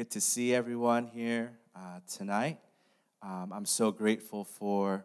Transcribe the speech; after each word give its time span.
Good 0.00 0.12
to 0.12 0.20
see 0.22 0.54
everyone 0.54 1.08
here 1.08 1.52
uh, 1.76 2.00
tonight. 2.10 2.56
Um, 3.20 3.52
I'm 3.54 3.66
so 3.66 3.92
grateful 3.92 4.44
for 4.44 5.04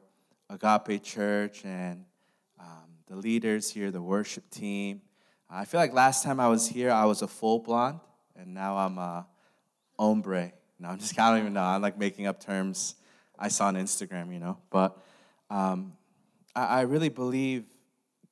Agape 0.50 1.04
Church 1.04 1.66
and 1.66 2.06
um, 2.58 2.96
the 3.08 3.18
leaders 3.18 3.70
here, 3.70 3.92
the 3.92 4.02
worship 4.02 4.50
team. 4.50 5.02
I 5.50 5.66
feel 5.66 5.82
like 5.82 5.92
last 5.92 6.24
time 6.24 6.40
I 6.40 6.48
was 6.48 6.70
here, 6.70 6.92
I 6.92 7.04
was 7.04 7.22
a 7.22 7.28
full 7.28 7.60
blonde, 7.60 8.00
and 8.38 8.54
now 8.54 8.78
I'm 8.78 8.98
a 8.98 9.28
ombre. 10.00 10.54
No, 10.80 10.88
I'm 10.88 10.98
just, 10.98 11.20
I 11.20 11.30
don't 11.30 11.40
even 11.42 11.52
know. 11.52 11.64
I'm 11.64 11.82
like 11.82 11.98
making 12.00 12.26
up 12.26 12.40
terms 12.40 12.96
I 13.38 13.50
saw 13.50 13.66
on 13.66 13.76
Instagram, 13.76 14.32
you 14.32 14.40
know. 14.40 14.60
But 14.70 14.98
um, 15.50 15.92
I, 16.56 16.68
I 16.68 16.82
really 16.84 17.10
believe 17.10 17.66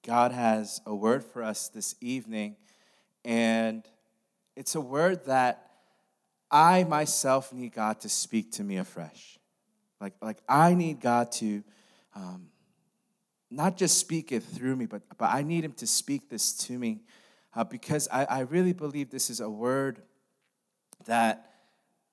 God 0.07 0.31
has 0.31 0.79
a 0.85 0.95
word 0.95 1.25
for 1.25 1.43
us 1.43 1.67
this 1.67 1.95
evening, 1.99 2.55
and 3.25 3.85
it's 4.55 4.75
a 4.75 4.81
word 4.81 5.25
that 5.25 5.71
I 6.53 6.83
myself 6.83 7.51
need 7.51 7.73
God 7.73 7.99
to 8.01 8.09
speak 8.09 8.51
to 8.53 8.63
me 8.63 8.77
afresh. 8.77 9.39
Like, 9.99 10.13
like 10.21 10.37
I 10.47 10.75
need 10.75 11.01
God 11.01 11.31
to 11.33 11.63
um, 12.15 12.49
not 13.49 13.75
just 13.75 13.97
speak 13.97 14.31
it 14.31 14.43
through 14.43 14.75
me, 14.75 14.85
but, 14.85 15.01
but 15.17 15.33
I 15.33 15.41
need 15.41 15.65
Him 15.65 15.73
to 15.73 15.87
speak 15.87 16.29
this 16.29 16.53
to 16.67 16.77
me 16.77 17.01
uh, 17.55 17.63
because 17.63 18.07
I, 18.11 18.25
I 18.25 18.39
really 18.41 18.73
believe 18.73 19.09
this 19.09 19.31
is 19.31 19.39
a 19.39 19.49
word 19.49 20.03
that 21.05 21.49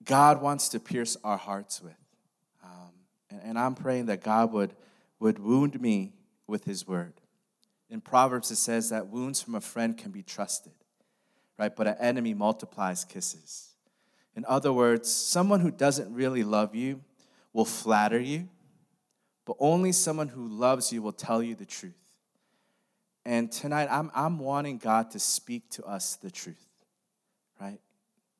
God 0.05 0.41
wants 0.41 0.70
to 0.70 0.81
pierce 0.81 1.19
our 1.23 1.37
hearts 1.37 1.83
with. 1.83 1.93
Um, 2.65 2.93
and, 3.31 3.41
and 3.45 3.59
I'm 3.59 3.75
praying 3.75 4.07
that 4.07 4.23
God 4.23 4.53
would, 4.53 4.75
would 5.19 5.39
wound 5.39 5.79
me 5.79 6.15
with 6.47 6.65
His 6.65 6.89
word. 6.89 7.12
In 7.91 8.01
Proverbs, 8.01 8.51
it 8.51 8.57
says 8.57 8.89
that 8.89 9.09
wounds 9.09 9.42
from 9.42 9.55
a 9.55 9.61
friend 9.61 9.98
can 9.98 10.12
be 10.12 10.23
trusted, 10.23 10.73
right? 11.59 11.75
But 11.75 11.89
an 11.89 11.97
enemy 12.01 12.33
multiplies 12.33 13.05
kisses. 13.05 13.70
In 14.36 14.45
other 14.47 14.73
words, 14.73 15.12
someone 15.12 15.61
who 15.61 15.70
doesn't 15.70 16.12
really 16.14 16.45
love 16.45 16.75
you 16.75 17.00
will 17.53 17.64
flatter 17.64 18.20
you, 18.20 18.48
but 19.45 19.56
only 19.59 19.92
someone 19.92 20.28
who 20.28 20.47
loves 20.47 20.92
you 20.92 21.03
will 21.03 21.12
tell 21.12 21.42
you 21.42 21.55
the 21.55 21.67
truth. 21.67 21.95
And 23.25 23.51
tonight, 23.51 23.89
I'm, 23.91 24.11
I'm 24.14 24.39
wanting 24.39 24.78
God 24.78 25.11
to 25.11 25.19
speak 25.19 25.69
to 25.70 25.84
us 25.84 26.17
the 26.17 26.31
truth, 26.31 26.67
right? 27.61 27.81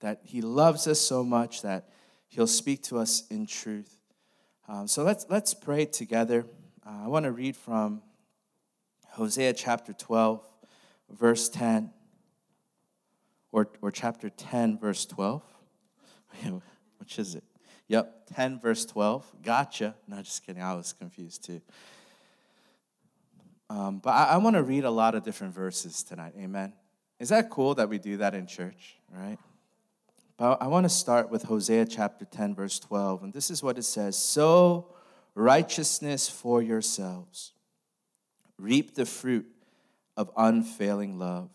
That 0.01 0.21
He 0.25 0.41
loves 0.41 0.87
us 0.87 1.01
so 1.01 1.23
much 1.23 1.63
that 1.63 1.89
He'll 2.29 2.47
speak 2.47 2.83
to 2.85 2.99
us 2.99 3.25
in 3.29 3.47
truth. 3.47 3.95
Um, 4.69 4.87
so 4.87 5.03
let's, 5.03 5.27
let's 5.29 5.53
pray 5.53 5.85
together. 5.85 6.47
Uh, 6.87 7.05
I 7.05 7.09
want 7.09 7.25
to 7.25 7.33
read 7.33 7.57
from 7.57 8.03
Hosea 9.09 9.53
chapter 9.53 9.93
12, 9.93 10.49
verse 11.11 11.49
10, 11.49 11.91
or, 13.53 13.69
or 13.83 13.91
chapter 13.91 14.31
10, 14.31 14.79
verse 14.79 15.05
12. 15.07 15.43
Which 16.99 17.19
is 17.19 17.35
it? 17.35 17.45
Yep, 17.89 18.27
10 18.35 18.61
verse 18.61 18.85
12. 18.85 19.27
Gotcha. 19.43 19.97
No, 20.07 20.23
just 20.23 20.47
kidding. 20.47 20.63
I 20.63 20.75
was 20.75 20.93
confused 20.93 21.45
too. 21.45 21.61
Um, 23.69 23.99
but 23.99 24.11
I, 24.11 24.25
I 24.25 24.37
want 24.39 24.57
to 24.57 24.63
read 24.63 24.85
a 24.85 24.91
lot 24.91 25.15
of 25.15 25.23
different 25.23 25.55
verses 25.55 26.03
tonight. 26.03 26.35
Amen. 26.39 26.73
Is 27.19 27.29
that 27.29 27.51
cool 27.51 27.75
that 27.77 27.89
we 27.89 27.99
do 27.99 28.17
that 28.19 28.35
in 28.35 28.47
church, 28.47 28.97
right? 29.13 29.39
But 30.37 30.63
I 30.63 30.69
want 30.69 30.85
to 30.85 30.89
start 30.89 31.31
with 31.31 31.43
Hosea 31.43 31.85
chapter 31.87 32.25
10, 32.25 32.55
verse 32.55 32.79
12. 32.79 33.25
And 33.25 33.33
this 33.33 33.51
is 33.51 33.63
what 33.63 33.77
it 33.77 33.83
says 33.83 34.17
Sow 34.17 34.95
righteousness 35.35 36.29
for 36.29 36.63
yourselves, 36.63 37.53
reap 38.59 38.95
the 38.95 39.07
fruit 39.07 39.47
of 40.17 40.31
unfailing 40.37 41.19
love, 41.19 41.51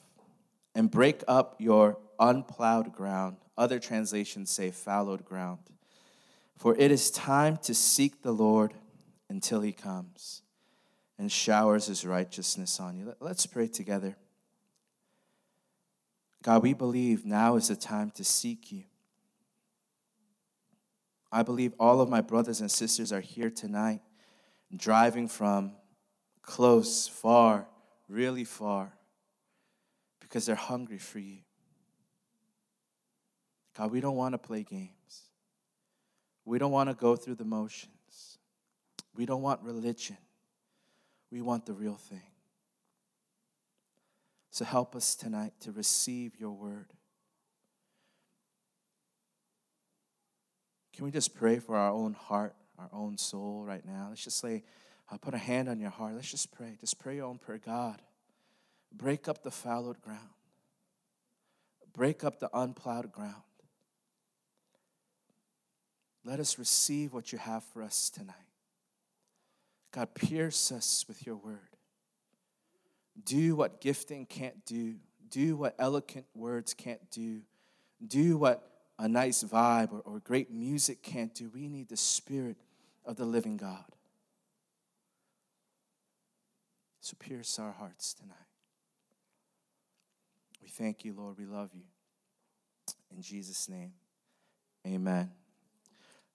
and 0.74 0.90
break 0.90 1.24
up 1.28 1.56
your 1.60 1.98
unplowed 2.20 2.94
ground. 2.94 3.38
Other 3.58 3.80
translations 3.80 4.52
say 4.52 4.72
fallowed 4.72 5.26
ground. 5.26 5.60
For 6.58 6.76
it 6.76 6.92
is 6.92 7.12
time 7.12 7.58
to 7.64 7.74
seek 7.74 8.22
the 8.22 8.32
Lord 8.32 8.74
until 9.30 9.62
he 9.62 9.72
comes 9.72 10.42
and 11.18 11.32
showers 11.32 11.88
his 11.88 12.06
righteousness 12.06 12.80
on 12.80 12.98
you. 12.98 13.14
Let's 13.20 13.46
pray 13.46 13.68
together. 13.68 14.16
God, 16.44 16.64
we 16.64 16.74
believe 16.74 17.26
now 17.26 17.56
is 17.56 17.70
the 17.70 17.76
time 17.76 18.12
to 18.12 18.24
seek 18.24 18.72
you. 18.72 18.84
I 21.32 21.44
believe 21.44 21.74
all 21.80 22.02
of 22.02 22.10
my 22.10 22.22
brothers 22.22 22.62
and 22.62 22.70
sisters 22.70 23.12
are 23.12 23.22
here 23.22 23.50
tonight, 23.50 24.02
driving 24.76 25.28
from 25.28 25.72
close, 26.42 27.08
far, 27.08 27.68
really 28.08 28.44
far, 28.44 28.94
because 30.20 30.46
they're 30.46 30.56
hungry 30.56 31.00
for 31.00 31.20
you. 31.20 31.40
God, 33.78 33.92
we 33.92 34.00
don't 34.00 34.16
want 34.16 34.34
to 34.34 34.38
play 34.38 34.64
games. 34.64 35.30
We 36.46 36.60
don't 36.60 36.72
want 36.72 36.90
to 36.90 36.96
go 36.96 37.16
through 37.16 37.36
the 37.36 37.46
motions. 37.46 38.38
We 39.16 39.26
don't 39.26 39.42
want 39.42 39.62
religion. 39.62 40.18
We 41.32 41.42
want 41.42 41.66
the 41.66 41.74
real 41.74 41.96
thing. 41.96 42.22
So 44.52 44.64
help 44.64 44.96
us 44.96 45.16
tonight 45.16 45.54
to 45.62 45.72
receive 45.72 46.40
your 46.40 46.52
word. 46.52 46.94
Can 50.96 51.04
we 51.04 51.12
just 51.12 51.36
pray 51.36 51.60
for 51.60 51.76
our 51.76 51.92
own 51.92 52.14
heart, 52.14 52.56
our 52.80 52.90
own 52.94 53.18
soul 53.18 53.66
right 53.66 53.86
now? 53.86 54.08
Let's 54.10 54.24
just 54.24 54.40
say, 54.40 54.64
I'll 55.10 55.16
uh, 55.16 55.18
put 55.18 55.34
a 55.34 55.38
hand 55.38 55.68
on 55.68 55.80
your 55.80 55.90
heart. 55.90 56.16
Let's 56.16 56.32
just 56.32 56.54
pray. 56.54 56.78
Just 56.80 57.00
pray 57.00 57.18
your 57.18 57.26
own 57.26 57.38
prayer. 57.38 57.60
God, 57.64 58.02
break 58.94 59.28
up 59.28 59.44
the 59.44 59.52
fallowed 59.52 60.02
ground, 60.02 60.30
break 61.94 62.24
up 62.24 62.40
the 62.40 62.50
unplowed 62.58 63.12
ground. 63.12 63.44
Let 66.26 66.40
us 66.40 66.58
receive 66.58 67.14
what 67.14 67.32
you 67.32 67.38
have 67.38 67.64
for 67.64 67.84
us 67.84 68.10
tonight. 68.10 68.36
God, 69.92 70.14
pierce 70.16 70.72
us 70.72 71.06
with 71.08 71.26
your 71.26 71.36
word. 71.36 71.78
Do 73.24 73.56
what 73.56 73.80
gifting 73.80 74.26
can't 74.26 74.66
do. 74.66 74.96
Do 75.30 75.56
what 75.56 75.76
eloquent 75.78 76.26
words 76.34 76.74
can't 76.74 77.10
do. 77.12 77.42
Do 78.06 78.38
what 78.38 78.68
a 78.98 79.08
nice 79.08 79.44
vibe 79.44 79.94
or, 79.94 80.00
or 80.00 80.20
great 80.20 80.52
music 80.52 81.04
can't 81.04 81.34
do. 81.34 81.50
We 81.54 81.68
need 81.68 81.90
the 81.90 81.98
Spirit 81.98 82.58
of 83.06 83.16
the 83.18 83.26
living 83.26 83.58
God. 83.58 83.86
So 87.02 87.16
pierce 87.20 87.60
our 87.60 87.72
hearts 87.72 88.16
tonight. 88.16 88.36
We 90.62 90.70
thank 90.70 91.06
you, 91.06 91.14
Lord. 91.14 91.38
We 91.38 91.46
love 91.46 91.70
you. 91.76 91.84
In 93.16 93.22
Jesus' 93.22 93.70
name, 93.70 93.94
amen. 94.88 95.30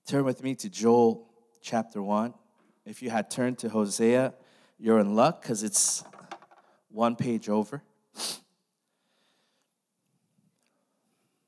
Turn 0.07 0.25
with 0.25 0.43
me 0.43 0.55
to 0.57 0.69
Joel 0.69 1.29
chapter 1.63 2.03
1. 2.03 2.35
If 2.85 3.03
you 3.03 3.11
had 3.11 3.31
turned 3.31 3.59
to 3.59 3.69
Hosea, 3.69 4.35
you're 4.79 4.99
in 4.99 5.15
luck 5.15 5.43
because 5.43 5.63
it's 5.63 6.03
one 6.91 7.15
page 7.15 7.49
over. 7.49 7.83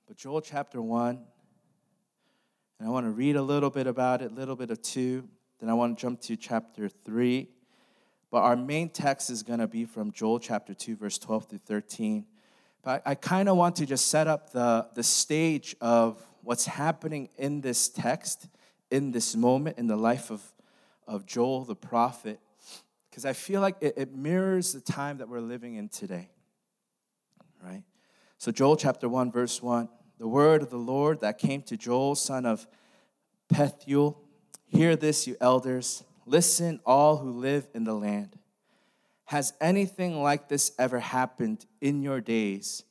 But 0.06 0.16
Joel 0.16 0.40
chapter 0.42 0.80
1, 0.80 1.18
and 2.78 2.88
I 2.88 2.90
want 2.90 3.06
to 3.06 3.10
read 3.10 3.34
a 3.34 3.42
little 3.42 3.70
bit 3.70 3.86
about 3.86 4.22
it, 4.22 4.30
a 4.30 4.34
little 4.34 4.54
bit 4.54 4.70
of 4.70 4.80
2. 4.82 5.26
Then 5.58 5.68
I 5.68 5.74
want 5.74 5.96
to 5.96 6.02
jump 6.02 6.20
to 6.22 6.36
chapter 6.36 6.88
3. 6.88 7.48
But 8.30 8.42
our 8.42 8.56
main 8.56 8.90
text 8.90 9.30
is 9.30 9.42
going 9.42 9.58
to 9.58 9.66
be 9.66 9.84
from 9.84 10.12
Joel 10.12 10.38
chapter 10.38 10.74
2, 10.74 10.96
verse 10.96 11.18
12 11.18 11.46
through 11.46 11.58
13. 11.58 12.26
But 12.82 13.02
I, 13.06 13.12
I 13.12 13.14
kind 13.14 13.48
of 13.48 13.56
want 13.56 13.76
to 13.76 13.86
just 13.86 14.08
set 14.08 14.28
up 14.28 14.52
the, 14.52 14.86
the 14.94 15.02
stage 15.02 15.74
of 15.80 16.24
what's 16.42 16.66
happening 16.66 17.28
in 17.36 17.60
this 17.60 17.88
text, 17.88 18.48
in 18.90 19.12
this 19.12 19.34
moment, 19.34 19.78
in 19.78 19.86
the 19.86 19.96
life 19.96 20.30
of, 20.30 20.42
of 21.06 21.26
Joel 21.26 21.64
the 21.64 21.76
prophet, 21.76 22.40
because 23.10 23.24
I 23.24 23.32
feel 23.32 23.60
like 23.60 23.76
it, 23.80 23.94
it 23.96 24.14
mirrors 24.14 24.72
the 24.72 24.80
time 24.80 25.18
that 25.18 25.28
we're 25.28 25.40
living 25.40 25.74
in 25.74 25.88
today, 25.88 26.30
right? 27.62 27.82
So, 28.38 28.50
Joel 28.50 28.76
chapter 28.76 29.08
1, 29.08 29.30
verse 29.30 29.62
1 29.62 29.88
the 30.22 30.28
word 30.28 30.62
of 30.62 30.70
the 30.70 30.76
Lord 30.76 31.22
that 31.22 31.38
came 31.38 31.62
to 31.62 31.76
Joel, 31.76 32.14
son 32.14 32.46
of 32.46 32.68
Pethuel. 33.52 34.14
Hear 34.68 34.94
this, 34.94 35.26
you 35.26 35.36
elders. 35.40 36.04
Listen, 36.26 36.78
all 36.86 37.16
who 37.16 37.30
live 37.30 37.66
in 37.74 37.82
the 37.82 37.94
land. 37.94 38.38
Has 39.24 39.52
anything 39.60 40.22
like 40.22 40.48
this 40.48 40.70
ever 40.78 41.00
happened 41.00 41.66
in 41.80 42.02
your 42.02 42.20
days 42.20 42.84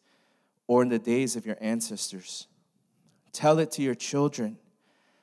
or 0.67 0.83
in 0.83 0.89
the 0.89 0.99
days 0.99 1.37
of 1.37 1.45
your 1.45 1.55
ancestors? 1.61 2.47
Tell 3.33 3.59
it 3.59 3.71
to 3.71 3.81
your 3.81 3.95
children, 3.95 4.57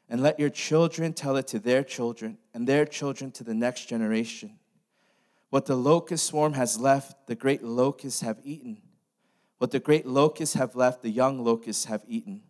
and 0.09 0.23
let 0.23 0.41
your 0.41 0.51
children 0.51 1.13
tell 1.13 1.37
it 1.37 1.47
to 1.49 1.59
their 1.59 1.83
children, 1.83 2.39
and 2.55 2.67
their 2.67 2.87
children 2.87 3.31
to 3.33 3.45
the 3.45 3.55
next 3.55 3.87
generation. 3.87 4.59
What 5.51 5.67
the 5.67 5.77
locust 5.77 6.27
swarm 6.27 6.55
has 6.55 6.79
left, 6.79 7.27
the 7.27 7.35
great 7.35 7.63
locusts 7.63 8.21
have 8.21 8.39
eaten. 8.43 8.83
What 9.59 9.71
the 9.71 9.81
great 9.81 10.07
locusts 10.07 10.55
have 10.55 10.77
left, 10.77 11.03
the 11.03 11.11
young 11.11 11.43
locusts 11.43 11.87
have 11.87 12.05
eaten. 12.07 12.43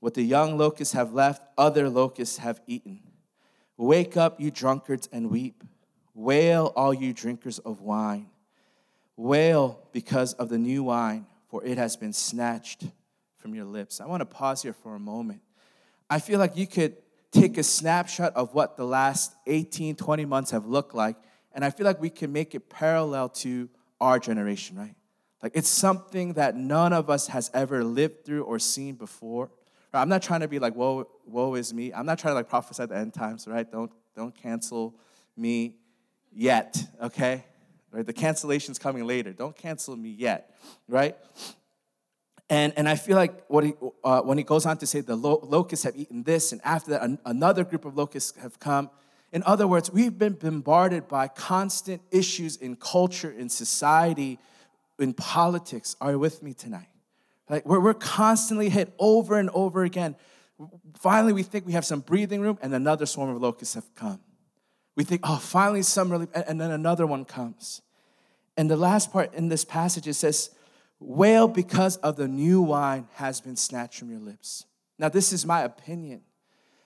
What 0.00 0.14
the 0.14 0.22
young 0.22 0.56
locusts 0.56 0.94
have 0.94 1.12
left, 1.12 1.42
other 1.58 1.88
locusts 1.88 2.38
have 2.38 2.60
eaten. 2.66 3.00
Wake 3.76 4.16
up, 4.16 4.40
you 4.40 4.50
drunkards, 4.50 5.08
and 5.12 5.30
weep. 5.30 5.64
Wail, 6.14 6.72
all 6.76 6.94
you 6.94 7.12
drinkers 7.12 7.58
of 7.58 7.80
wine. 7.80 8.28
Wail 9.16 9.86
because 9.92 10.34
of 10.34 10.48
the 10.48 10.58
new 10.58 10.84
wine, 10.84 11.26
for 11.48 11.64
it 11.64 11.78
has 11.78 11.96
been 11.96 12.12
snatched 12.12 12.84
from 13.46 13.54
your 13.54 13.64
lips. 13.64 14.00
I 14.00 14.06
want 14.06 14.22
to 14.22 14.26
pause 14.26 14.62
here 14.62 14.72
for 14.72 14.96
a 14.96 14.98
moment. 14.98 15.40
I 16.10 16.18
feel 16.18 16.40
like 16.40 16.56
you 16.56 16.66
could 16.66 16.96
take 17.30 17.58
a 17.58 17.62
snapshot 17.62 18.34
of 18.34 18.54
what 18.54 18.76
the 18.76 18.84
last 18.84 19.36
18, 19.46 19.94
20 19.94 20.24
months 20.24 20.50
have 20.50 20.66
looked 20.66 20.96
like, 20.96 21.14
and 21.52 21.64
I 21.64 21.70
feel 21.70 21.86
like 21.86 22.00
we 22.00 22.10
can 22.10 22.32
make 22.32 22.56
it 22.56 22.68
parallel 22.68 23.28
to 23.28 23.68
our 24.00 24.18
generation, 24.18 24.76
right? 24.76 24.96
Like 25.44 25.52
it's 25.54 25.68
something 25.68 26.32
that 26.32 26.56
none 26.56 26.92
of 26.92 27.08
us 27.08 27.28
has 27.28 27.48
ever 27.54 27.84
lived 27.84 28.24
through 28.24 28.42
or 28.42 28.58
seen 28.58 28.96
before. 28.96 29.52
Right? 29.94 30.02
I'm 30.02 30.08
not 30.08 30.22
trying 30.22 30.40
to 30.40 30.48
be 30.48 30.58
like, 30.58 30.74
woe, 30.74 31.06
woe 31.24 31.54
is 31.54 31.72
me. 31.72 31.94
I'm 31.94 32.04
not 32.04 32.18
trying 32.18 32.32
to 32.32 32.34
like 32.34 32.48
prophesy 32.48 32.84
the 32.86 32.96
end 32.96 33.14
times, 33.14 33.46
right? 33.46 33.70
Don't 33.70 33.92
don't 34.16 34.34
cancel 34.34 34.96
me 35.36 35.76
yet, 36.32 36.82
okay? 37.00 37.44
Right? 37.92 38.04
The 38.04 38.12
cancellation's 38.12 38.80
coming 38.80 39.04
later. 39.04 39.32
Don't 39.32 39.56
cancel 39.56 39.94
me 39.94 40.08
yet, 40.10 40.52
right? 40.88 41.16
And, 42.48 42.72
and 42.76 42.88
I 42.88 42.94
feel 42.94 43.16
like 43.16 43.44
what 43.48 43.64
he, 43.64 43.74
uh, 44.04 44.20
when 44.22 44.38
he 44.38 44.44
goes 44.44 44.66
on 44.66 44.76
to 44.78 44.86
say 44.86 45.00
the 45.00 45.16
lo- 45.16 45.40
locusts 45.42 45.84
have 45.84 45.96
eaten 45.96 46.22
this, 46.22 46.52
and 46.52 46.60
after 46.64 46.92
that, 46.92 47.02
an- 47.02 47.18
another 47.24 47.64
group 47.64 47.84
of 47.84 47.96
locusts 47.96 48.38
have 48.38 48.60
come. 48.60 48.88
In 49.32 49.42
other 49.44 49.66
words, 49.66 49.90
we've 49.90 50.16
been 50.16 50.34
bombarded 50.34 51.08
by 51.08 51.26
constant 51.26 52.02
issues 52.12 52.56
in 52.56 52.76
culture, 52.76 53.30
in 53.30 53.48
society, 53.48 54.38
in 54.98 55.12
politics. 55.12 55.96
Are 56.00 56.12
you 56.12 56.18
with 56.20 56.42
me 56.42 56.54
tonight? 56.54 56.88
Like 57.50 57.66
we're, 57.66 57.80
we're 57.80 57.94
constantly 57.94 58.68
hit 58.68 58.94
over 58.98 59.38
and 59.38 59.50
over 59.50 59.82
again. 59.82 60.14
Finally, 60.98 61.32
we 61.32 61.42
think 61.42 61.66
we 61.66 61.72
have 61.72 61.84
some 61.84 62.00
breathing 62.00 62.40
room, 62.40 62.58
and 62.62 62.72
another 62.72 63.06
swarm 63.06 63.30
of 63.30 63.42
locusts 63.42 63.74
have 63.74 63.92
come. 63.94 64.20
We 64.94 65.04
think, 65.04 65.20
oh, 65.24 65.36
finally 65.36 65.82
some 65.82 66.10
relief, 66.10 66.28
and 66.34 66.60
then 66.60 66.70
another 66.70 67.06
one 67.06 67.24
comes. 67.24 67.82
And 68.56 68.70
the 68.70 68.76
last 68.76 69.12
part 69.12 69.34
in 69.34 69.48
this 69.48 69.64
passage, 69.64 70.08
it 70.08 70.14
says, 70.14 70.50
Wail 70.98 71.46
because 71.46 71.96
of 71.98 72.16
the 72.16 72.28
new 72.28 72.62
wine 72.62 73.08
has 73.14 73.40
been 73.40 73.56
snatched 73.56 73.98
from 73.98 74.10
your 74.10 74.20
lips. 74.20 74.64
Now, 74.98 75.08
this 75.08 75.32
is 75.32 75.44
my 75.44 75.62
opinion, 75.62 76.22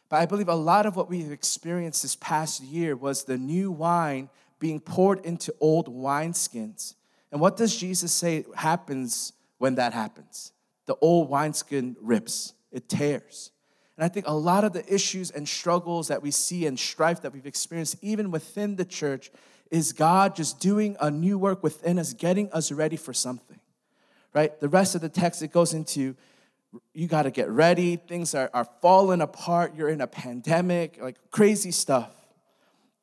but 0.09 0.17
I 0.17 0.27
believe 0.27 0.49
a 0.49 0.55
lot 0.55 0.85
of 0.85 0.97
what 0.97 1.09
we've 1.09 1.31
experienced 1.31 2.03
this 2.03 2.17
past 2.17 2.61
year 2.61 2.97
was 2.97 3.25
the 3.25 3.39
new 3.39 3.71
wine 3.71 4.29
being 4.59 4.81
poured 4.81 5.25
into 5.25 5.55
old 5.61 5.89
wineskins. 5.89 6.95
And 7.31 7.41
what 7.41 7.57
does 7.57 7.77
Jesus 7.77 8.13
say 8.13 8.45
happens 8.57 9.33
when 9.59 9.77
that 9.77 9.93
happens? 9.93 10.53
The 10.87 10.97
old 11.01 11.31
wineskin 11.31 11.97
rips, 12.01 12.55
it 12.73 12.89
tears. 12.89 13.53
And 13.97 14.05
I 14.05 14.09
think 14.09 14.27
a 14.27 14.35
lot 14.35 14.65
of 14.65 14.73
the 14.73 14.93
issues 14.93 15.31
and 15.31 15.49
struggles 15.49 16.09
that 16.09 16.21
we 16.21 16.33
see 16.33 16.67
and 16.67 16.77
strife 16.77 17.23
that 17.23 17.33
we've 17.33 17.47
experienced, 17.47 17.97
even 18.03 18.33
within 18.33 18.75
the 18.75 18.85
church, 18.85 19.31
is 19.71 19.93
God 19.93 20.35
just 20.35 20.59
doing 20.59 20.97
a 21.01 21.13
new 21.13 21.39
work 21.39 21.63
within 21.63 21.97
us, 21.97 22.13
getting 22.13 22.51
us 22.51 22.73
ready 22.73 22.97
for 22.97 23.13
something 23.13 23.61
right? 24.33 24.59
The 24.61 24.69
rest 24.69 24.95
of 24.95 25.01
the 25.01 25.09
text, 25.09 25.43
it 25.43 25.53
goes 25.53 25.75
into 25.75 26.17
you 26.95 27.09
got 27.09 27.23
to 27.23 27.31
get 27.31 27.49
ready. 27.49 27.97
Things 27.97 28.35
are, 28.35 28.51
are 28.55 28.67
falling 28.81 29.21
apart. 29.21 29.75
You're 29.75 29.89
in 29.89 30.01
a 30.01 30.07
pandemic, 30.07 30.99
like 31.01 31.17
crazy 31.31 31.73
stuff, 31.73 32.11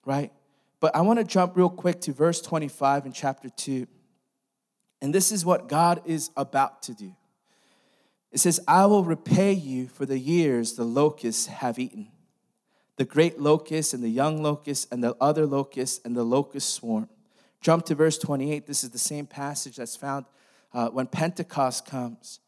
right? 0.06 0.32
But 0.80 0.96
I 0.96 1.02
want 1.02 1.20
to 1.20 1.26
jump 1.26 1.58
real 1.58 1.70
quick 1.70 2.02
to 2.02 2.14
verse 2.14 2.42
25 2.42 3.08
in 3.08 3.12
chapter 3.12 3.50
2. 3.50 3.88
And 5.02 5.14
this 5.14 5.32
is 5.32 5.46
what 5.46 5.68
God 5.68 6.02
is 6.06 6.32
about 6.38 6.82
to 6.84 6.94
do. 6.94 7.16
It 8.32 8.40
says, 8.40 8.60
I 8.68 8.86
will 8.86 9.04
repay 9.04 9.54
you 9.54 9.88
for 9.88 10.06
the 10.06 10.20
years 10.20 10.74
the 10.74 10.84
locusts 10.84 11.48
have 11.48 11.80
eaten. 11.80 12.10
The 12.98 13.06
great 13.06 13.40
locust 13.40 13.94
and 13.94 14.04
the 14.04 14.10
young 14.10 14.42
locust 14.42 14.92
and 14.92 15.04
the 15.04 15.16
other 15.22 15.46
locust 15.46 16.06
and 16.06 16.16
the 16.16 16.24
locust 16.24 16.74
swarm. 16.74 17.10
Jump 17.62 17.86
to 17.86 17.96
verse 17.96 18.18
28. 18.18 18.66
This 18.66 18.84
is 18.84 18.90
the 18.92 18.98
same 18.98 19.26
passage 19.26 19.78
that's 19.78 19.96
found 19.96 20.26
uh, 20.74 20.90
when 20.90 21.08
Pentecost 21.08 21.86
comes. 21.86 22.40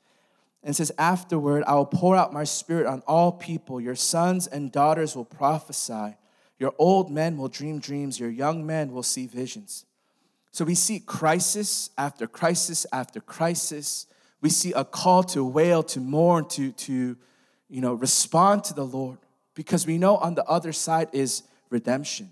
And 0.61 0.75
says, 0.75 0.91
Afterward, 0.97 1.63
I 1.65 1.75
will 1.75 1.85
pour 1.85 2.15
out 2.15 2.33
my 2.33 2.43
spirit 2.43 2.85
on 2.85 3.01
all 3.07 3.31
people. 3.31 3.79
Your 3.79 3.95
sons 3.95 4.45
and 4.45 4.71
daughters 4.71 5.15
will 5.15 5.25
prophesy. 5.25 6.15
Your 6.57 6.73
old 6.77 7.09
men 7.09 7.37
will 7.37 7.47
dream 7.47 7.79
dreams. 7.79 8.19
Your 8.19 8.29
young 8.29 8.65
men 8.65 8.91
will 8.91 9.03
see 9.03 9.25
visions. 9.25 9.85
So 10.51 10.65
we 10.65 10.75
see 10.75 10.99
crisis 10.99 11.89
after 11.97 12.27
crisis 12.27 12.85
after 12.91 13.21
crisis. 13.21 14.07
We 14.41 14.49
see 14.49 14.73
a 14.73 14.83
call 14.83 15.23
to 15.23 15.45
wail, 15.45 15.83
to 15.83 15.99
mourn, 15.99 16.47
to, 16.49 16.71
to 16.71 17.17
you 17.69 17.81
know, 17.81 17.93
respond 17.93 18.65
to 18.65 18.73
the 18.73 18.85
Lord. 18.85 19.19
Because 19.53 19.85
we 19.85 19.97
know 19.97 20.17
on 20.17 20.35
the 20.35 20.43
other 20.45 20.73
side 20.73 21.09
is 21.13 21.43
redemption, 21.69 22.31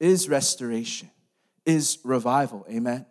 is 0.00 0.28
restoration, 0.28 1.10
is 1.66 1.98
revival. 2.04 2.66
Amen. 2.70 3.06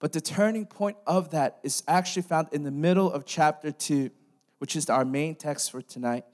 But 0.00 0.12
the 0.12 0.20
turning 0.20 0.66
point 0.66 0.96
of 1.06 1.30
that 1.30 1.58
is 1.62 1.82
actually 1.88 2.22
found 2.22 2.48
in 2.52 2.62
the 2.62 2.70
middle 2.70 3.10
of 3.10 3.24
chapter 3.24 3.72
2, 3.72 4.10
which 4.58 4.76
is 4.76 4.88
our 4.88 5.04
main 5.04 5.34
text 5.34 5.70
for 5.70 5.82
tonight. 5.82 6.24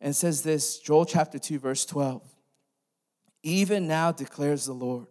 And 0.00 0.14
says 0.14 0.42
this 0.42 0.78
Joel 0.78 1.04
chapter 1.04 1.38
2, 1.38 1.58
verse 1.58 1.84
12. 1.84 2.22
Even 3.42 3.88
now 3.88 4.12
declares 4.12 4.66
the 4.66 4.72
Lord, 4.72 5.08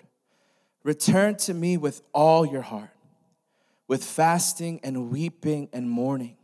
return 0.84 1.36
to 1.36 1.54
me 1.54 1.78
with 1.78 2.02
all 2.14 2.46
your 2.46 2.62
heart, 2.62 2.92
with 3.88 4.04
fasting 4.04 4.80
and 4.84 5.12
weeping 5.12 5.68
and 5.74 5.90
mourning. 5.90 6.38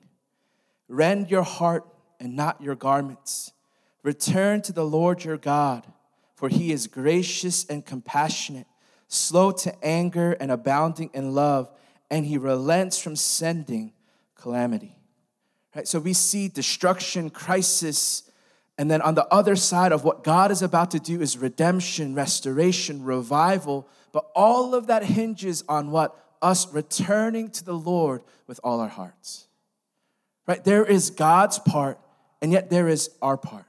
Rend 0.90 1.30
your 1.32 1.44
heart 1.44 1.86
and 2.20 2.36
not 2.36 2.62
your 2.62 2.76
garments. 2.76 3.54
Return 4.04 4.62
to 4.64 4.74
the 4.74 4.86
Lord 4.86 5.24
your 5.24 5.38
God, 5.38 5.86
for 6.36 6.50
he 6.50 6.72
is 6.72 6.88
gracious 6.88 7.66
and 7.66 7.86
compassionate 7.86 8.68
slow 9.08 9.52
to 9.52 9.86
anger 9.86 10.34
and 10.34 10.52
abounding 10.52 11.10
in 11.14 11.34
love, 11.34 11.70
and 12.10 12.26
he 12.26 12.38
relents 12.38 13.00
from 13.00 13.16
sending 13.16 13.94
calamity. 14.36 14.98
Right? 15.76 15.88
So 15.88 16.00
we 16.00 16.14
see 16.14 16.48
destruction, 16.48 17.30
crisis, 17.30 18.24
and 18.78 18.90
then 18.90 19.02
on 19.02 19.16
the 19.16 19.28
other 19.28 19.56
side 19.56 19.92
of 19.92 20.04
what 20.04 20.24
God 20.24 20.52
is 20.52 20.62
about 20.62 20.92
to 20.92 21.00
do 21.00 21.22
is 21.22 21.38
redemption, 21.38 22.16
restoration, 22.16 23.04
revival. 23.04 23.88
But 24.12 24.30
all 24.36 24.74
of 24.74 24.88
that 24.88 25.04
hinges 25.04 25.64
on 25.70 25.92
what? 25.92 26.18
Us 26.42 26.72
returning 26.74 27.50
to 27.52 27.64
the 27.64 27.74
Lord 27.74 28.22
with 28.48 28.60
all 28.64 28.80
our 28.80 28.88
hearts. 28.88 29.48
Right? 30.48 30.64
There 30.64 30.86
is 30.86 31.10
God's 31.10 31.60
part, 31.60 32.00
and 32.42 32.52
yet 32.52 32.70
there 32.70 32.88
is 32.88 33.10
our 33.22 33.38
part. 33.38 33.67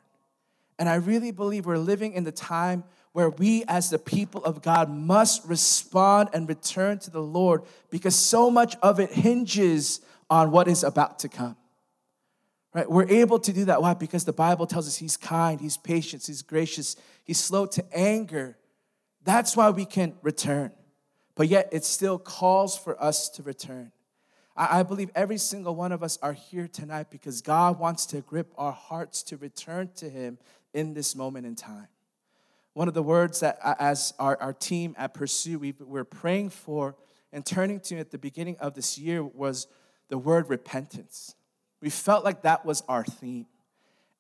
And 0.78 0.88
I 0.88 0.96
really 0.96 1.30
believe 1.32 1.66
we're 1.66 1.78
living 1.78 2.12
in 2.12 2.25
the 2.25 2.32
time 2.32 2.84
where 3.12 3.30
we 3.30 3.64
as 3.66 3.90
the 3.90 3.98
people 3.98 4.44
of 4.44 4.62
God 4.62 4.88
must 4.88 5.44
respond 5.44 6.28
and 6.32 6.49
return 6.49 6.99
to 7.00 7.11
the 7.11 7.23
Lord 7.23 7.62
because 7.90 8.14
so 8.14 8.50
much 8.50 8.76
of 8.82 9.00
it 9.00 9.12
hinges 9.12 10.00
on 10.30 10.50
what 10.52 10.68
is 10.68 10.85
about 10.85 11.18
to 11.20 11.28
come. 11.28 11.56
Right? 12.75 12.88
We're 12.88 13.08
able 13.08 13.38
to 13.40 13.52
do 13.52 13.64
that. 13.64 13.82
Why? 13.82 13.94
Because 13.94 14.25
the 14.25 14.32
Bible 14.32 14.66
tells 14.66 14.87
us 14.87 14.97
He's 14.97 15.16
kind, 15.16 15.61
He's 15.61 15.76
patient, 15.76 16.26
He's 16.26 16.42
gracious, 16.42 16.97
He's 17.25 17.40
slow 17.40 17.66
to 17.66 17.85
anger. 17.92 18.56
That's 19.25 19.56
why 19.56 19.70
we 19.70 19.85
can 19.85 20.14
return. 20.23 20.70
But 21.35 21.49
yet, 21.49 21.68
it 21.73 21.85
still 21.85 22.18
calls 22.18 22.76
for 22.76 23.02
us 23.02 23.28
to 23.30 23.42
return. 23.42 23.92
I 24.61 24.82
believe 24.82 25.11
every 25.14 25.38
single 25.38 25.76
one 25.76 25.92
of 25.92 26.02
us 26.02 26.18
are 26.20 26.32
here 26.32 26.66
tonight 26.66 27.11
because 27.11 27.40
God 27.42 27.78
wants 27.78 28.06
to 28.06 28.20
grip 28.23 28.52
our 28.58 28.73
hearts 28.73 29.23
to 29.25 29.37
return 29.37 29.90
to 29.97 30.11
Him 30.11 30.37
in 30.78 30.94
this 30.94 31.16
moment 31.16 31.44
in 31.44 31.56
time. 31.56 31.88
One 32.73 32.87
of 32.87 32.94
the 32.94 33.02
words 33.02 33.40
that, 33.40 33.58
as 33.80 34.14
our, 34.20 34.40
our 34.40 34.52
team 34.52 34.94
at 34.97 35.12
Pursue, 35.12 35.58
we 35.58 35.75
were 35.80 36.04
praying 36.04 36.50
for 36.50 36.94
and 37.32 37.44
turning 37.44 37.80
to 37.80 37.99
at 37.99 38.12
the 38.12 38.18
beginning 38.18 38.56
of 38.61 38.75
this 38.75 38.97
year 38.97 39.25
was 39.25 39.66
the 40.08 40.16
word 40.16 40.49
repentance. 40.49 41.35
We 41.82 41.90
felt 41.90 42.25
like 42.25 42.42
that 42.42 42.64
was 42.64 42.85
our 42.88 43.04
theme. 43.04 43.47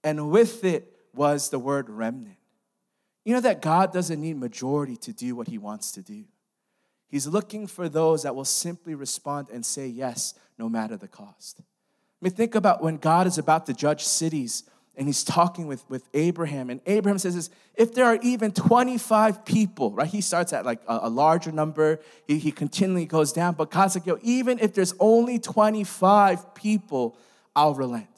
And 0.02 0.30
with 0.30 0.64
it 0.64 0.92
was 1.14 1.50
the 1.50 1.60
word 1.60 1.88
remnant. 1.88 2.36
You 3.24 3.34
know 3.34 3.40
that 3.40 3.62
God 3.62 3.92
doesn't 3.92 4.20
need 4.20 4.36
majority 4.36 4.96
to 4.96 5.12
do 5.12 5.36
what 5.36 5.46
he 5.46 5.58
wants 5.58 5.92
to 5.92 6.02
do. 6.02 6.24
He's 7.08 7.26
looking 7.26 7.68
for 7.68 7.88
those 7.88 8.24
that 8.24 8.34
will 8.34 8.44
simply 8.44 8.96
respond 8.96 9.48
and 9.52 9.64
say 9.64 9.86
yes, 9.86 10.34
no 10.58 10.68
matter 10.68 10.96
the 10.96 11.08
cost. 11.08 11.60
I 11.60 11.64
mean, 12.20 12.32
think 12.32 12.56
about 12.56 12.82
when 12.82 12.96
God 12.96 13.28
is 13.28 13.38
about 13.38 13.66
to 13.66 13.72
judge 13.72 14.04
cities 14.04 14.64
and 14.98 15.06
he's 15.06 15.22
talking 15.22 15.68
with, 15.68 15.88
with 15.88 16.08
Abraham. 16.12 16.70
And 16.70 16.80
Abraham 16.84 17.18
says 17.18 17.36
this, 17.36 17.50
if 17.76 17.94
there 17.94 18.04
are 18.04 18.18
even 18.20 18.50
25 18.50 19.44
people, 19.44 19.92
right? 19.92 20.08
He 20.08 20.20
starts 20.20 20.52
at 20.52 20.66
like 20.66 20.80
a, 20.88 21.00
a 21.02 21.08
larger 21.08 21.52
number. 21.52 22.00
He, 22.26 22.38
he 22.38 22.50
continually 22.50 23.06
goes 23.06 23.32
down. 23.32 23.54
But 23.54 23.70
God's 23.70 23.94
like, 23.94 24.06
yo, 24.06 24.18
even 24.22 24.58
if 24.58 24.74
there's 24.74 24.94
only 24.98 25.38
25 25.38 26.52
people, 26.56 27.16
I'll 27.54 27.74
relent. 27.74 28.08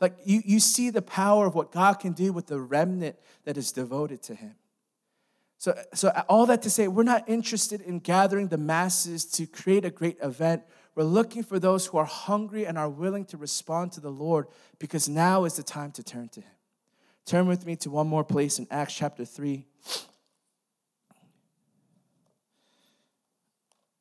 Like 0.00 0.14
you, 0.24 0.40
you 0.44 0.60
see 0.60 0.90
the 0.90 1.02
power 1.02 1.46
of 1.46 1.56
what 1.56 1.72
God 1.72 1.94
can 1.94 2.12
do 2.12 2.32
with 2.32 2.46
the 2.46 2.60
remnant 2.60 3.16
that 3.44 3.56
is 3.58 3.72
devoted 3.72 4.22
to 4.22 4.36
him. 4.36 4.54
So, 5.58 5.76
so 5.92 6.10
all 6.28 6.46
that 6.46 6.62
to 6.62 6.70
say, 6.70 6.86
we're 6.86 7.02
not 7.02 7.28
interested 7.28 7.80
in 7.80 7.98
gathering 7.98 8.46
the 8.46 8.56
masses 8.56 9.24
to 9.32 9.46
create 9.46 9.84
a 9.84 9.90
great 9.90 10.18
event. 10.22 10.62
We're 11.00 11.06
looking 11.06 11.42
for 11.42 11.58
those 11.58 11.86
who 11.86 11.96
are 11.96 12.04
hungry 12.04 12.66
and 12.66 12.76
are 12.76 12.90
willing 12.90 13.24
to 13.24 13.38
respond 13.38 13.92
to 13.92 14.02
the 14.02 14.10
Lord 14.10 14.48
because 14.78 15.08
now 15.08 15.44
is 15.44 15.56
the 15.56 15.62
time 15.62 15.92
to 15.92 16.02
turn 16.02 16.28
to 16.28 16.42
Him. 16.42 16.52
Turn 17.24 17.46
with 17.46 17.64
me 17.64 17.74
to 17.76 17.88
one 17.88 18.06
more 18.06 18.22
place 18.22 18.58
in 18.58 18.66
Acts 18.70 18.96
chapter 18.96 19.24
3, 19.24 19.64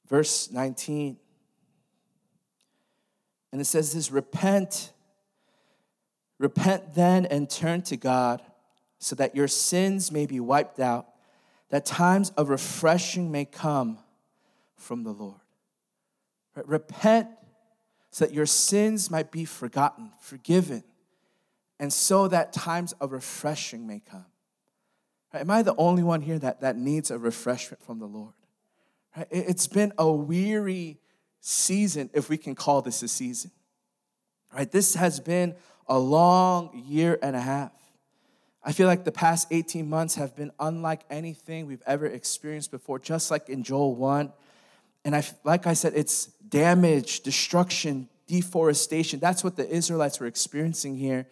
verse 0.10 0.52
19. 0.52 1.16
And 3.54 3.62
it 3.62 3.66
says 3.66 3.94
this 3.94 4.12
repent. 4.12 4.92
Repent 6.38 6.96
then 6.96 7.26
and 7.28 7.50
turn 7.50 7.82
to 7.84 7.96
God 7.96 8.42
so 8.98 9.16
that 9.16 9.38
your 9.38 9.48
sins 9.48 10.12
may 10.12 10.26
be 10.26 10.42
wiped 10.42 10.82
out, 10.82 11.08
that 11.70 11.86
times 11.86 12.32
of 12.32 12.50
refreshing 12.50 13.32
may 13.32 13.46
come 13.46 14.00
from 14.76 15.04
the 15.04 15.12
Lord. 15.12 15.40
Repent 16.68 17.30
so 18.12 18.26
that 18.26 18.34
your 18.34 18.46
sins 18.46 19.12
might 19.12 19.32
be 19.32 19.46
forgotten, 19.46 20.12
forgiven, 20.20 20.84
and 21.80 21.94
so 21.94 22.28
that 22.28 22.52
times 22.52 22.94
of 22.94 23.12
refreshing 23.12 23.88
may 23.88 24.00
come. 24.00 24.26
Right? 25.34 25.42
Am 25.42 25.52
I 25.52 25.62
the 25.62 25.76
only 25.76 26.04
one 26.04 26.22
here 26.22 26.40
that, 26.40 26.62
that 26.62 26.76
needs 26.76 27.12
a 27.12 27.18
refreshment 27.18 27.84
from 27.84 28.00
the 28.00 28.06
Lord? 28.06 28.34
Right? 29.16 29.28
It's 29.30 29.68
been 29.68 29.94
a 29.98 30.12
weary 30.12 31.00
season, 31.40 32.10
if 32.14 32.30
we 32.30 32.38
can 32.38 32.56
call 32.56 32.82
this 32.82 33.02
a 33.04 33.08
season. 33.08 33.52
Right? 34.54 34.70
This 34.70 34.96
has 34.96 35.20
been 35.20 35.56
a 35.88 35.98
long 35.98 36.84
year 36.86 37.18
and 37.22 37.36
a 37.36 37.42
half. 37.42 37.72
I 38.64 38.74
feel 38.74 38.88
like 38.88 39.06
the 39.06 39.12
past 39.12 39.48
18 39.52 39.90
months 39.90 40.16
have 40.16 40.36
been 40.36 40.52
unlike 40.60 41.02
anything 41.10 41.66
we've 41.66 41.84
ever 41.86 42.06
experienced 42.06 42.72
before, 42.72 43.00
just 43.00 43.32
like 43.32 43.48
in 43.50 43.64
Joel 43.64 43.96
1. 43.96 44.34
And 45.06 45.16
I, 45.16 45.24
like 45.44 45.68
I 45.68 45.74
said, 45.74 45.94
it's 45.96 46.26
damage, 46.26 47.22
destruction, 47.22 48.10
deforestation. 48.28 49.20
That's 49.20 49.44
what 49.44 49.56
the 49.56 49.68
Israelites 49.68 50.20
were 50.20 50.28
experiencing 50.28 50.96
here. 50.96 51.28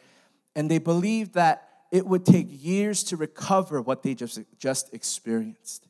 And 0.55 0.71
they 0.71 0.79
believed 0.79 1.33
that 1.35 1.67
it 1.91 2.05
would 2.05 2.25
take 2.25 2.47
years 2.49 3.03
to 3.05 3.17
recover 3.17 3.81
what 3.81 4.03
they 4.03 4.13
just, 4.13 4.39
just 4.57 4.93
experienced. 4.93 5.87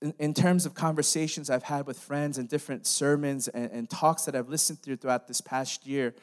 In, 0.00 0.14
in 0.18 0.34
terms 0.34 0.66
of 0.66 0.74
conversations 0.74 1.50
I've 1.50 1.64
had 1.64 1.86
with 1.86 1.98
friends 1.98 2.38
and 2.38 2.48
different 2.48 2.86
sermons 2.86 3.48
and, 3.48 3.70
and 3.72 3.90
talks 3.90 4.24
that 4.26 4.36
I've 4.36 4.48
listened 4.48 4.80
through 4.80 4.96
throughout 4.96 5.26
this 5.26 5.40
past 5.40 5.86
year, 5.86 6.14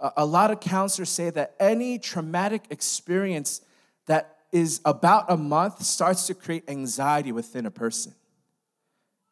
a, 0.00 0.12
a 0.18 0.26
lot 0.26 0.50
of 0.50 0.60
counselors 0.60 1.08
say 1.08 1.30
that 1.30 1.54
any 1.58 1.98
traumatic 1.98 2.64
experience 2.70 3.62
that 4.06 4.36
is 4.52 4.80
about 4.84 5.24
a 5.28 5.36
month 5.36 5.82
starts 5.82 6.26
to 6.28 6.34
create 6.34 6.64
anxiety 6.68 7.32
within 7.32 7.66
a 7.66 7.70
person. 7.70 8.14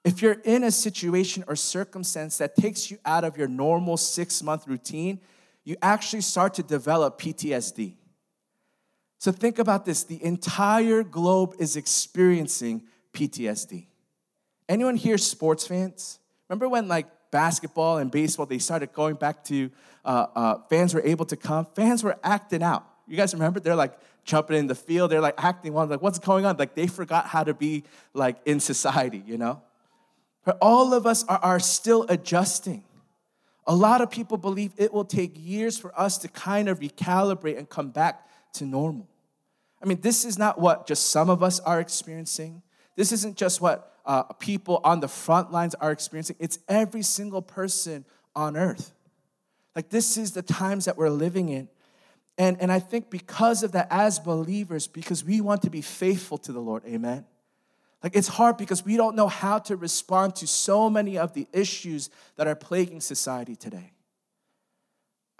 If 0.05 0.21
you're 0.21 0.37
in 0.45 0.65
a 0.65 0.71
situation 0.71 1.45
or 1.49 1.57
circumstance 1.57 2.37
that 2.39 2.57
takes 2.57 2.91
you 2.91 2.99
out 3.07 3.25
of 3.25 3.39
your 3.39 3.49
normal 3.49 3.97
six 3.97 4.43
month 4.43 4.69
routine, 4.69 5.19
you 5.65 5.77
actually 5.81 6.21
start 6.21 6.55
to 6.55 6.63
develop 6.63 7.19
PTSD. 7.19 7.95
So 9.19 9.33
think 9.33 9.59
about 9.59 9.87
this 9.87 10.05
the 10.05 10.23
entire 10.23 11.03
globe 11.03 11.55
is 11.59 11.77
experiencing 11.77 12.83
PTSD. 13.15 13.87
Anyone 14.69 14.97
here 14.97 15.17
sports 15.17 15.67
fans? 15.67 16.19
Remember 16.51 16.69
when 16.69 16.89
like 16.89 17.07
basketball 17.31 17.97
and 17.97 18.11
baseball 18.11 18.45
they 18.45 18.59
started 18.59 18.93
going 18.93 19.15
back 19.15 19.43
to 19.45 19.71
uh, 20.05 20.27
uh, 20.37 20.59
fans 20.69 20.93
were 20.93 21.01
able 21.03 21.25
to 21.25 21.37
come? 21.37 21.67
Fans 21.75 22.05
were 22.05 22.19
acting 22.23 22.63
out. 22.63 22.87
You 23.09 23.17
guys 23.17 23.33
remember? 23.33 23.61
They're 23.61 23.75
like 23.75 23.99
jumping 24.25 24.59
in 24.59 24.67
the 24.67 24.75
field. 24.75 25.11
They're 25.11 25.23
like 25.23 25.35
acting 25.39 25.73
one 25.73 25.89
like 25.89 26.03
what's 26.03 26.19
going 26.19 26.45
on? 26.45 26.59
Like 26.59 26.75
they 26.75 26.87
forgot 26.87 27.27
how 27.27 27.45
to 27.45 27.55
be 27.55 27.85
like 28.13 28.37
in 28.45 28.61
society. 28.61 29.23
You 29.27 29.39
know. 29.39 29.63
But 30.45 30.59
all 30.61 30.93
of 30.93 31.07
us 31.07 31.25
are, 31.25 31.39
are 31.39 31.61
still 31.61 32.05
adjusting. 32.09 32.85
A 33.67 33.75
lot 33.75 34.01
of 34.01 34.11
people 34.11 34.37
believe 34.37 34.73
it 34.77 34.93
will 34.93 35.05
take 35.05 35.33
years 35.37 35.79
for 35.79 35.99
us 35.99 36.19
to 36.19 36.29
kind 36.29 36.69
of 36.69 36.81
recalibrate 36.81 37.57
and 37.57 37.69
come 37.69 37.91
back 37.91 38.29
to 38.55 38.65
normal. 38.65 39.09
I 39.83 39.87
mean, 39.87 40.01
this 40.01 40.25
is 40.25 40.39
not 40.39 40.61
what 40.61 40.87
just 40.87 41.11
some 41.11 41.31
of 41.31 41.43
us 41.43 41.61
are 41.61 41.81
experiencing. 41.81 42.63
This 42.97 43.13
isn't 43.13 43.37
just 43.37 43.61
what 43.61 43.93
uh, 44.07 44.23
people 44.35 44.81
on 44.85 45.01
the 45.01 45.09
front 45.09 45.51
lines 45.51 45.75
are 45.77 45.93
experiencing. 45.93 46.37
It's 46.39 46.59
every 46.69 47.03
single 47.03 47.43
person 47.43 48.05
on 48.37 48.57
earth. 48.57 48.93
Like, 49.75 49.89
this 49.89 50.17
is 50.17 50.33
the 50.33 50.43
times 50.43 50.85
that 50.85 50.97
we're 50.97 51.11
living 51.11 51.49
in. 51.49 51.69
And, 52.37 52.61
and 52.61 52.71
I 52.71 52.81
think 52.81 53.11
because 53.11 53.63
of 53.63 53.73
that, 53.73 53.89
as 53.91 54.19
believers, 54.19 54.87
because 54.87 55.25
we 55.25 55.41
want 55.41 55.63
to 55.63 55.71
be 55.71 55.81
faithful 55.81 56.39
to 56.39 56.53
the 56.53 56.61
Lord, 56.61 56.85
amen. 56.87 57.25
Like, 58.05 58.17
it's 58.17 58.29
hard 58.29 58.59
because 58.59 58.85
we 58.85 58.99
don't 58.99 59.17
know 59.17 59.29
how 59.29 59.59
to 59.61 59.77
respond 59.77 60.37
to 60.37 60.47
so 60.47 60.91
many 60.91 61.17
of 61.17 61.33
the 61.33 61.49
issues 61.55 62.11
that 62.37 62.47
are 62.47 62.55
plaguing 62.55 63.01
society 63.01 63.57
today. 63.57 63.93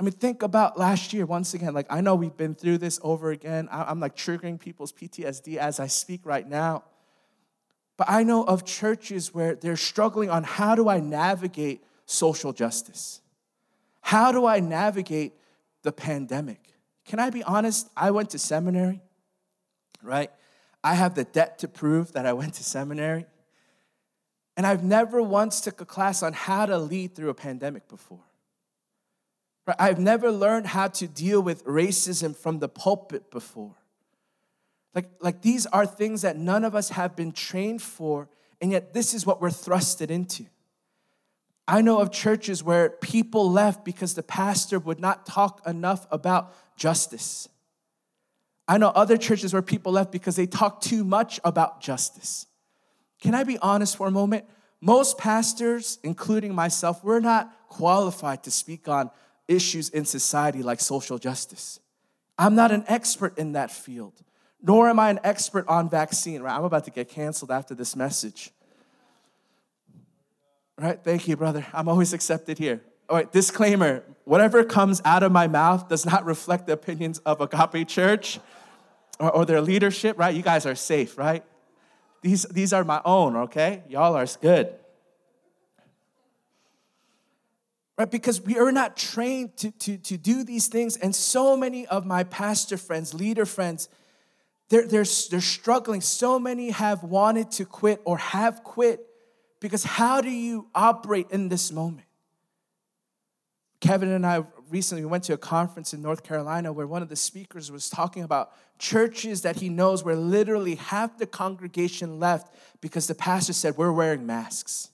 I 0.01 0.03
mean, 0.03 0.13
think 0.13 0.43
about 0.43 0.79
last 0.79 1.13
year 1.13 1.27
once 1.27 1.53
again. 1.53 1.75
Like, 1.75 1.85
I 1.91 2.01
know 2.01 2.15
we've 2.15 2.35
been 2.39 2.55
through 2.55 2.79
this 2.79 2.99
over 3.03 3.31
again. 3.33 3.69
I'm 3.71 4.01
like 4.01 4.17
triggering 4.17 4.59
people's 4.59 4.95
PTSD 4.95 5.59
as 5.59 5.79
I 5.79 5.89
speak 5.89 6.23
right 6.25 6.49
now. 6.49 6.85
But 7.99 8.09
I 8.09 8.23
know 8.23 8.45
of 8.45 8.65
churches 8.65 9.35
where 9.35 9.55
they're 9.55 9.77
struggling 9.77 10.31
on 10.31 10.43
how 10.43 10.75
do 10.75 10.89
I 10.89 11.01
navigate 11.01 11.85
social 12.07 12.55
justice? 12.55 13.21
How 14.01 14.33
do 14.33 14.47
I 14.47 14.61
navigate 14.61 15.35
the 15.83 15.93
pandemic? 15.93 16.61
Can 17.05 17.19
I 17.19 17.29
be 17.29 17.43
honest? 17.43 17.91
I 17.95 18.11
went 18.11 18.31
to 18.31 18.39
seminary, 18.39 19.03
right? 20.03 20.31
I 20.85 20.95
have 20.95 21.15
the 21.15 21.25
debt 21.25 21.59
to 21.61 21.69
prove 21.69 22.13
that 22.13 22.27
I 22.27 22.35
went 22.35 22.55
to 22.55 22.63
seminary. 22.63 23.25
And 24.57 24.67
I've 24.67 24.85
never 24.85 25.23
once 25.23 25.61
took 25.63 25.81
a 25.81 25.87
class 25.87 26.23
on 26.23 26.35
how 26.35 26.67
to 26.67 26.79
lead 26.79 27.15
through 27.15 27.31
a 27.31 27.35
pandemic 27.35 27.89
before. 27.89 28.21
I've 29.79 29.99
never 29.99 30.31
learned 30.31 30.67
how 30.67 30.89
to 30.89 31.09
deal 31.09 31.41
with 31.41 31.65
racism 31.65 32.37
from 32.37 32.59
the 32.59 32.69
pulpit 32.69 33.31
before. 33.31 33.75
Like, 34.95 35.11
like 35.21 35.41
these 35.41 35.65
are 35.67 35.87
things 35.87 36.21
that 36.23 36.37
none 36.37 36.65
of 36.65 36.75
us 36.75 36.91
have 36.91 37.17
been 37.17 37.33
trained 37.33 37.81
for, 37.81 38.29
and 38.61 38.71
yet 38.71 38.93
this 38.93 39.15
is 39.15 39.25
what 39.25 39.41
we're 39.41 39.49
thrusted 39.49 40.11
into. 40.11 40.45
I 41.67 41.81
know 41.81 41.99
of 41.99 42.13
churches 42.13 42.63
where 42.63 42.91
people 42.91 43.51
left 43.51 43.87
because 43.87 44.15
the 44.15 44.23
pastor 44.23 44.79
would 44.79 45.01
not 45.01 45.25
talk 45.25 45.67
enough 45.67 46.07
about 46.11 46.55
justice. 46.77 47.49
I 48.67 48.79
know 48.79 48.89
other 48.89 49.17
churches 49.17 49.53
where 49.53 49.63
people 49.63 49.93
left 49.93 50.11
because 50.11 50.37
they 50.37 50.47
talk 50.47 50.81
too 50.81 51.05
much 51.05 51.39
about 51.45 51.81
justice. 51.81 52.47
Can 53.21 53.35
I 53.35 53.45
be 53.45 53.59
honest 53.59 53.97
for 53.97 54.07
a 54.07 54.11
moment? 54.11 54.45
Most 54.81 55.19
pastors, 55.19 55.99
including 56.03 56.55
myself, 56.55 57.03
we're 57.05 57.21
not 57.21 57.53
qualified 57.69 58.43
to 58.45 58.51
speak 58.51 58.89
on 58.89 59.11
issues 59.49 59.89
in 59.91 60.05
society 60.05 60.63
like 60.63 60.81
social 60.81 61.19
justice. 61.19 61.81
I'm 62.39 62.55
not 62.55 62.71
an 62.71 62.85
expert 62.89 63.39
in 63.39 63.53
that 63.53 63.71
field, 63.71 64.15
nor 64.63 64.89
am 64.89 64.99
I 64.99 65.11
an 65.11 65.21
expert 65.25 65.67
on 65.69 65.89
vaccine, 65.89 66.43
right? 66.43 66.57
I'm 66.57 66.65
about 66.65 66.85
to 66.85 66.91
get 66.91 67.09
canceled 67.09 67.51
after 67.51 67.75
this 67.75 67.95
message. 67.95 68.51
Right? 70.79 70.99
Thank 71.03 71.29
you, 71.29 71.37
brother. 71.37 71.65
I'm 71.73 71.89
always 71.89 72.13
accepted 72.13 72.59
here. 72.59 72.83
All 73.09 73.17
right, 73.17 73.31
disclaimer 73.31 74.03
whatever 74.25 74.65
comes 74.65 75.01
out 75.05 75.23
of 75.23 75.33
my 75.33 75.47
mouth 75.47 75.89
does 75.89 76.05
not 76.05 76.25
reflect 76.25 76.67
the 76.67 76.73
opinions 76.73 77.19
of 77.21 77.41
Agape 77.41 77.89
Church 77.89 78.41
or, 79.19 79.31
or 79.31 79.45
their 79.45 79.61
leadership, 79.61 80.19
right? 80.19 80.35
You 80.35 80.43
guys 80.43 80.67
are 80.67 80.75
safe, 80.75 81.17
right? 81.17 81.45
These, 82.23 82.45
these 82.45 82.73
are 82.73 82.85
my 82.85 83.01
own, 83.05 83.37
okay? 83.37 83.83
Y'all 83.89 84.15
are 84.15 84.27
good. 84.41 84.75
right? 87.99 88.11
Because 88.11 88.41
we 88.41 88.59
are 88.59 88.73
not 88.73 88.97
trained 88.97 89.57
to, 89.59 89.71
to, 89.73 89.99
to 89.99 90.17
do 90.17 90.45
these 90.45 90.69
things. 90.69 90.97
And 90.97 91.15
so 91.15 91.57
many 91.57 91.87
of 91.87 92.07
my 92.07 92.25
pastor 92.25 92.77
friends, 92.77 93.15
leader 93.15 93.47
friends, 93.47 93.89
they're, 94.69 94.87
they're, 94.87 95.05
they're 95.31 95.41
struggling. 95.41 96.01
So 96.01 96.39
many 96.39 96.71
have 96.71 97.03
wanted 97.03 97.51
to 97.53 97.65
quit 97.65 98.01
or 98.05 98.19
have 98.19 98.65
quit 98.65 99.07
because 99.61 99.85
how 99.85 100.21
do 100.21 100.31
you 100.31 100.69
operate 100.75 101.27
in 101.31 101.49
this 101.49 101.71
moment? 101.71 102.07
Kevin 103.85 104.11
and 104.11 104.27
I 104.27 104.45
recently 104.71 105.05
went 105.05 105.25
to 105.25 105.35
a 105.35 105.39
conference 105.39 105.93
in 105.93 106.01
North 106.01 106.23
Carolina 106.23 106.73
where 106.73 106.87
one 106.87 107.03
of 107.03 107.11
the 107.11 107.17
speakers 107.17 107.71
was 107.71 107.91
talking 107.91 108.23
about 108.23 108.53
churches 108.79 109.43
that 109.43 109.57
he 109.57 109.69
knows 109.69 110.03
where 110.03 110.17
literally 110.17 110.77
half 110.77 111.19
the 111.19 111.27
congregation 111.27 112.19
left 112.19 112.55
because 112.81 113.07
the 113.07 113.15
pastor 113.15 113.53
said, 113.53 113.77
We're 113.77 113.93
wearing 113.93 114.25
masks 114.25 114.89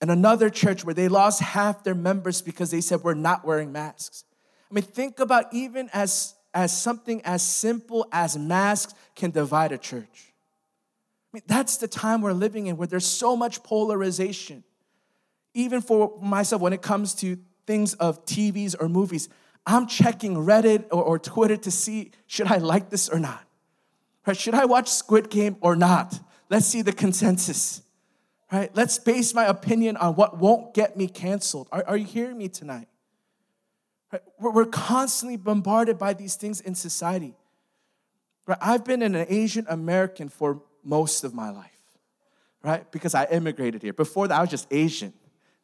and 0.00 0.10
another 0.10 0.50
church 0.50 0.84
where 0.84 0.92
they 0.92 1.06
lost 1.06 1.40
half 1.40 1.84
their 1.84 1.94
members 1.94 2.42
because 2.42 2.72
they 2.72 2.80
said 2.80 3.02
we're 3.04 3.14
not 3.14 3.44
wearing 3.46 3.70
masks. 3.70 4.24
I 4.68 4.74
mean, 4.74 4.84
think 4.84 5.20
about 5.20 5.46
even 5.54 5.88
as, 5.92 6.34
as 6.52 6.76
something 6.76 7.22
as 7.22 7.42
simple 7.42 8.08
as 8.10 8.36
masks 8.36 8.92
can 9.14 9.30
divide 9.30 9.70
a 9.70 9.78
church. 9.78 10.34
I 11.32 11.36
mean, 11.36 11.42
that's 11.46 11.76
the 11.76 11.88
time 11.88 12.22
we're 12.22 12.32
living 12.32 12.66
in 12.66 12.76
where 12.76 12.88
there's 12.88 13.06
so 13.06 13.36
much 13.36 13.62
polarization. 13.62 14.64
Even 15.54 15.80
for 15.80 16.18
myself, 16.20 16.60
when 16.60 16.72
it 16.72 16.82
comes 16.82 17.14
to 17.14 17.38
things 17.66 17.94
of 17.94 18.24
TVs 18.26 18.74
or 18.78 18.88
movies, 18.88 19.28
I'm 19.66 19.86
checking 19.86 20.36
Reddit 20.36 20.86
or, 20.90 21.02
or 21.02 21.18
Twitter 21.18 21.56
to 21.56 21.70
see 21.70 22.12
should 22.26 22.48
I 22.48 22.58
like 22.58 22.90
this 22.90 23.08
or 23.08 23.18
not? 23.18 23.42
Right? 24.26 24.36
Should 24.36 24.54
I 24.54 24.64
watch 24.64 24.88
Squid 24.88 25.30
Game 25.30 25.56
or 25.60 25.76
not? 25.76 26.18
Let's 26.50 26.66
see 26.66 26.82
the 26.82 26.92
consensus 26.92 27.82
right? 28.54 28.70
Let's 28.74 28.98
base 28.98 29.34
my 29.34 29.46
opinion 29.46 29.96
on 29.96 30.14
what 30.14 30.38
won't 30.38 30.74
get 30.74 30.96
me 30.96 31.08
canceled. 31.08 31.68
Are, 31.72 31.84
are 31.86 31.96
you 31.96 32.04
hearing 32.04 32.38
me 32.38 32.48
tonight? 32.48 32.88
Right? 34.12 34.22
We're, 34.38 34.50
we're 34.50 34.66
constantly 34.66 35.36
bombarded 35.36 35.98
by 35.98 36.14
these 36.14 36.36
things 36.36 36.60
in 36.60 36.74
society. 36.74 37.34
Right? 38.46 38.58
I've 38.60 38.84
been 38.84 39.02
an 39.02 39.16
Asian 39.28 39.66
American 39.68 40.28
for 40.28 40.62
most 40.84 41.24
of 41.24 41.34
my 41.34 41.50
life, 41.50 41.80
right? 42.62 42.90
Because 42.92 43.14
I 43.14 43.24
immigrated 43.24 43.82
here. 43.82 43.92
Before 43.92 44.28
that, 44.28 44.36
I 44.36 44.40
was 44.40 44.50
just 44.50 44.68
Asian. 44.70 45.12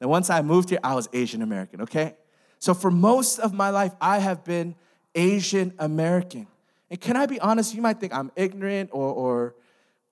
Then 0.00 0.08
once 0.08 0.30
I 0.30 0.42
moved 0.42 0.70
here, 0.70 0.80
I 0.82 0.94
was 0.94 1.08
Asian 1.12 1.42
American, 1.42 1.82
okay? 1.82 2.16
So 2.58 2.74
for 2.74 2.90
most 2.90 3.38
of 3.38 3.52
my 3.52 3.70
life, 3.70 3.94
I 4.00 4.18
have 4.18 4.44
been 4.44 4.74
Asian 5.14 5.72
American. 5.78 6.46
And 6.90 7.00
can 7.00 7.16
I 7.16 7.26
be 7.26 7.38
honest? 7.38 7.74
You 7.74 7.82
might 7.82 8.00
think 8.00 8.12
I'm 8.12 8.32
ignorant 8.34 8.90
or, 8.92 9.12
or 9.12 9.54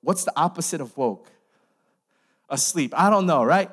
what's 0.02 0.24
the 0.24 0.32
opposite 0.36 0.80
of 0.80 0.96
woke? 0.96 1.28
Asleep. 2.48 2.94
I 2.96 3.10
don't 3.10 3.26
know, 3.26 3.42
right? 3.42 3.70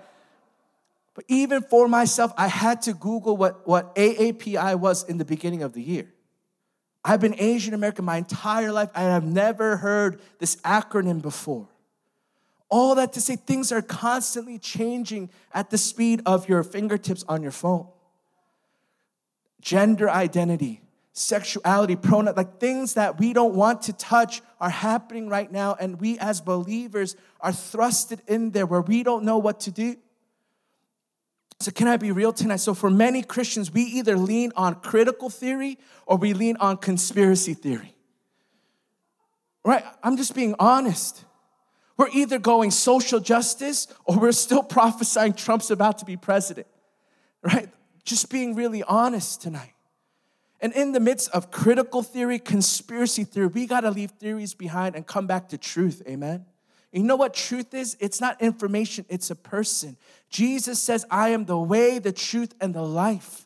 But 1.13 1.25
even 1.27 1.62
for 1.62 1.88
myself, 1.88 2.34
I 2.38 2.48
had 2.48 2.81
to 2.84 2.93
Google 2.93 3.38
what, 3.38 3.67
what 3.67 3.95
AAPI 3.95 4.77
was 4.77 5.03
in 5.03 5.17
the 5.17 5.25
beginning 5.25 5.63
of 5.63 5.74
the 5.74 5.81
year. 5.81 6.12
I've 7.03 7.22
been 7.22 7.36
Asian 7.38 7.74
American 7.74 8.03
my 8.03 8.17
entire 8.17 8.72
life. 8.72 8.89
I 8.95 9.03
have 9.03 9.24
never 9.24 9.77
heard 9.77 10.19
this 10.39 10.55
acronym 10.57 11.22
before. 11.22 11.67
All 12.69 12.95
that 12.95 13.13
to 13.13 13.22
say, 13.22 13.36
things 13.36 13.72
are 13.72 13.81
constantly 13.81 14.57
changing 14.57 15.29
at 15.53 15.69
the 15.69 15.77
speed 15.77 16.22
of 16.25 16.50
your 16.50 16.63
fingertips 16.63 17.24
on 17.27 17.41
your 17.41 17.51
phone. 17.51 17.88
Gender 19.62 20.10
identity, 20.10 20.81
sexuality, 21.13 21.95
pronoun, 21.95 22.36
like 22.36 22.60
things 22.60 22.95
that 22.95 23.19
we 23.19 23.34
don't 23.34 23.55
want 23.55 23.84
to 23.84 23.93
touch 23.93 24.41
are 24.60 24.69
happening 24.69 25.29
right 25.29 25.51
now, 25.51 25.75
and 25.79 26.00
we 26.00 26.17
as 26.19 26.41
believers 26.41 27.15
are 27.39 27.51
thrusted 27.51 28.19
in 28.27 28.51
there 28.51 28.65
where 28.65 28.81
we 28.81 29.03
don't 29.03 29.24
know 29.24 29.38
what 29.38 29.60
to 29.62 29.72
do. 29.72 29.95
So, 31.60 31.72
can 31.72 31.88
I 31.88 31.98
be 31.98 32.12
real 32.12 32.34
tonight? 32.34 32.57
So, 32.57 32.74
for 32.74 32.89
many 32.89 33.24
Christians, 33.24 33.72
we 33.72 33.84
either 33.84 34.17
lean 34.17 34.51
on 34.55 34.75
critical 34.75 35.29
theory 35.29 35.77
or 36.05 36.17
we 36.17 36.34
lean 36.34 36.57
on 36.57 36.77
conspiracy 36.77 37.53
theory. 37.53 37.95
Right? 39.63 39.84
I'm 40.03 40.17
just 40.17 40.36
being 40.36 40.53
honest. 40.60 41.25
We're 41.98 42.10
either 42.10 42.40
going 42.40 42.72
social 42.72 43.20
justice 43.20 43.88
or 44.06 44.20
we're 44.20 44.32
still 44.32 44.64
prophesying 44.78 45.34
Trump's 45.34 45.72
about 45.72 46.00
to 46.00 46.06
be 46.06 46.18
president. 46.18 46.68
Right? 47.42 47.70
Just 48.04 48.30
being 48.30 48.56
really 48.56 48.84
honest 48.84 49.42
tonight. 49.42 49.74
And 50.62 50.74
in 50.74 50.94
the 50.94 51.00
midst 51.00 51.30
of 51.32 51.52
critical 51.52 52.02
theory, 52.02 52.40
conspiracy 52.40 53.24
theory, 53.24 53.48
we 53.48 53.68
got 53.68 53.82
to 53.82 53.92
leave 53.92 54.12
theories 54.12 54.54
behind 54.54 54.96
and 54.96 55.06
come 55.06 55.28
back 55.28 55.50
to 55.50 55.58
truth. 55.58 56.02
Amen. 56.08 56.46
You 56.92 57.04
know 57.04 57.18
what 57.18 57.34
truth 57.34 57.74
is? 57.74 57.98
It's 58.00 58.22
not 58.22 58.42
information, 58.42 59.06
it's 59.10 59.30
a 59.30 59.36
person. 59.36 59.98
Jesus 60.30 60.82
says, 60.82 61.06
I 61.12 61.30
am 61.30 61.46
the 61.46 61.58
way, 61.58 62.00
the 62.00 62.14
truth, 62.14 62.54
and 62.62 62.74
the 62.74 62.82
life. 62.82 63.46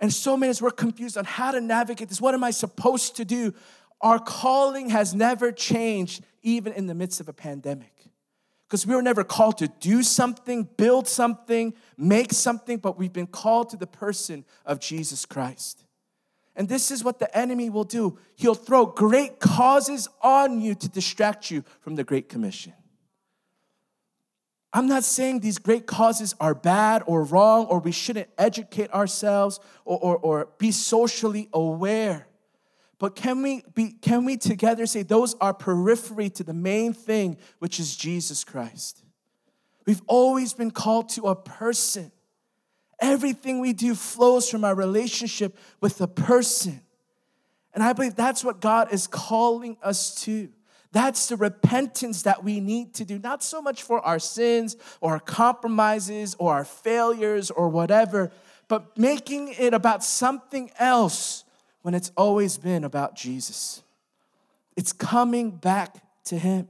And 0.00 0.12
so 0.12 0.36
many 0.36 0.48
of 0.50 0.56
us, 0.56 0.62
we're 0.62 0.70
confused 0.70 1.16
on 1.16 1.24
how 1.24 1.52
to 1.52 1.60
navigate 1.60 2.08
this. 2.08 2.20
What 2.20 2.34
am 2.34 2.42
I 2.42 2.50
supposed 2.50 3.16
to 3.16 3.24
do? 3.24 3.54
Our 4.02 4.18
calling 4.18 4.90
has 4.90 5.14
never 5.14 5.52
changed, 5.52 6.24
even 6.42 6.72
in 6.72 6.86
the 6.86 6.94
midst 6.94 7.20
of 7.20 7.28
a 7.28 7.32
pandemic. 7.32 8.10
Because 8.66 8.86
we 8.86 8.94
were 8.94 9.02
never 9.02 9.22
called 9.22 9.58
to 9.58 9.68
do 9.68 10.02
something, 10.02 10.68
build 10.76 11.06
something, 11.06 11.74
make 11.96 12.32
something, 12.32 12.78
but 12.78 12.98
we've 12.98 13.12
been 13.12 13.26
called 13.26 13.70
to 13.70 13.76
the 13.76 13.86
person 13.86 14.44
of 14.64 14.80
Jesus 14.80 15.24
Christ. 15.24 15.84
And 16.56 16.68
this 16.68 16.90
is 16.90 17.04
what 17.04 17.18
the 17.18 17.34
enemy 17.36 17.70
will 17.70 17.84
do. 17.84 18.18
He'll 18.34 18.54
throw 18.54 18.86
great 18.86 19.40
causes 19.40 20.08
on 20.20 20.60
you 20.60 20.74
to 20.74 20.88
distract 20.88 21.50
you 21.50 21.64
from 21.80 21.94
the 21.94 22.04
Great 22.04 22.28
Commission. 22.28 22.74
I'm 24.72 24.86
not 24.86 25.04
saying 25.04 25.40
these 25.40 25.58
great 25.58 25.86
causes 25.86 26.34
are 26.40 26.54
bad 26.54 27.02
or 27.06 27.24
wrong 27.24 27.66
or 27.66 27.78
we 27.78 27.92
shouldn't 27.92 28.30
educate 28.38 28.90
ourselves 28.92 29.60
or, 29.84 29.98
or, 29.98 30.16
or 30.16 30.48
be 30.58 30.72
socially 30.72 31.48
aware. 31.52 32.26
But 33.02 33.16
can 33.16 33.42
we, 33.42 33.64
be, 33.74 33.96
can 34.00 34.24
we 34.24 34.36
together 34.36 34.86
say 34.86 35.02
those 35.02 35.34
are 35.40 35.52
periphery 35.52 36.30
to 36.30 36.44
the 36.44 36.54
main 36.54 36.92
thing, 36.92 37.36
which 37.58 37.80
is 37.80 37.96
Jesus 37.96 38.44
Christ? 38.44 39.02
We've 39.84 40.02
always 40.06 40.52
been 40.52 40.70
called 40.70 41.08
to 41.14 41.22
a 41.24 41.34
person. 41.34 42.12
Everything 43.00 43.58
we 43.58 43.72
do 43.72 43.96
flows 43.96 44.48
from 44.48 44.62
our 44.62 44.76
relationship 44.76 45.58
with 45.80 45.98
the 45.98 46.06
person. 46.06 46.80
And 47.74 47.82
I 47.82 47.92
believe 47.92 48.14
that's 48.14 48.44
what 48.44 48.60
God 48.60 48.92
is 48.92 49.08
calling 49.08 49.78
us 49.82 50.14
to. 50.22 50.50
That's 50.92 51.26
the 51.26 51.36
repentance 51.36 52.22
that 52.22 52.44
we 52.44 52.60
need 52.60 52.94
to 52.94 53.04
do, 53.04 53.18
not 53.18 53.42
so 53.42 53.60
much 53.60 53.82
for 53.82 53.98
our 54.06 54.20
sins 54.20 54.76
or 55.00 55.14
our 55.14 55.20
compromises 55.20 56.36
or 56.38 56.52
our 56.52 56.64
failures 56.64 57.50
or 57.50 57.68
whatever, 57.68 58.30
but 58.68 58.96
making 58.96 59.56
it 59.58 59.74
about 59.74 60.04
something 60.04 60.70
else 60.78 61.42
when 61.82 61.94
it's 61.94 62.10
always 62.16 62.56
been 62.58 62.84
about 62.84 63.14
Jesus. 63.14 63.82
It's 64.76 64.92
coming 64.92 65.50
back 65.50 65.96
to 66.24 66.38
Him. 66.38 66.68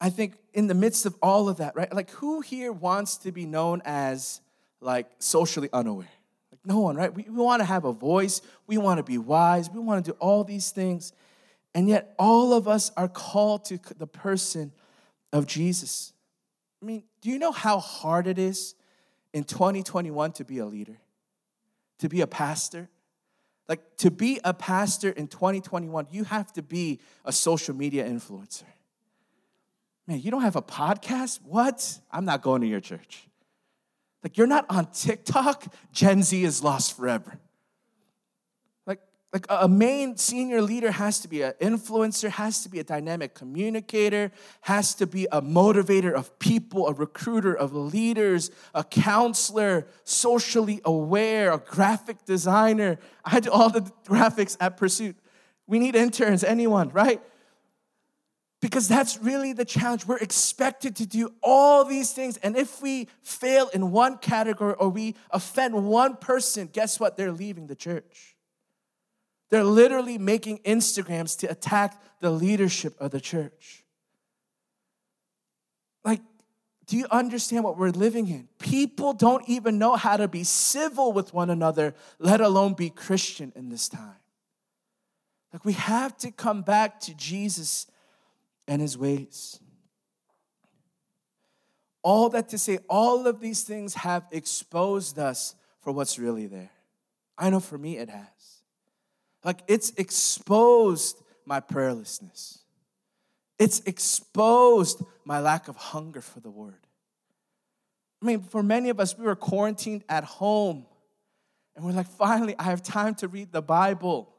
I 0.00 0.10
think 0.10 0.34
in 0.52 0.66
the 0.66 0.74
midst 0.74 1.06
of 1.06 1.16
all 1.22 1.48
of 1.48 1.56
that, 1.56 1.74
right? 1.74 1.92
Like, 1.92 2.10
who 2.10 2.40
here 2.40 2.72
wants 2.72 3.16
to 3.18 3.32
be 3.32 3.46
known 3.46 3.82
as 3.84 4.40
like 4.80 5.06
socially 5.18 5.68
unaware? 5.72 6.08
Like, 6.52 6.60
no 6.64 6.80
one, 6.80 6.96
right? 6.96 7.12
We, 7.12 7.24
we 7.24 7.42
want 7.42 7.60
to 7.60 7.64
have 7.64 7.84
a 7.84 7.92
voice. 7.92 8.42
We 8.66 8.76
want 8.78 8.98
to 8.98 9.02
be 9.02 9.18
wise. 9.18 9.70
We 9.70 9.80
want 9.80 10.04
to 10.04 10.12
do 10.12 10.16
all 10.18 10.44
these 10.44 10.70
things. 10.70 11.12
And 11.74 11.88
yet, 11.88 12.14
all 12.18 12.52
of 12.52 12.68
us 12.68 12.92
are 12.96 13.08
called 13.08 13.64
to 13.66 13.80
the 13.98 14.06
person 14.06 14.72
of 15.32 15.46
Jesus. 15.46 16.12
I 16.80 16.86
mean, 16.86 17.02
do 17.22 17.30
you 17.30 17.38
know 17.38 17.50
how 17.50 17.80
hard 17.80 18.26
it 18.26 18.38
is 18.38 18.74
in 19.32 19.44
2021 19.44 20.32
to 20.32 20.44
be 20.44 20.58
a 20.58 20.66
leader, 20.66 20.98
to 21.98 22.08
be 22.08 22.20
a 22.20 22.26
pastor? 22.26 22.88
Like, 23.68 23.96
to 23.98 24.10
be 24.10 24.40
a 24.44 24.52
pastor 24.52 25.10
in 25.10 25.26
2021, 25.26 26.08
you 26.10 26.24
have 26.24 26.52
to 26.52 26.62
be 26.62 27.00
a 27.24 27.32
social 27.32 27.74
media 27.74 28.04
influencer. 28.04 28.64
Man, 30.06 30.20
you 30.20 30.30
don't 30.30 30.42
have 30.42 30.56
a 30.56 30.62
podcast? 30.62 31.40
What? 31.42 31.98
I'm 32.12 32.26
not 32.26 32.42
going 32.42 32.60
to 32.60 32.66
your 32.66 32.80
church. 32.80 33.26
Like, 34.22 34.36
you're 34.36 34.46
not 34.46 34.66
on 34.68 34.90
TikTok? 34.90 35.72
Gen 35.92 36.22
Z 36.22 36.44
is 36.44 36.62
lost 36.62 36.96
forever. 36.96 37.38
Like, 39.34 39.46
a 39.50 39.66
main 39.66 40.16
senior 40.16 40.62
leader 40.62 40.92
has 40.92 41.18
to 41.18 41.28
be 41.28 41.42
an 41.42 41.54
influencer, 41.60 42.30
has 42.30 42.62
to 42.62 42.68
be 42.68 42.78
a 42.78 42.84
dynamic 42.84 43.34
communicator, 43.34 44.30
has 44.60 44.94
to 44.94 45.08
be 45.08 45.26
a 45.32 45.42
motivator 45.42 46.12
of 46.12 46.38
people, 46.38 46.86
a 46.86 46.92
recruiter 46.92 47.52
of 47.52 47.74
leaders, 47.74 48.52
a 48.76 48.84
counselor, 48.84 49.88
socially 50.04 50.80
aware, 50.84 51.52
a 51.52 51.58
graphic 51.58 52.24
designer. 52.24 52.96
I 53.24 53.40
do 53.40 53.50
all 53.50 53.70
the 53.70 53.80
graphics 54.06 54.56
at 54.60 54.76
Pursuit. 54.76 55.16
We 55.66 55.80
need 55.80 55.96
interns, 55.96 56.44
anyone, 56.44 56.90
right? 56.90 57.20
Because 58.60 58.86
that's 58.86 59.18
really 59.18 59.52
the 59.52 59.64
challenge. 59.64 60.06
We're 60.06 60.18
expected 60.18 60.94
to 60.96 61.06
do 61.06 61.32
all 61.42 61.84
these 61.84 62.12
things. 62.12 62.36
And 62.36 62.56
if 62.56 62.80
we 62.80 63.08
fail 63.22 63.68
in 63.74 63.90
one 63.90 64.18
category 64.18 64.74
or 64.74 64.90
we 64.90 65.16
offend 65.30 65.74
one 65.88 66.18
person, 66.18 66.68
guess 66.72 67.00
what? 67.00 67.16
They're 67.16 67.32
leaving 67.32 67.66
the 67.66 67.74
church. 67.74 68.33
They're 69.54 69.62
literally 69.62 70.18
making 70.18 70.58
Instagrams 70.64 71.38
to 71.38 71.46
attack 71.46 72.02
the 72.18 72.28
leadership 72.28 73.00
of 73.00 73.12
the 73.12 73.20
church. 73.20 73.84
Like, 76.04 76.22
do 76.86 76.96
you 76.96 77.06
understand 77.08 77.62
what 77.62 77.78
we're 77.78 77.90
living 77.90 78.26
in? 78.26 78.48
People 78.58 79.12
don't 79.12 79.48
even 79.48 79.78
know 79.78 79.94
how 79.94 80.16
to 80.16 80.26
be 80.26 80.42
civil 80.42 81.12
with 81.12 81.32
one 81.32 81.50
another, 81.50 81.94
let 82.18 82.40
alone 82.40 82.74
be 82.74 82.90
Christian 82.90 83.52
in 83.54 83.68
this 83.68 83.88
time. 83.88 84.16
Like, 85.52 85.64
we 85.64 85.74
have 85.74 86.16
to 86.16 86.32
come 86.32 86.62
back 86.62 86.98
to 87.02 87.14
Jesus 87.14 87.86
and 88.66 88.82
his 88.82 88.98
ways. 88.98 89.60
All 92.02 92.28
that 92.30 92.48
to 92.48 92.58
say, 92.58 92.80
all 92.88 93.28
of 93.28 93.38
these 93.38 93.62
things 93.62 93.94
have 93.94 94.24
exposed 94.32 95.16
us 95.16 95.54
for 95.80 95.92
what's 95.92 96.18
really 96.18 96.48
there. 96.48 96.72
I 97.38 97.50
know 97.50 97.60
for 97.60 97.78
me 97.78 97.98
it 97.98 98.08
has. 98.08 98.53
Like 99.44 99.60
it's 99.68 99.90
exposed 99.96 101.22
my 101.44 101.60
prayerlessness, 101.60 102.58
it's 103.58 103.80
exposed 103.80 105.02
my 105.24 105.40
lack 105.40 105.68
of 105.68 105.76
hunger 105.76 106.20
for 106.20 106.40
the 106.40 106.50
word. 106.50 106.86
I 108.22 108.26
mean, 108.26 108.40
for 108.40 108.62
many 108.62 108.88
of 108.88 108.98
us, 109.00 109.18
we 109.18 109.26
were 109.26 109.36
quarantined 109.36 110.02
at 110.08 110.24
home 110.24 110.86
and 111.76 111.84
we're 111.84 111.92
like, 111.92 112.06
finally, 112.06 112.54
I 112.58 112.64
have 112.64 112.82
time 112.82 113.14
to 113.16 113.28
read 113.28 113.52
the 113.52 113.62
Bible. 113.62 114.32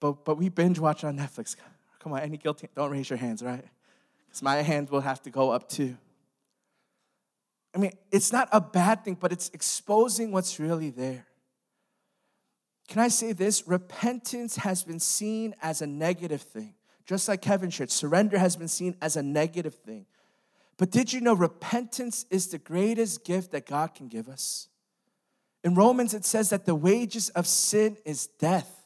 But, 0.00 0.24
but 0.24 0.36
we 0.36 0.48
binge 0.48 0.78
watch 0.78 1.04
on 1.04 1.16
Netflix. 1.18 1.56
Come 2.00 2.12
on, 2.12 2.20
any 2.20 2.36
guilty? 2.36 2.68
Don't 2.74 2.90
raise 2.90 3.08
your 3.08 3.18
hands, 3.18 3.42
right? 3.42 3.64
Because 4.26 4.42
my 4.42 4.56
hand 4.56 4.90
will 4.90 5.00
have 5.00 5.22
to 5.22 5.30
go 5.30 5.50
up 5.50 5.68
too. 5.68 5.96
I 7.74 7.78
mean, 7.78 7.92
it's 8.10 8.32
not 8.32 8.48
a 8.52 8.60
bad 8.60 9.04
thing, 9.04 9.16
but 9.20 9.32
it's 9.32 9.50
exposing 9.50 10.32
what's 10.32 10.58
really 10.58 10.90
there. 10.90 11.26
Can 12.88 13.00
I 13.00 13.08
say 13.08 13.32
this? 13.32 13.66
Repentance 13.66 14.56
has 14.56 14.84
been 14.84 15.00
seen 15.00 15.54
as 15.60 15.82
a 15.82 15.86
negative 15.86 16.42
thing. 16.42 16.74
Just 17.04 17.28
like 17.28 17.40
Kevin 17.40 17.70
shared, 17.70 17.90
surrender 17.90 18.38
has 18.38 18.56
been 18.56 18.68
seen 18.68 18.96
as 19.00 19.16
a 19.16 19.22
negative 19.22 19.74
thing. 19.74 20.06
But 20.76 20.90
did 20.90 21.12
you 21.12 21.20
know 21.20 21.34
repentance 21.34 22.26
is 22.30 22.48
the 22.48 22.58
greatest 22.58 23.24
gift 23.24 23.52
that 23.52 23.66
God 23.66 23.94
can 23.94 24.08
give 24.08 24.28
us? 24.28 24.68
In 25.64 25.74
Romans, 25.74 26.14
it 26.14 26.24
says 26.24 26.50
that 26.50 26.66
the 26.66 26.74
wages 26.74 27.30
of 27.30 27.46
sin 27.46 27.96
is 28.04 28.26
death. 28.26 28.84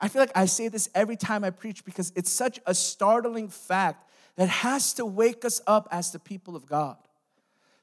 I 0.00 0.08
feel 0.08 0.22
like 0.22 0.32
I 0.34 0.46
say 0.46 0.68
this 0.68 0.88
every 0.94 1.16
time 1.16 1.44
I 1.44 1.50
preach 1.50 1.84
because 1.84 2.12
it's 2.14 2.30
such 2.30 2.60
a 2.66 2.74
startling 2.74 3.48
fact 3.48 4.08
that 4.36 4.48
has 4.48 4.92
to 4.94 5.04
wake 5.04 5.44
us 5.44 5.60
up 5.66 5.88
as 5.90 6.12
the 6.12 6.20
people 6.20 6.54
of 6.54 6.66
God. 6.66 6.96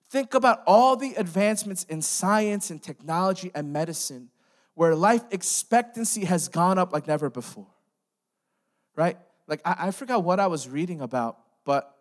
Think 0.09 0.33
about 0.33 0.63
all 0.65 0.95
the 0.95 1.13
advancements 1.15 1.83
in 1.83 2.01
science 2.01 2.69
and 2.71 2.81
technology 2.81 3.51
and 3.53 3.73
medicine 3.73 4.29
where 4.75 4.93
life 4.93 5.23
expectancy 5.31 6.25
has 6.25 6.47
gone 6.47 6.77
up 6.77 6.93
like 6.93 7.07
never 7.07 7.29
before. 7.29 7.67
Right? 8.95 9.17
Like, 9.47 9.61
I, 9.65 9.87
I 9.87 9.91
forgot 9.91 10.23
what 10.23 10.39
I 10.39 10.47
was 10.47 10.69
reading 10.69 11.01
about, 11.01 11.37
but 11.65 11.95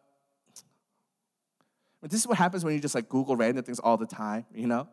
this 2.03 2.21
is 2.21 2.27
what 2.27 2.37
happens 2.37 2.65
when 2.65 2.75
you 2.75 2.81
just 2.81 2.95
like 2.95 3.09
Google 3.09 3.37
random 3.37 3.65
things 3.65 3.79
all 3.79 3.97
the 3.97 4.07
time, 4.07 4.45
you 4.55 4.67
know? 4.67 4.89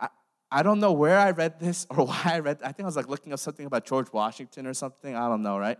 I, 0.00 0.08
I 0.50 0.62
don't 0.62 0.80
know 0.80 0.92
where 0.92 1.18
I 1.18 1.30
read 1.30 1.60
this 1.60 1.86
or 1.90 2.06
why 2.06 2.20
I 2.24 2.38
read 2.40 2.58
I 2.62 2.72
think 2.72 2.80
I 2.80 2.86
was 2.86 2.96
like 2.96 3.08
looking 3.08 3.32
up 3.32 3.38
something 3.38 3.66
about 3.66 3.84
George 3.84 4.12
Washington 4.12 4.66
or 4.66 4.74
something. 4.74 5.14
I 5.14 5.28
don't 5.28 5.42
know, 5.42 5.58
right? 5.58 5.78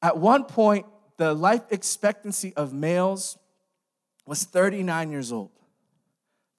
At 0.00 0.18
one 0.18 0.44
point, 0.44 0.86
the 1.16 1.32
life 1.32 1.62
expectancy 1.70 2.52
of 2.56 2.72
males 2.72 3.38
was 4.26 4.44
39 4.44 5.10
years 5.10 5.32
old. 5.32 5.50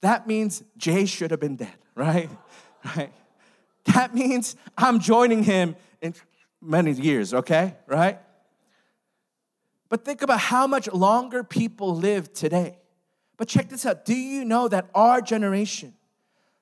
That 0.02 0.26
means 0.26 0.62
Jay 0.76 1.06
should 1.06 1.30
have 1.30 1.40
been 1.40 1.56
dead, 1.56 1.74
right? 1.94 2.28
Right? 2.96 3.12
That 3.94 4.14
means 4.14 4.56
I'm 4.76 5.00
joining 5.00 5.42
him 5.42 5.76
in 6.00 6.14
many 6.60 6.92
years, 6.92 7.32
okay? 7.32 7.76
Right? 7.86 8.18
But 9.88 10.04
think 10.04 10.22
about 10.22 10.40
how 10.40 10.66
much 10.66 10.92
longer 10.92 11.44
people 11.44 11.94
live 11.94 12.32
today. 12.32 12.78
But 13.36 13.48
check 13.48 13.68
this 13.68 13.86
out. 13.86 14.04
Do 14.04 14.14
you 14.14 14.44
know 14.44 14.68
that 14.68 14.88
our 14.94 15.20
generation, 15.20 15.94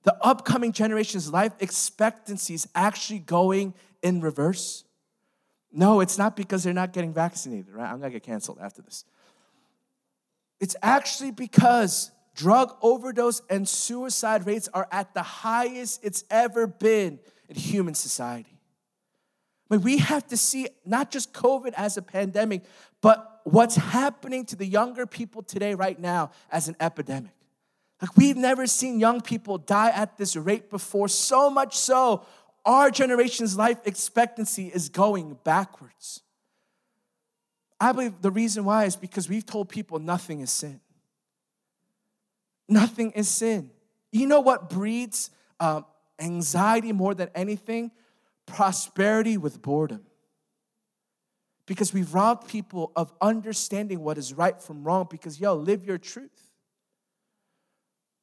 the 0.02 0.16
upcoming 0.22 0.72
generation's 0.72 1.32
life 1.32 1.52
expectancy 1.60 2.54
is 2.54 2.68
actually 2.74 3.20
going 3.20 3.74
in 4.02 4.20
reverse? 4.20 4.84
No, 5.72 6.00
it's 6.00 6.18
not 6.18 6.36
because 6.36 6.62
they're 6.62 6.74
not 6.74 6.92
getting 6.92 7.12
vaccinated, 7.12 7.72
right? 7.72 7.90
I'm 7.90 7.98
gonna 7.98 8.10
get 8.10 8.22
canceled 8.22 8.58
after 8.60 8.82
this. 8.82 9.04
It's 10.60 10.76
actually 10.82 11.30
because 11.30 12.10
drug 12.34 12.76
overdose 12.82 13.40
and 13.48 13.68
suicide 13.68 14.46
rates 14.46 14.68
are 14.74 14.88
at 14.90 15.14
the 15.14 15.22
highest 15.22 16.04
it's 16.04 16.24
ever 16.30 16.66
been 16.66 17.18
in 17.48 17.56
human 17.56 17.94
society. 17.94 18.54
Mean, 19.74 19.82
we 19.82 19.98
have 19.98 20.26
to 20.28 20.36
see 20.36 20.68
not 20.84 21.10
just 21.10 21.32
COVID 21.32 21.72
as 21.76 21.96
a 21.96 22.02
pandemic, 22.02 22.62
but 23.00 23.40
what's 23.44 23.76
happening 23.76 24.44
to 24.46 24.56
the 24.56 24.66
younger 24.66 25.06
people 25.06 25.42
today, 25.42 25.74
right 25.74 25.98
now, 25.98 26.30
as 26.50 26.68
an 26.68 26.76
epidemic. 26.80 27.32
Like, 28.00 28.16
we've 28.16 28.36
never 28.36 28.66
seen 28.66 29.00
young 29.00 29.20
people 29.20 29.58
die 29.58 29.90
at 29.90 30.18
this 30.18 30.36
rate 30.36 30.70
before, 30.70 31.08
so 31.08 31.50
much 31.50 31.76
so, 31.76 32.24
our 32.64 32.90
generation's 32.90 33.56
life 33.56 33.78
expectancy 33.84 34.68
is 34.68 34.88
going 34.88 35.38
backwards. 35.44 36.22
I 37.80 37.92
believe 37.92 38.22
the 38.22 38.30
reason 38.30 38.64
why 38.64 38.84
is 38.84 38.96
because 38.96 39.28
we've 39.28 39.44
told 39.44 39.68
people 39.68 39.98
nothing 39.98 40.40
is 40.40 40.50
sin. 40.50 40.80
Nothing 42.68 43.10
is 43.12 43.28
sin. 43.28 43.70
You 44.12 44.26
know 44.26 44.40
what 44.40 44.70
breeds 44.70 45.30
um, 45.60 45.84
anxiety 46.18 46.92
more 46.92 47.14
than 47.14 47.28
anything? 47.34 47.90
Prosperity 48.46 49.36
with 49.36 49.60
boredom. 49.62 50.02
Because 51.66 51.94
we've 51.94 52.12
robbed 52.12 52.48
people 52.48 52.92
of 52.94 53.12
understanding 53.20 54.00
what 54.00 54.18
is 54.18 54.34
right 54.34 54.60
from 54.60 54.84
wrong 54.84 55.06
because, 55.10 55.40
yo, 55.40 55.54
live 55.54 55.84
your 55.84 55.98
truth. 55.98 56.52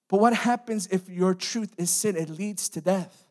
But 0.10 0.20
what 0.20 0.34
happens 0.34 0.88
if 0.92 1.10
your 1.10 1.34
truth 1.34 1.74
is 1.78 1.90
sin? 1.90 2.16
It 2.16 2.30
leads 2.30 2.70
to 2.70 2.82
death. 2.82 3.26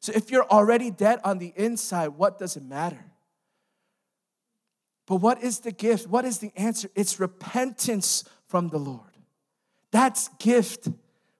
So 0.00 0.12
if 0.14 0.30
you're 0.30 0.48
already 0.48 0.90
dead 0.90 1.20
on 1.24 1.38
the 1.38 1.52
inside, 1.56 2.08
what 2.08 2.38
does 2.38 2.56
it 2.56 2.62
matter? 2.62 3.04
But 5.06 5.16
what 5.16 5.42
is 5.42 5.60
the 5.60 5.72
gift? 5.72 6.06
What 6.06 6.24
is 6.24 6.38
the 6.38 6.52
answer? 6.54 6.90
It's 6.94 7.18
repentance 7.18 8.24
from 8.46 8.68
the 8.68 8.78
Lord. 8.78 9.07
That's 9.90 10.28
gift 10.38 10.88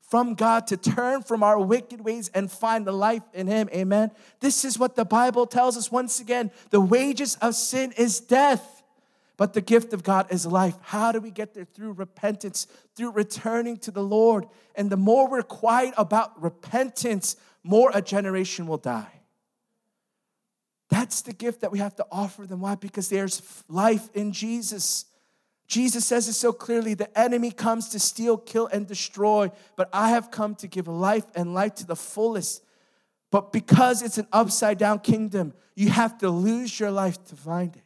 from 0.09 0.35
God 0.35 0.67
to 0.69 0.77
turn 0.77 1.23
from 1.23 1.43
our 1.43 1.59
wicked 1.59 2.01
ways 2.01 2.31
and 2.33 2.51
find 2.51 2.87
the 2.87 2.93
life 2.93 3.23
in 3.35 3.47
Him. 3.47 3.69
Amen. 3.73 4.11
This 4.41 4.65
is 4.65 4.79
what 4.79 4.97
the 4.97 5.05
Bible 5.05 5.47
tells 5.47 5.77
us 5.77 5.93
once 5.93 6.19
again. 6.19 6.51
The 6.71 6.81
wages 6.81 7.37
of 7.43 7.55
sin 7.55 7.93
is 7.97 8.19
death, 8.19 8.83
but 9.37 9.53
the 9.53 9.61
gift 9.61 9.93
of 9.93 10.03
God 10.03 10.27
is 10.31 10.47
life. 10.47 10.77
How 10.81 11.13
do 11.13 11.21
we 11.21 11.31
get 11.31 11.53
there? 11.53 11.67
Through 11.67 11.93
repentance, 11.93 12.67
through 12.97 13.11
returning 13.11 13.77
to 13.79 13.91
the 13.91 14.03
Lord. 14.03 14.47
And 14.75 14.89
the 14.89 14.97
more 14.97 15.29
we're 15.29 15.43
quiet 15.43 15.93
about 15.99 16.43
repentance, 16.43 17.37
more 17.63 17.91
a 17.93 18.01
generation 18.01 18.67
will 18.67 18.79
die. 18.79 19.13
That's 20.89 21.21
the 21.21 21.35
gift 21.35 21.61
that 21.61 21.71
we 21.71 21.81
have 21.81 21.95
to 21.97 22.07
offer 22.11 22.47
them. 22.47 22.63
Why? 22.63 22.77
Because 22.77 23.11
there's 23.11 23.43
life 23.69 24.09
in 24.15 24.33
Jesus. 24.33 25.05
Jesus 25.69 26.07
says 26.07 26.27
it 26.29 26.33
so 26.33 26.51
clearly 26.51 26.95
the 26.95 27.17
enemy 27.17 27.51
comes 27.51 27.91
to 27.91 27.99
steal, 27.99 28.39
kill, 28.39 28.67
and 28.69 28.87
destroy, 28.87 29.53
but 29.77 29.91
I 29.93 30.11
have 30.11 30.31
come 30.31 30.55
to 30.57 30.67
give 30.67 30.89
life 30.89 31.27
and 31.35 31.53
life 31.53 31.75
to 31.77 31.87
the 31.87 31.95
fullest. 31.95 32.65
But 33.31 33.53
because 33.53 34.01
it's 34.01 34.17
an 34.17 34.27
upside 34.33 34.79
down 34.79 35.01
kingdom, 35.01 35.53
you 35.77 35.91
have 35.91 36.17
to 36.19 36.31
lose 36.31 36.81
your 36.81 36.91
life 36.91 37.23
to 37.27 37.37
find 37.37 37.77
it. 37.77 37.83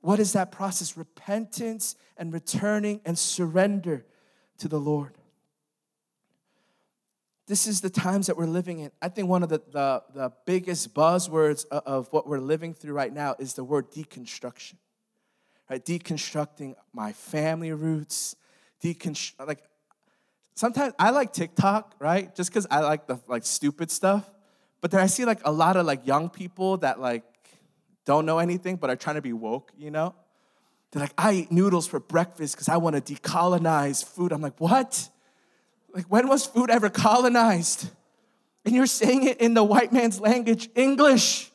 What 0.00 0.18
is 0.18 0.32
that 0.32 0.50
process? 0.50 0.96
Repentance 0.96 1.94
and 2.16 2.32
returning 2.32 3.00
and 3.04 3.16
surrender 3.16 4.04
to 4.58 4.66
the 4.66 4.80
Lord. 4.80 5.16
This 7.46 7.68
is 7.68 7.80
the 7.80 7.90
times 7.90 8.26
that 8.26 8.36
we're 8.36 8.46
living 8.46 8.80
in. 8.80 8.90
I 9.00 9.08
think 9.08 9.28
one 9.28 9.44
of 9.44 9.48
the, 9.48 9.62
the, 9.70 10.02
the 10.12 10.32
biggest 10.46 10.94
buzzwords 10.94 11.64
of 11.66 12.08
what 12.10 12.26
we're 12.26 12.40
living 12.40 12.74
through 12.74 12.94
right 12.94 13.12
now 13.12 13.36
is 13.38 13.54
the 13.54 13.62
word 13.62 13.92
deconstruction 13.92 14.74
right? 15.70 15.84
Deconstructing 15.84 16.74
my 16.92 17.12
family 17.12 17.72
roots, 17.72 18.36
deconstruct 18.82 19.46
like 19.46 19.62
sometimes 20.54 20.94
I 20.98 21.10
like 21.10 21.32
TikTok, 21.32 21.94
right? 21.98 22.34
Just 22.34 22.50
because 22.50 22.66
I 22.70 22.80
like 22.80 23.06
the 23.06 23.20
like 23.28 23.44
stupid 23.44 23.90
stuff. 23.90 24.28
But 24.80 24.90
then 24.90 25.00
I 25.00 25.06
see 25.06 25.24
like 25.24 25.40
a 25.44 25.52
lot 25.52 25.76
of 25.76 25.86
like 25.86 26.06
young 26.06 26.28
people 26.30 26.78
that 26.78 27.00
like 27.00 27.24
don't 28.04 28.26
know 28.26 28.38
anything 28.38 28.76
but 28.76 28.90
are 28.90 28.96
trying 28.96 29.16
to 29.16 29.22
be 29.22 29.32
woke, 29.32 29.72
you 29.76 29.90
know? 29.90 30.14
They're 30.92 31.02
like, 31.02 31.12
I 31.18 31.32
eat 31.32 31.52
noodles 31.52 31.86
for 31.86 32.00
breakfast 32.00 32.54
because 32.54 32.68
I 32.68 32.76
want 32.76 32.96
to 32.96 33.14
decolonize 33.14 34.04
food. 34.04 34.32
I'm 34.32 34.40
like, 34.40 34.58
what? 34.58 35.08
Like, 35.92 36.06
when 36.06 36.28
was 36.28 36.46
food 36.46 36.70
ever 36.70 36.88
colonized? 36.88 37.90
And 38.64 38.74
you're 38.74 38.86
saying 38.86 39.24
it 39.24 39.40
in 39.40 39.54
the 39.54 39.64
white 39.64 39.92
man's 39.92 40.20
language, 40.20 40.68
English 40.74 41.50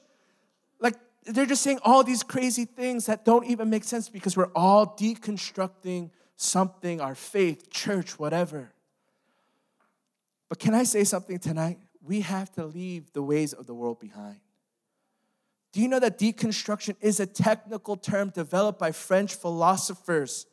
they're 1.31 1.45
just 1.45 1.61
saying 1.61 1.79
all 1.83 2.03
these 2.03 2.23
crazy 2.23 2.65
things 2.65 3.05
that 3.05 3.25
don't 3.25 3.45
even 3.45 3.69
make 3.69 3.83
sense 3.83 4.09
because 4.09 4.35
we're 4.35 4.51
all 4.55 4.85
deconstructing 4.85 6.09
something, 6.35 6.99
our 6.99 7.15
faith, 7.15 7.69
church, 7.69 8.17
whatever. 8.17 8.71
But 10.49 10.59
can 10.59 10.73
I 10.73 10.83
say 10.83 11.03
something 11.03 11.39
tonight? 11.39 11.79
We 12.03 12.21
have 12.21 12.51
to 12.53 12.65
leave 12.65 13.13
the 13.13 13.21
ways 13.21 13.53
of 13.53 13.67
the 13.67 13.73
world 13.73 13.99
behind. 13.99 14.39
Do 15.71 15.81
you 15.81 15.87
know 15.87 15.99
that 15.99 16.19
deconstruction 16.19 16.95
is 16.99 17.19
a 17.19 17.25
technical 17.25 17.95
term 17.95 18.29
developed 18.29 18.79
by 18.79 18.91
French 18.91 19.35
philosophers 19.35 20.45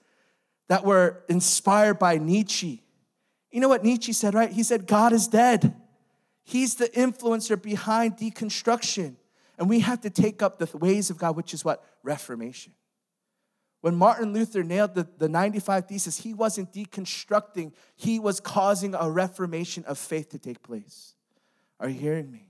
that 0.68 0.84
were 0.84 1.24
inspired 1.28 1.98
by 1.98 2.18
Nietzsche? 2.18 2.82
You 3.50 3.60
know 3.60 3.68
what 3.68 3.82
Nietzsche 3.82 4.12
said, 4.12 4.34
right? 4.34 4.50
He 4.52 4.62
said, 4.62 4.86
God 4.86 5.12
is 5.12 5.26
dead. 5.26 5.74
He's 6.44 6.76
the 6.76 6.88
influencer 6.88 7.60
behind 7.60 8.16
deconstruction. 8.16 9.16
And 9.58 9.68
we 9.68 9.80
have 9.80 10.00
to 10.02 10.10
take 10.10 10.42
up 10.42 10.58
the 10.58 10.76
ways 10.76 11.10
of 11.10 11.18
God, 11.18 11.36
which 11.36 11.52
is 11.52 11.64
what? 11.64 11.84
Reformation. 12.02 12.72
When 13.80 13.94
Martin 13.94 14.32
Luther 14.32 14.62
nailed 14.62 14.94
the, 14.94 15.08
the 15.18 15.28
95 15.28 15.86
Thesis, 15.86 16.18
he 16.18 16.34
wasn't 16.34 16.72
deconstructing, 16.72 17.72
he 17.96 18.18
was 18.18 18.40
causing 18.40 18.94
a 18.94 19.08
reformation 19.10 19.84
of 19.84 19.98
faith 19.98 20.30
to 20.30 20.38
take 20.38 20.62
place. 20.62 21.14
Are 21.78 21.88
you 21.88 21.98
hearing 21.98 22.30
me? 22.30 22.48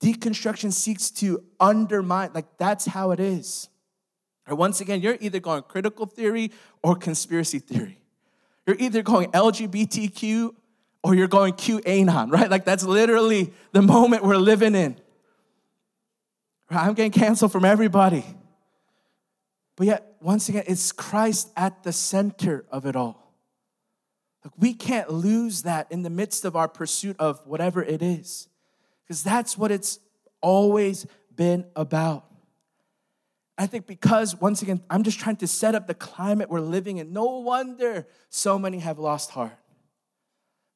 Deconstruction 0.00 0.72
seeks 0.72 1.10
to 1.10 1.42
undermine, 1.58 2.30
like 2.34 2.58
that's 2.58 2.86
how 2.86 3.12
it 3.12 3.20
is. 3.20 3.68
Or 4.48 4.54
once 4.54 4.80
again, 4.80 5.00
you're 5.00 5.16
either 5.20 5.40
going 5.40 5.62
critical 5.62 6.06
theory 6.06 6.52
or 6.82 6.96
conspiracy 6.96 7.58
theory. 7.58 8.00
You're 8.66 8.76
either 8.78 9.02
going 9.02 9.30
LGBTQ 9.30 10.54
or 11.02 11.14
you're 11.14 11.28
going 11.28 11.54
QAnon, 11.54 12.30
right? 12.32 12.50
Like 12.50 12.64
that's 12.64 12.84
literally 12.84 13.52
the 13.72 13.82
moment 13.82 14.24
we're 14.24 14.36
living 14.36 14.74
in. 14.74 15.00
I'm 16.70 16.94
getting 16.94 17.12
canceled 17.12 17.52
from 17.52 17.64
everybody. 17.64 18.24
But 19.76 19.86
yet, 19.86 20.16
once 20.20 20.48
again, 20.48 20.64
it's 20.66 20.90
Christ 20.90 21.52
at 21.56 21.82
the 21.82 21.92
center 21.92 22.64
of 22.70 22.86
it 22.86 22.96
all. 22.96 23.34
We 24.56 24.74
can't 24.74 25.10
lose 25.10 25.62
that 25.62 25.90
in 25.90 26.02
the 26.02 26.10
midst 26.10 26.44
of 26.44 26.56
our 26.56 26.68
pursuit 26.68 27.16
of 27.18 27.44
whatever 27.46 27.82
it 27.82 28.00
is, 28.02 28.48
because 29.04 29.22
that's 29.22 29.58
what 29.58 29.70
it's 29.70 29.98
always 30.40 31.06
been 31.34 31.66
about. 31.74 32.24
I 33.58 33.66
think 33.66 33.86
because, 33.86 34.36
once 34.40 34.62
again, 34.62 34.82
I'm 34.88 35.02
just 35.02 35.18
trying 35.18 35.36
to 35.36 35.46
set 35.46 35.74
up 35.74 35.86
the 35.86 35.94
climate 35.94 36.48
we're 36.48 36.60
living 36.60 36.98
in. 36.98 37.12
No 37.12 37.38
wonder 37.38 38.06
so 38.28 38.58
many 38.58 38.78
have 38.78 38.98
lost 38.98 39.30
heart. 39.30 39.58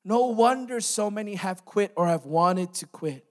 No 0.04 0.26
wonder 0.26 0.80
so 0.80 1.10
many 1.10 1.34
have 1.34 1.64
quit 1.64 1.92
or 1.94 2.06
have 2.06 2.24
wanted 2.24 2.72
to 2.74 2.86
quit. 2.86 3.24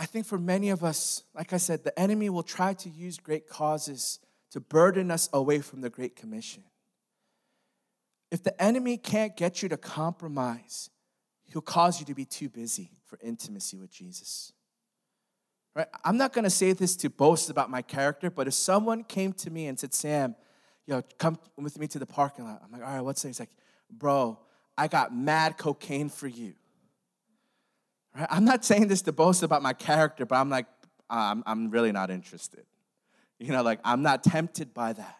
I 0.00 0.06
think 0.06 0.24
for 0.24 0.38
many 0.38 0.70
of 0.70 0.82
us, 0.82 1.24
like 1.34 1.52
I 1.52 1.58
said, 1.58 1.84
the 1.84 1.96
enemy 1.98 2.30
will 2.30 2.42
try 2.42 2.72
to 2.72 2.88
use 2.88 3.18
great 3.18 3.46
causes 3.46 4.18
to 4.50 4.58
burden 4.58 5.10
us 5.10 5.28
away 5.30 5.58
from 5.60 5.82
the 5.82 5.90
Great 5.90 6.16
Commission. 6.16 6.64
If 8.30 8.42
the 8.42 8.60
enemy 8.60 8.96
can't 8.96 9.36
get 9.36 9.62
you 9.62 9.68
to 9.68 9.76
compromise, 9.76 10.88
he'll 11.44 11.60
cause 11.60 12.00
you 12.00 12.06
to 12.06 12.14
be 12.14 12.24
too 12.24 12.48
busy 12.48 12.92
for 13.04 13.18
intimacy 13.22 13.76
with 13.76 13.92
Jesus. 13.92 14.54
Right? 15.76 15.86
I'm 16.02 16.16
not 16.16 16.32
going 16.32 16.44
to 16.44 16.50
say 16.50 16.72
this 16.72 16.96
to 16.96 17.10
boast 17.10 17.50
about 17.50 17.68
my 17.68 17.82
character, 17.82 18.30
but 18.30 18.48
if 18.48 18.54
someone 18.54 19.04
came 19.04 19.34
to 19.34 19.50
me 19.50 19.66
and 19.66 19.78
said, 19.78 19.92
Sam, 19.92 20.34
yo, 20.86 21.02
come 21.18 21.38
with 21.58 21.78
me 21.78 21.86
to 21.88 21.98
the 21.98 22.06
parking 22.06 22.46
lot. 22.46 22.62
I'm 22.64 22.72
like, 22.72 22.82
all 22.82 22.94
right, 22.94 23.02
what's 23.02 23.20
that? 23.20 23.28
He's 23.28 23.38
like, 23.40 23.50
bro, 23.90 24.38
I 24.78 24.88
got 24.88 25.14
mad 25.14 25.58
cocaine 25.58 26.08
for 26.08 26.26
you. 26.26 26.54
Right? 28.16 28.26
I'm 28.30 28.44
not 28.44 28.64
saying 28.64 28.88
this 28.88 29.02
to 29.02 29.12
boast 29.12 29.42
about 29.42 29.62
my 29.62 29.72
character, 29.72 30.26
but 30.26 30.36
I'm 30.36 30.50
like, 30.50 30.66
I'm, 31.08 31.42
I'm 31.46 31.70
really 31.70 31.92
not 31.92 32.10
interested. 32.10 32.64
You 33.38 33.52
know, 33.52 33.62
like, 33.62 33.80
I'm 33.84 34.02
not 34.02 34.22
tempted 34.22 34.74
by 34.74 34.92
that. 34.92 35.16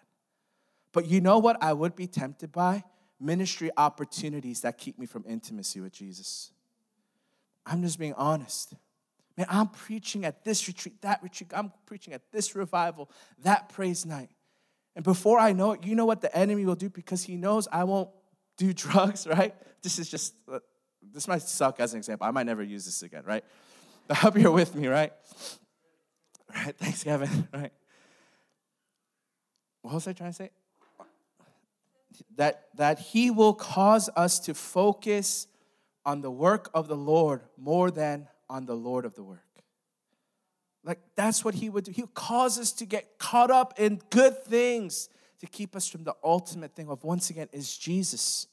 But 0.92 1.06
you 1.06 1.20
know 1.20 1.38
what 1.38 1.62
I 1.62 1.72
would 1.72 1.96
be 1.96 2.06
tempted 2.06 2.52
by? 2.52 2.84
Ministry 3.18 3.70
opportunities 3.76 4.62
that 4.62 4.78
keep 4.78 4.98
me 4.98 5.06
from 5.06 5.24
intimacy 5.26 5.80
with 5.80 5.92
Jesus. 5.92 6.52
I'm 7.66 7.82
just 7.82 7.98
being 7.98 8.14
honest. 8.14 8.74
Man, 9.36 9.46
I'm 9.48 9.68
preaching 9.68 10.24
at 10.24 10.44
this 10.44 10.66
retreat, 10.66 11.00
that 11.02 11.22
retreat. 11.22 11.50
I'm 11.54 11.72
preaching 11.86 12.12
at 12.12 12.22
this 12.32 12.54
revival, 12.54 13.10
that 13.42 13.68
praise 13.68 14.04
night. 14.04 14.30
And 14.96 15.04
before 15.04 15.38
I 15.38 15.52
know 15.52 15.72
it, 15.72 15.84
you 15.84 15.94
know 15.94 16.04
what 16.04 16.20
the 16.20 16.34
enemy 16.36 16.64
will 16.64 16.74
do 16.74 16.90
because 16.90 17.22
he 17.22 17.36
knows 17.36 17.68
I 17.70 17.84
won't 17.84 18.10
do 18.56 18.72
drugs, 18.74 19.26
right? 19.26 19.54
This 19.82 19.98
is 19.98 20.10
just, 20.10 20.34
this 21.12 21.26
might 21.28 21.42
suck 21.42 21.80
as 21.80 21.92
an 21.92 21.98
example. 21.98 22.26
I 22.26 22.30
might 22.30 22.46
never 22.46 22.62
use 22.62 22.84
this 22.84 23.02
again, 23.02 23.22
right? 23.24 23.44
But 24.06 24.16
I 24.16 24.20
hope 24.20 24.36
you're 24.36 24.50
with 24.50 24.74
me, 24.74 24.86
right? 24.88 25.12
Right, 26.52 26.76
thanks, 26.76 27.04
Kevin, 27.04 27.46
right? 27.54 27.70
What 29.82 29.94
was 29.94 30.08
I 30.08 30.12
trying 30.12 30.30
to 30.30 30.36
say? 30.36 30.50
That, 32.36 32.66
that 32.74 32.98
he 32.98 33.30
will 33.30 33.54
cause 33.54 34.10
us 34.16 34.40
to 34.40 34.54
focus 34.54 35.46
on 36.04 36.22
the 36.22 36.30
work 36.30 36.68
of 36.74 36.88
the 36.88 36.96
Lord 36.96 37.42
more 37.56 37.92
than 37.92 38.26
on 38.48 38.66
the 38.66 38.74
Lord 38.74 39.04
of 39.04 39.14
the 39.14 39.22
work. 39.22 39.44
Like 40.82 40.98
that's 41.14 41.44
what 41.44 41.54
he 41.54 41.68
would 41.68 41.84
do. 41.84 41.92
He'll 41.92 42.08
cause 42.08 42.58
us 42.58 42.72
to 42.72 42.86
get 42.86 43.18
caught 43.18 43.50
up 43.50 43.78
in 43.78 44.00
good 44.10 44.42
things 44.44 45.08
to 45.40 45.46
keep 45.46 45.76
us 45.76 45.88
from 45.88 46.04
the 46.04 46.14
ultimate 46.24 46.74
thing 46.74 46.88
of 46.88 47.04
once 47.04 47.30
again 47.30 47.48
is 47.52 47.76
Jesus. 47.76 48.46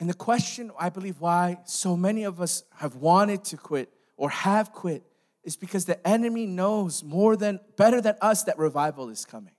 And 0.00 0.08
the 0.08 0.14
question 0.14 0.70
I 0.78 0.88
believe 0.88 1.20
why 1.20 1.58
so 1.64 1.96
many 1.96 2.24
of 2.24 2.40
us 2.40 2.64
have 2.76 2.96
wanted 2.96 3.44
to 3.44 3.56
quit 3.56 3.92
or 4.16 4.30
have 4.30 4.72
quit 4.72 5.04
is 5.44 5.56
because 5.56 5.84
the 5.84 6.06
enemy 6.06 6.46
knows 6.46 7.04
more 7.04 7.36
than 7.36 7.60
better 7.76 8.00
than 8.00 8.16
us 8.20 8.44
that 8.44 8.58
revival 8.58 9.08
is 9.08 9.24
coming. 9.24 9.54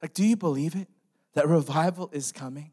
Like, 0.00 0.14
do 0.14 0.24
you 0.24 0.36
believe 0.36 0.74
it? 0.74 0.88
That 1.34 1.48
revival 1.48 2.08
is 2.12 2.32
coming? 2.32 2.72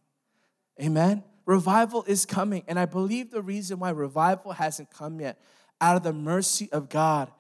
Amen. 0.82 1.23
Revival 1.45 2.04
is 2.08 2.26
coming. 2.26 2.63
And 2.67 2.80
I 2.80 2.86
believe 2.86 3.32
the 3.32 3.41
reason 3.41 3.80
why 3.80 3.89
revival 3.89 4.54
hasn't 4.54 4.89
come 4.91 5.19
yet, 5.19 5.39
out 5.82 5.97
of 5.97 6.04
the 6.04 6.13
mercy 6.13 6.69
of 6.71 6.88
God, 6.88 7.32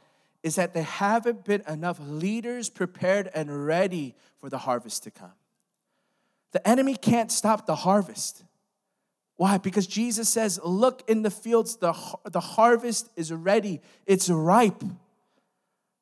is 0.41 0.55
that 0.55 0.73
there 0.73 0.83
haven't 0.83 1.45
been 1.45 1.63
enough 1.67 1.97
leaders 2.01 2.69
prepared 2.69 3.29
and 3.33 3.65
ready 3.65 4.15
for 4.41 4.49
the 4.49 4.57
harvest 4.57 5.03
to 5.03 5.11
come. 5.11 5.31
The 6.51 6.67
enemy 6.67 6.95
can't 6.95 7.31
stop 7.31 7.65
the 7.65 7.75
harvest. 7.75 8.43
Why? 9.37 9.57
Because 9.57 9.87
Jesus 9.87 10.29
says, 10.29 10.59
Look 10.63 11.03
in 11.09 11.21
the 11.21 11.31
fields, 11.31 11.77
the, 11.77 11.93
the 12.25 12.39
harvest 12.39 13.09
is 13.15 13.31
ready, 13.31 13.81
it's 14.05 14.29
ripe. 14.29 14.83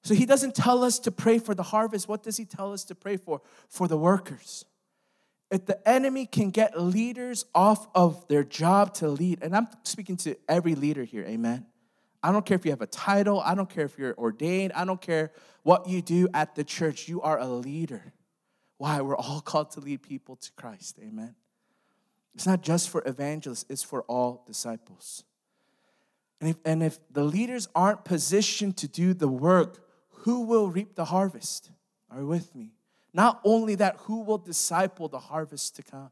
So 0.04 0.15
he 0.15 0.26
doesn't 0.26 0.56
tell 0.56 0.84
us 0.84 1.00
to 1.00 1.12
pray 1.12 1.38
for 1.38 1.54
the 1.54 1.63
harvest. 1.63 2.08
What 2.08 2.24
does 2.24 2.38
he 2.38 2.46
tell 2.46 2.74
us 2.74 2.84
to 2.86 2.96
pray 2.96 3.17
for? 3.17 3.41
For 3.70 3.88
the 3.88 3.98
workers. 3.98 4.65
If 5.52 5.65
the 5.65 5.88
enemy 5.88 6.26
can 6.26 6.50
get 6.50 6.80
leaders 6.80 7.46
off 7.54 7.88
of 7.94 8.28
their 8.28 8.44
job 8.44 8.94
to 8.96 9.10
lead, 9.10 9.44
and 9.44 9.56
I'm 9.56 9.67
speaking 9.84 10.17
to 10.17 10.36
every 10.48 10.76
leader 10.76 11.04
here, 11.04 11.26
amen. 11.26 11.65
I 12.24 12.32
don't 12.32 12.46
care 12.46 12.56
if 12.56 12.65
you 12.65 12.72
have 12.72 12.82
a 12.82 12.88
title, 12.88 13.41
I 13.41 13.54
don't 13.54 13.70
care 13.70 13.86
if 13.86 13.98
you're 13.98 14.15
ordained, 14.17 14.74
I 14.74 14.86
don't 14.86 15.02
care 15.02 15.32
what 15.63 15.88
you 15.88 16.02
do 16.02 16.30
at 16.34 16.56
the 16.56 16.63
church, 16.63 17.08
you 17.08 17.22
are 17.22 17.38
a 17.38 17.48
leader. 17.48 18.13
Why? 18.78 19.02
We're 19.02 19.17
all 19.17 19.41
called 19.41 19.72
to 19.72 19.82
lead 19.82 20.02
people 20.02 20.38
to 20.38 20.52
Christ, 20.54 20.98
amen. 21.04 21.36
It's 22.34 22.48
not 22.48 22.62
just 22.62 22.89
for 22.89 23.04
evangelists, 23.06 23.65
it's 23.70 23.84
for 23.84 24.04
all 24.04 24.44
disciples. 24.48 25.24
And 26.39 26.50
if, 26.50 26.56
and 26.65 26.82
if 26.82 27.00
the 27.12 27.24
leaders 27.24 27.67
aren't 27.76 28.04
positioned 28.04 28.78
to 28.78 28.88
do 28.88 29.13
the 29.13 29.28
work, 29.28 29.86
who 30.10 30.41
will 30.41 30.70
reap 30.70 30.96
the 30.96 31.06
harvest? 31.06 31.72
Are 32.10 32.22
you 32.22 32.28
with 32.28 32.56
me? 32.56 32.72
Not 33.13 33.41
only 33.44 33.76
that, 33.76 33.98
who 34.02 34.22
will 34.22 34.38
disciple 34.38 35.08
the 35.08 35.20
harvest 35.20 35.76
to 35.76 35.84
come? 35.84 36.12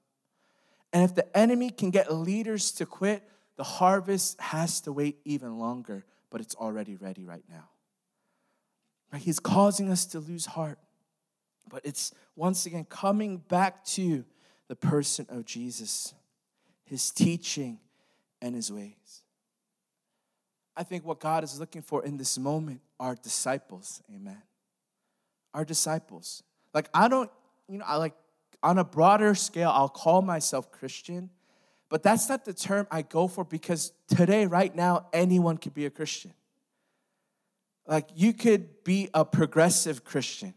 And 0.92 1.04
if 1.04 1.16
the 1.16 1.38
enemy 1.38 1.70
can 1.70 1.92
get 1.92 2.14
leaders 2.14 2.72
to 2.74 2.86
quit, 2.86 3.24
the 3.58 3.64
harvest 3.64 4.40
has 4.40 4.82
to 4.82 4.92
wait 4.92 5.18
even 5.26 5.58
longer, 5.58 6.06
but 6.30 6.42
it's 6.42 6.56
already 6.56 6.96
ready 6.96 7.26
right 7.26 7.44
now. 7.50 7.70
Right? 9.12 9.22
He's 9.22 9.40
causing 9.40 9.92
us 9.92 10.06
to 10.08 10.20
lose 10.20 10.46
heart. 10.46 10.80
But 11.70 11.82
it's 11.86 12.14
once 12.36 12.66
again 12.66 12.86
coming 12.86 13.38
back 13.38 13.84
to 13.86 14.26
the 14.70 14.76
person 14.76 15.26
of 15.30 15.46
Jesus, 15.46 16.14
his 16.86 17.12
teaching, 17.12 17.80
and 18.42 18.56
his 18.56 18.72
ways. 18.72 19.24
I 20.78 20.84
think 20.84 21.06
what 21.06 21.20
God 21.20 21.44
is 21.44 21.60
looking 21.60 21.82
for 21.82 22.06
in 22.06 22.16
this 22.16 22.38
moment 22.38 22.80
are 23.00 23.16
disciples. 23.16 24.02
Amen. 24.16 24.42
Our 25.54 25.66
disciples. 25.66 26.44
Like, 26.74 26.88
I 26.94 27.10
don't, 27.10 27.30
you 27.68 27.80
know, 27.80 27.86
I 27.86 27.98
like, 27.98 28.14
on 28.64 28.78
a 28.78 28.84
broader 28.84 29.36
scale, 29.36 29.72
I'll 29.74 29.90
call 29.90 30.22
myself 30.22 30.72
Christian, 30.72 31.32
but 31.90 32.04
that's 32.04 32.30
not 32.30 32.46
the 32.46 32.54
term 32.54 32.88
I 32.92 33.02
go 33.02 33.28
for 33.28 33.44
because 33.44 33.92
today, 34.08 34.46
right 34.46 34.74
now, 34.74 35.08
anyone 35.12 35.58
could 35.58 35.74
be 35.74 35.86
a 35.86 35.90
Christian. 35.90 36.34
Like, 37.88 38.08
you 38.16 38.34
could 38.34 38.84
be 38.84 39.10
a 39.14 39.26
progressive 39.26 40.04
Christian 40.04 40.54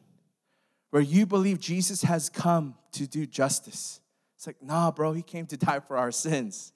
where 0.91 1.01
you 1.01 1.25
believe 1.25 1.59
Jesus 1.59 2.03
has 2.03 2.29
come 2.29 2.75
to 2.93 3.07
do 3.07 3.25
justice. 3.25 4.02
It's 4.43 4.47
like, 4.49 4.61
nah, 4.61 4.91
bro, 4.91 5.13
he 5.13 5.23
came 5.23 5.47
to 5.47 5.57
die 5.57 5.79
for 5.79 5.97
our 5.97 6.11
sins, 6.11 6.73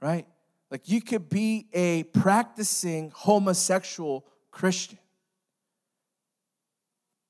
right? 0.00 0.26
Like, 0.70 0.88
you 0.88 1.02
could 1.02 1.28
be 1.28 1.66
a 1.74 2.04
practicing 2.04 3.12
homosexual 3.14 4.24
Christian, 4.50 4.98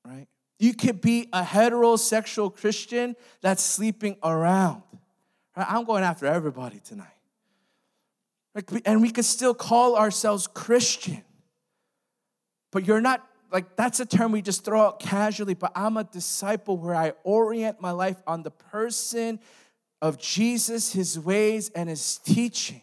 right? 0.05 0.27
You 0.57 0.73
could 0.73 1.01
be 1.01 1.27
a 1.33 1.41
heterosexual 1.41 2.55
Christian 2.55 3.17
that's 3.41 3.61
sleeping 3.61 4.15
around. 4.23 4.83
Right? 5.57 5.67
I'm 5.69 5.83
going 5.83 6.05
after 6.05 6.27
everybody 6.27 6.79
tonight. 6.79 7.07
Like, 8.55 8.71
and 8.85 9.01
we 9.01 9.11
could 9.11 9.25
still 9.25 9.53
call 9.53 9.97
ourselves 9.97 10.47
Christian. 10.47 11.25
But 12.71 12.87
you're 12.87 13.01
not, 13.01 13.27
like, 13.51 13.75
that's 13.75 13.99
a 13.99 14.05
term 14.05 14.31
we 14.31 14.41
just 14.41 14.63
throw 14.63 14.79
out 14.79 15.01
casually, 15.01 15.55
but 15.55 15.73
I'm 15.75 15.97
a 15.97 16.05
disciple 16.05 16.77
where 16.77 16.95
I 16.95 17.11
orient 17.25 17.81
my 17.81 17.91
life 17.91 18.23
on 18.25 18.43
the 18.43 18.51
person 18.51 19.41
of 20.03 20.19
Jesus, 20.19 20.91
his 20.91 21.17
ways, 21.17 21.69
and 21.69 21.87
his 21.87 22.17
teaching. 22.19 22.81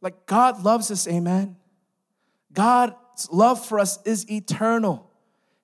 Like, 0.00 0.24
God 0.24 0.62
loves 0.62 0.92
us, 0.92 1.08
amen. 1.08 1.56
God's 2.52 3.28
love 3.32 3.66
for 3.66 3.80
us 3.80 3.98
is 4.04 4.30
eternal. 4.30 5.10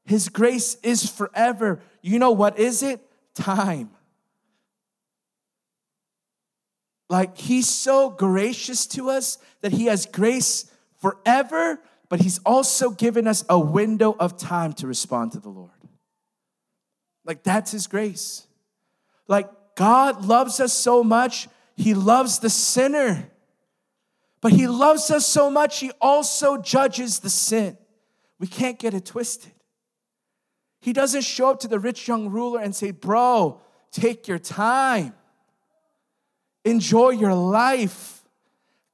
His 0.05 0.29
grace 0.29 0.75
is 0.83 1.09
forever. 1.09 1.81
You 2.03 2.19
know 2.19 2.33
what 2.33 2.59
is 2.59 2.83
it? 2.83 3.01
Time. 3.35 3.91
Like 7.09 7.37
he's 7.37 7.69
so 7.69 8.11
gracious 8.11 8.87
to 8.89 9.11
us 9.11 9.39
that 9.61 9.71
he 9.71 9.87
has 9.87 10.07
grace 10.07 10.71
forever, 10.99 11.79
but 12.09 12.21
he's 12.21 12.39
also 12.39 12.91
given 12.91 13.29
us 13.29 13.45
a 13.49 13.59
window 13.59 14.17
of 14.19 14.37
time 14.37 14.73
to 14.75 14.87
respond 14.87 15.33
to 15.33 15.39
the 15.39 15.51
Lord. 15.51 15.71
Like 17.25 17.43
that's 17.43 17.71
his 17.71 17.87
grace. 17.87 18.47
Like 19.29 19.49
God 19.83 20.25
loves 20.27 20.61
us 20.61 20.73
so 20.73 21.03
much, 21.03 21.49
he 21.75 21.93
loves 21.93 22.39
the 22.39 22.49
sinner. 22.49 23.29
But 24.41 24.53
he 24.53 24.69
loves 24.69 25.11
us 25.11 25.27
so 25.27 25.51
much, 25.51 25.81
he 25.81 25.91
also 26.01 26.57
judges 26.57 27.19
the 27.19 27.29
sin. 27.29 27.77
We 28.39 28.47
can't 28.47 28.79
get 28.79 28.95
it 28.95 29.07
twisted. 29.07 29.51
He 30.81 30.93
doesn't 30.93 31.23
show 31.23 31.51
up 31.51 31.59
to 31.61 31.67
the 31.67 31.81
rich 31.81 32.07
young 32.07 32.31
ruler 32.31 32.61
and 32.61 32.77
say, 32.77 32.93
Bro, 32.93 33.61
take 33.91 34.29
your 34.29 34.39
time, 34.39 35.15
enjoy 36.65 37.11
your 37.11 37.35
life, 37.35 38.23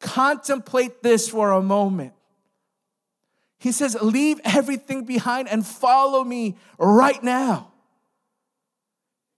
contemplate 0.01 1.03
this 1.03 1.29
for 1.29 1.53
a 1.53 1.61
moment. 1.61 2.15
He 3.59 3.73
says, 3.73 3.95
Leave 4.01 4.41
everything 4.43 5.05
behind 5.05 5.49
and 5.49 5.67
follow 5.67 6.25
me 6.25 6.57
right 6.79 7.23
now. 7.23 7.73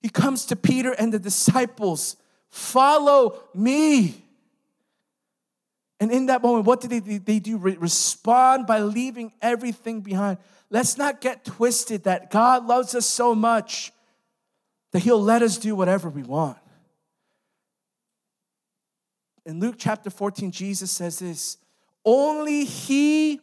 He 0.00 0.08
comes 0.08 0.46
to 0.46 0.56
Peter 0.56 0.92
and 0.92 1.12
the 1.12 1.18
disciples, 1.18 2.16
Follow 2.48 3.40
me. 3.54 4.24
And 6.00 6.10
in 6.10 6.26
that 6.26 6.42
moment, 6.42 6.64
what 6.64 6.80
did 6.80 6.90
they, 6.90 7.18
they 7.18 7.38
do? 7.38 7.58
Respond 7.58 8.66
by 8.66 8.80
leaving 8.80 9.32
everything 9.42 10.00
behind. 10.00 10.38
Let's 10.70 10.96
not 10.96 11.20
get 11.20 11.44
twisted 11.44 12.04
that 12.04 12.30
God 12.30 12.66
loves 12.66 12.94
us 12.94 13.04
so 13.04 13.34
much 13.34 13.92
that 14.92 15.00
He'll 15.00 15.22
let 15.22 15.42
us 15.42 15.58
do 15.58 15.76
whatever 15.76 16.08
we 16.08 16.22
want. 16.22 16.56
In 19.44 19.60
Luke 19.60 19.76
chapter 19.78 20.10
14, 20.10 20.50
Jesus 20.50 20.90
says 20.90 21.18
this 21.18 21.58
Only 22.04 22.64
he 22.64 23.40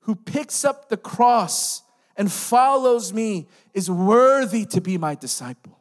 who 0.00 0.14
picks 0.14 0.64
up 0.64 0.88
the 0.88 0.96
cross 0.96 1.82
and 2.16 2.30
follows 2.30 3.12
me 3.12 3.48
is 3.72 3.90
worthy 3.90 4.64
to 4.66 4.80
be 4.80 4.98
my 4.98 5.14
disciple. 5.14 5.78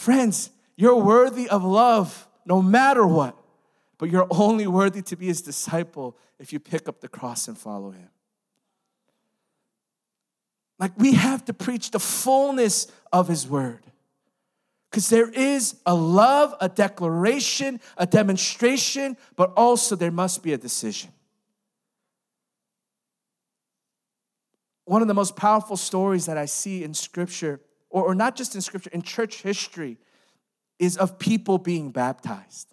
Friends, 0.00 0.48
you're 0.76 0.96
worthy 0.96 1.46
of 1.46 1.62
love 1.62 2.26
no 2.46 2.62
matter 2.62 3.06
what, 3.06 3.36
but 3.98 4.08
you're 4.08 4.26
only 4.30 4.66
worthy 4.66 5.02
to 5.02 5.14
be 5.14 5.26
his 5.26 5.42
disciple 5.42 6.16
if 6.38 6.54
you 6.54 6.58
pick 6.58 6.88
up 6.88 7.02
the 7.02 7.06
cross 7.06 7.48
and 7.48 7.58
follow 7.58 7.90
him. 7.90 8.08
Like 10.78 10.92
we 10.96 11.12
have 11.12 11.44
to 11.44 11.52
preach 11.52 11.90
the 11.90 11.98
fullness 11.98 12.90
of 13.12 13.28
his 13.28 13.46
word. 13.46 13.84
Because 14.90 15.10
there 15.10 15.28
is 15.28 15.76
a 15.84 15.94
love, 15.94 16.54
a 16.62 16.70
declaration, 16.70 17.78
a 17.98 18.06
demonstration, 18.06 19.18
but 19.36 19.52
also 19.54 19.96
there 19.96 20.10
must 20.10 20.42
be 20.42 20.54
a 20.54 20.58
decision. 20.58 21.12
one 24.90 25.02
of 25.02 25.08
the 25.08 25.14
most 25.14 25.36
powerful 25.36 25.76
stories 25.76 26.26
that 26.26 26.36
I 26.36 26.46
see 26.46 26.82
in 26.82 26.94
Scripture, 26.94 27.60
or, 27.90 28.04
or 28.04 28.14
not 28.14 28.36
just 28.36 28.54
in 28.54 28.60
Scripture, 28.60 28.90
in 28.92 29.02
church 29.02 29.42
history, 29.42 29.98
is 30.78 30.96
of 30.96 31.18
people 31.18 31.58
being 31.58 31.90
baptized. 31.90 32.72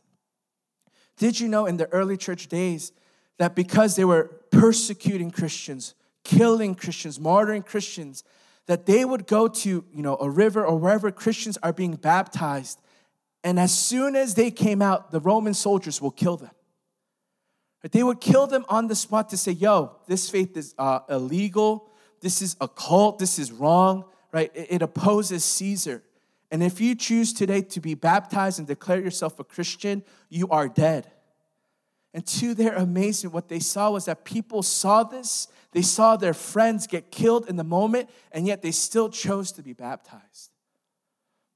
Did 1.17 1.39
you 1.39 1.47
know 1.47 1.65
in 1.65 1.77
the 1.77 1.87
early 1.87 2.15
church 2.15 2.47
days 2.47 2.91
that 3.37 3.55
because 3.55 3.95
they 3.95 4.05
were 4.05 4.25
persecuting 4.51 5.31
Christians, 5.31 5.93
killing 6.23 6.75
Christians, 6.75 7.19
martyring 7.19 7.65
Christians, 7.65 8.23
that 8.67 8.85
they 8.85 9.03
would 9.03 9.27
go 9.27 9.47
to 9.47 9.69
you 9.69 10.01
know 10.01 10.17
a 10.19 10.29
river 10.29 10.65
or 10.65 10.77
wherever 10.77 11.11
Christians 11.11 11.57
are 11.63 11.73
being 11.73 11.95
baptized, 11.95 12.81
and 13.43 13.59
as 13.59 13.77
soon 13.77 14.15
as 14.15 14.35
they 14.35 14.51
came 14.51 14.81
out, 14.81 15.11
the 15.11 15.19
Roman 15.19 15.53
soldiers 15.53 16.01
will 16.01 16.11
kill 16.11 16.37
them. 16.37 16.51
They 17.91 18.03
would 18.03 18.19
kill 18.19 18.47
them 18.47 18.65
on 18.67 18.87
the 18.87 18.95
spot 18.95 19.29
to 19.29 19.37
say, 19.37 19.53
"Yo, 19.53 19.95
this 20.07 20.29
faith 20.29 20.57
is 20.57 20.75
uh, 20.77 20.99
illegal 21.09 21.87
this 22.21 22.41
is 22.41 22.55
a 22.59 22.67
cult, 22.67 23.19
this 23.19 23.37
is 23.37 23.51
wrong, 23.51 24.05
right? 24.31 24.51
It 24.53 24.81
opposes 24.81 25.43
Caesar. 25.43 26.03
And 26.51 26.63
if 26.63 26.79
you 26.79 26.95
choose 26.95 27.33
today 27.33 27.61
to 27.61 27.79
be 27.81 27.93
baptized 27.93 28.59
and 28.59 28.67
declare 28.67 28.99
yourself 28.99 29.39
a 29.39 29.43
Christian, 29.43 30.03
you 30.29 30.47
are 30.49 30.67
dead. 30.67 31.11
And 32.13 32.25
to 32.27 32.53
their 32.53 32.75
amazement, 32.75 33.33
what 33.33 33.49
they 33.49 33.59
saw 33.59 33.91
was 33.91 34.05
that 34.05 34.25
people 34.25 34.63
saw 34.63 35.03
this, 35.03 35.47
they 35.71 35.81
saw 35.81 36.15
their 36.15 36.33
friends 36.33 36.87
get 36.87 37.11
killed 37.11 37.49
in 37.49 37.57
the 37.57 37.63
moment, 37.63 38.09
and 38.31 38.47
yet 38.47 38.61
they 38.61 38.71
still 38.71 39.09
chose 39.09 39.51
to 39.53 39.61
be 39.61 39.73
baptized. 39.73 40.51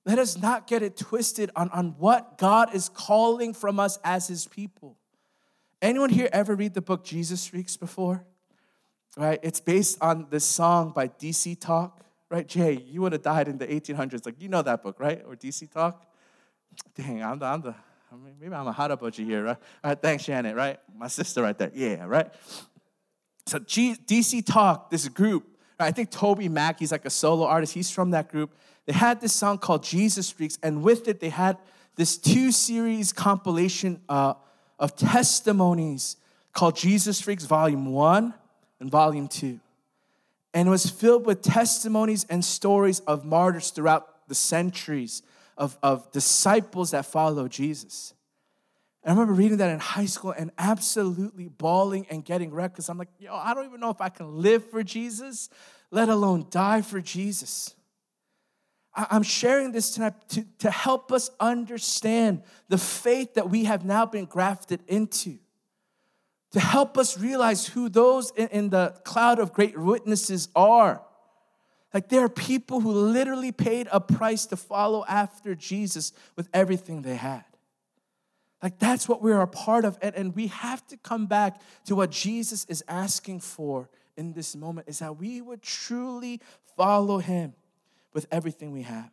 Let 0.05 0.19
us 0.19 0.37
not 0.37 0.67
get 0.67 0.83
it 0.83 0.97
twisted 0.97 1.51
on, 1.55 1.69
on 1.69 1.95
what 1.97 2.37
God 2.37 2.75
is 2.75 2.89
calling 2.89 3.53
from 3.53 3.79
us 3.79 3.97
as 4.03 4.27
his 4.27 4.47
people. 4.47 4.97
Anyone 5.81 6.09
here 6.09 6.29
ever 6.33 6.55
read 6.55 6.73
the 6.73 6.81
book 6.81 7.03
Jesus 7.03 7.47
Freaks 7.47 7.77
before? 7.77 8.25
right? 9.17 9.39
It's 9.43 9.59
based 9.59 9.97
on 10.01 10.27
this 10.29 10.45
song 10.45 10.91
by 10.95 11.07
DC 11.07 11.59
Talk, 11.59 11.99
right? 12.31 12.47
Jay, 12.47 12.81
you 12.87 13.01
would 13.01 13.11
have 13.11 13.21
died 13.21 13.49
in 13.49 13.57
the 13.57 13.67
1800s. 13.67 14.25
Like, 14.25 14.41
you 14.41 14.47
know 14.47 14.61
that 14.61 14.81
book, 14.81 14.99
right? 14.99 15.21
Or 15.27 15.35
DC 15.35 15.69
Talk? 15.69 16.05
Dang, 16.95 17.21
I'm 17.21 17.37
the, 17.37 17.45
I'm 17.45 17.61
the, 17.61 17.75
I 18.11 18.15
mean, 18.15 18.35
maybe 18.39 18.53
I'm 18.53 18.65
a 18.67 19.11
you 19.15 19.25
here, 19.25 19.43
right? 19.43 19.57
All 19.83 19.91
right, 19.91 20.01
thanks, 20.01 20.23
Shannon, 20.23 20.55
right? 20.55 20.79
My 20.95 21.07
sister 21.07 21.41
right 21.41 21.57
there. 21.57 21.71
Yeah, 21.75 22.05
right? 22.05 22.31
So 23.45 23.59
G, 23.59 23.95
DC 24.05 24.45
Talk, 24.45 24.89
this 24.89 25.07
group, 25.09 25.45
right? 25.77 25.87
I 25.87 25.91
think 25.91 26.09
Toby 26.09 26.47
Mac, 26.47 26.79
he's 26.79 26.93
like 26.93 27.05
a 27.05 27.09
solo 27.09 27.45
artist. 27.45 27.73
He's 27.73 27.91
from 27.91 28.11
that 28.11 28.29
group. 28.29 28.55
They 28.85 28.93
had 28.93 29.19
this 29.19 29.33
song 29.33 29.57
called 29.57 29.83
Jesus 29.83 30.31
Freaks, 30.31 30.57
and 30.63 30.81
with 30.81 31.09
it, 31.09 31.19
they 31.19 31.29
had 31.29 31.57
this 31.97 32.17
two 32.17 32.51
series 32.51 33.11
compilation 33.11 34.01
uh, 34.07 34.35
of 34.79 34.95
testimonies 34.95 36.15
called 36.53 36.77
Jesus 36.77 37.19
Freaks 37.19 37.43
Volume 37.43 37.87
1 37.87 38.33
and 38.79 38.89
volume 38.89 39.27
two. 39.27 39.59
And 40.53 40.69
was 40.69 40.89
filled 40.89 41.25
with 41.25 41.41
testimonies 41.41 42.25
and 42.29 42.43
stories 42.43 42.99
of 43.01 43.23
martyrs 43.23 43.69
throughout 43.69 44.27
the 44.27 44.35
centuries, 44.35 45.23
of, 45.57 45.77
of 45.81 46.11
disciples 46.11 46.91
that 46.91 47.05
followed 47.05 47.51
Jesus. 47.51 48.13
And 49.03 49.11
I 49.11 49.13
remember 49.13 49.33
reading 49.33 49.57
that 49.57 49.71
in 49.71 49.79
high 49.79 50.05
school 50.05 50.31
and 50.31 50.51
absolutely 50.57 51.47
bawling 51.47 52.05
and 52.09 52.23
getting 52.23 52.51
wrecked 52.51 52.75
because 52.75 52.89
I'm 52.89 52.97
like, 52.97 53.09
yo, 53.19 53.33
I 53.33 53.53
don't 53.53 53.65
even 53.65 53.79
know 53.79 53.89
if 53.89 54.01
I 54.01 54.09
can 54.09 54.37
live 54.41 54.69
for 54.69 54.83
Jesus, 54.83 55.49
let 55.89 56.09
alone 56.09 56.47
die 56.49 56.81
for 56.81 57.01
Jesus. 57.01 57.73
I'm 58.93 59.23
sharing 59.23 59.71
this 59.71 59.91
tonight 59.91 60.13
to, 60.29 60.45
to 60.59 60.69
help 60.69 61.11
us 61.11 61.29
understand 61.39 62.43
the 62.67 62.77
faith 62.77 63.35
that 63.35 63.49
we 63.49 63.63
have 63.63 63.85
now 63.85 64.05
been 64.05 64.25
grafted 64.25 64.81
into 64.87 65.39
to 66.51 66.59
help 66.59 66.97
us 66.97 67.17
realize 67.17 67.67
who 67.67 67.89
those 67.89 68.31
in, 68.31 68.69
the 68.69 68.93
cloud 69.03 69.39
of 69.39 69.53
great 69.53 69.77
witnesses 69.77 70.49
are. 70.55 71.01
Like 71.93 72.09
there 72.09 72.23
are 72.23 72.29
people 72.29 72.81
who 72.81 72.91
literally 72.91 73.51
paid 73.51 73.87
a 73.91 73.99
price 73.99 74.45
to 74.47 74.57
follow 74.57 75.05
after 75.07 75.55
Jesus 75.55 76.13
with 76.35 76.49
everything 76.53 77.01
they 77.01 77.15
had. 77.15 77.43
Like 78.61 78.79
that's 78.79 79.09
what 79.09 79.21
we're 79.21 79.41
a 79.41 79.47
part 79.47 79.85
of. 79.85 79.97
And, 80.01 80.15
and 80.15 80.35
we 80.35 80.47
have 80.47 80.85
to 80.87 80.97
come 80.97 81.25
back 81.25 81.61
to 81.85 81.95
what 81.95 82.11
Jesus 82.11 82.65
is 82.65 82.83
asking 82.87 83.39
for 83.39 83.89
in 84.17 84.33
this 84.33 84.55
moment 84.55 84.87
is 84.87 84.99
that 84.99 85.17
we 85.17 85.41
would 85.41 85.61
truly 85.61 86.39
follow 86.77 87.17
him 87.17 87.53
with 88.13 88.27
everything 88.31 88.71
we 88.71 88.83
have. 88.83 89.09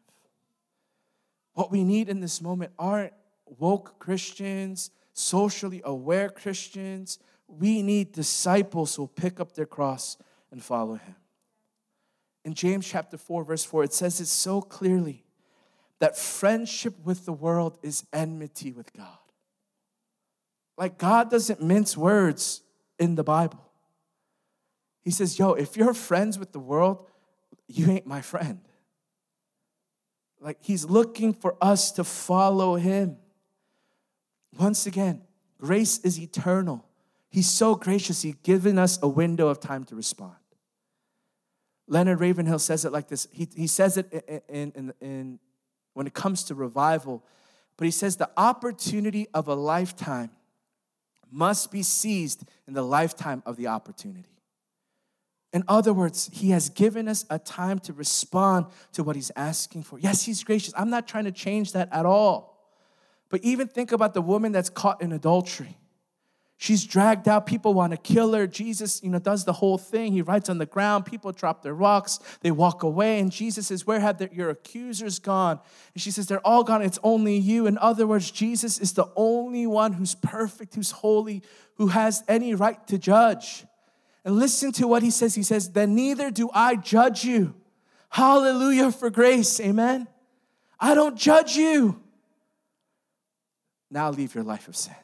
What 1.54 1.70
we 1.70 1.84
need 1.84 2.08
in 2.08 2.20
this 2.20 2.40
moment 2.40 2.72
aren't 2.78 3.12
woke 3.58 3.98
Christians, 3.98 4.90
socially 5.12 5.80
aware 5.84 6.28
Christians. 6.28 7.18
We 7.48 7.82
need 7.82 8.12
disciples 8.12 8.94
who 8.94 9.02
will 9.02 9.08
pick 9.08 9.40
up 9.40 9.52
their 9.52 9.66
cross 9.66 10.16
and 10.52 10.62
follow 10.62 10.94
him. 10.94 11.16
In 12.44 12.54
James 12.54 12.86
chapter 12.86 13.16
4, 13.16 13.44
verse 13.44 13.64
4, 13.64 13.84
it 13.84 13.92
says 13.92 14.20
it 14.20 14.26
so 14.26 14.60
clearly 14.60 15.24
that 15.98 16.16
friendship 16.16 16.94
with 17.04 17.24
the 17.24 17.32
world 17.32 17.78
is 17.82 18.04
enmity 18.12 18.72
with 18.72 18.92
God. 18.92 19.18
Like 20.76 20.96
God 20.96 21.30
doesn't 21.30 21.60
mince 21.60 21.96
words 21.96 22.62
in 22.98 23.16
the 23.16 23.24
Bible. 23.24 23.64
He 25.02 25.10
says, 25.10 25.38
Yo, 25.38 25.52
if 25.52 25.76
you're 25.76 25.94
friends 25.94 26.38
with 26.38 26.52
the 26.52 26.60
world, 26.60 27.06
you 27.66 27.90
ain't 27.90 28.06
my 28.06 28.20
friend. 28.20 28.60
Like 30.40 30.58
he's 30.60 30.84
looking 30.84 31.32
for 31.32 31.56
us 31.60 31.90
to 31.92 32.04
follow 32.04 32.76
him. 32.76 33.16
Once 34.56 34.86
again, 34.86 35.22
grace 35.58 35.98
is 35.98 36.20
eternal. 36.20 36.87
He's 37.30 37.48
so 37.48 37.74
gracious, 37.74 38.22
He's 38.22 38.34
given 38.36 38.78
us 38.78 38.98
a 39.02 39.08
window 39.08 39.48
of 39.48 39.60
time 39.60 39.84
to 39.86 39.96
respond. 39.96 40.36
Leonard 41.86 42.20
Ravenhill 42.20 42.58
says 42.58 42.84
it 42.84 42.92
like 42.92 43.08
this. 43.08 43.26
He, 43.32 43.48
he 43.56 43.66
says 43.66 43.96
it 43.96 44.42
in, 44.48 44.72
in, 44.72 44.92
in, 45.00 45.38
when 45.94 46.06
it 46.06 46.12
comes 46.12 46.44
to 46.44 46.54
revival, 46.54 47.24
but 47.76 47.86
he 47.86 47.90
says 47.90 48.16
the 48.16 48.30
opportunity 48.36 49.26
of 49.32 49.48
a 49.48 49.54
lifetime 49.54 50.30
must 51.30 51.70
be 51.70 51.82
seized 51.82 52.44
in 52.66 52.74
the 52.74 52.82
lifetime 52.82 53.42
of 53.46 53.56
the 53.56 53.66
opportunity. 53.66 54.38
In 55.52 55.64
other 55.66 55.94
words, 55.94 56.28
he 56.32 56.50
has 56.50 56.68
given 56.68 57.08
us 57.08 57.24
a 57.30 57.38
time 57.38 57.78
to 57.80 57.92
respond 57.94 58.66
to 58.92 59.02
what 59.02 59.16
he's 59.16 59.30
asking 59.34 59.82
for. 59.82 59.98
Yes, 59.98 60.24
he's 60.24 60.44
gracious. 60.44 60.74
I'm 60.76 60.90
not 60.90 61.08
trying 61.08 61.24
to 61.24 61.32
change 61.32 61.72
that 61.72 61.88
at 61.90 62.04
all. 62.04 62.58
But 63.30 63.42
even 63.42 63.66
think 63.66 63.92
about 63.92 64.12
the 64.12 64.20
woman 64.20 64.52
that's 64.52 64.68
caught 64.68 65.00
in 65.00 65.12
adultery. 65.12 65.78
She's 66.60 66.84
dragged 66.84 67.28
out. 67.28 67.46
People 67.46 67.72
want 67.72 67.92
to 67.92 67.96
kill 67.96 68.32
her. 68.34 68.48
Jesus, 68.48 69.00
you 69.00 69.10
know, 69.10 69.20
does 69.20 69.44
the 69.44 69.52
whole 69.52 69.78
thing. 69.78 70.12
He 70.12 70.22
writes 70.22 70.48
on 70.48 70.58
the 70.58 70.66
ground. 70.66 71.06
People 71.06 71.30
drop 71.30 71.62
their 71.62 71.72
rocks. 71.72 72.18
They 72.40 72.50
walk 72.50 72.82
away. 72.82 73.20
And 73.20 73.30
Jesus 73.30 73.68
says, 73.68 73.86
Where 73.86 74.00
have 74.00 74.18
the, 74.18 74.28
your 74.32 74.50
accusers 74.50 75.20
gone? 75.20 75.60
And 75.94 76.02
she 76.02 76.10
says, 76.10 76.26
They're 76.26 76.44
all 76.44 76.64
gone. 76.64 76.82
It's 76.82 76.98
only 77.04 77.36
you. 77.36 77.68
In 77.68 77.78
other 77.78 78.08
words, 78.08 78.32
Jesus 78.32 78.80
is 78.80 78.92
the 78.92 79.06
only 79.14 79.68
one 79.68 79.92
who's 79.92 80.16
perfect, 80.16 80.74
who's 80.74 80.90
holy, 80.90 81.44
who 81.76 81.86
has 81.86 82.24
any 82.26 82.56
right 82.56 82.84
to 82.88 82.98
judge. 82.98 83.64
And 84.24 84.36
listen 84.36 84.72
to 84.72 84.88
what 84.88 85.04
he 85.04 85.12
says. 85.12 85.36
He 85.36 85.44
says, 85.44 85.70
Then 85.70 85.94
neither 85.94 86.32
do 86.32 86.50
I 86.52 86.74
judge 86.74 87.24
you. 87.24 87.54
Hallelujah 88.10 88.90
for 88.90 89.10
grace. 89.10 89.60
Amen. 89.60 90.08
I 90.80 90.94
don't 90.94 91.16
judge 91.16 91.54
you. 91.54 92.02
Now 93.92 94.10
leave 94.10 94.34
your 94.34 94.44
life 94.44 94.66
of 94.66 94.74
sin. 94.74 94.96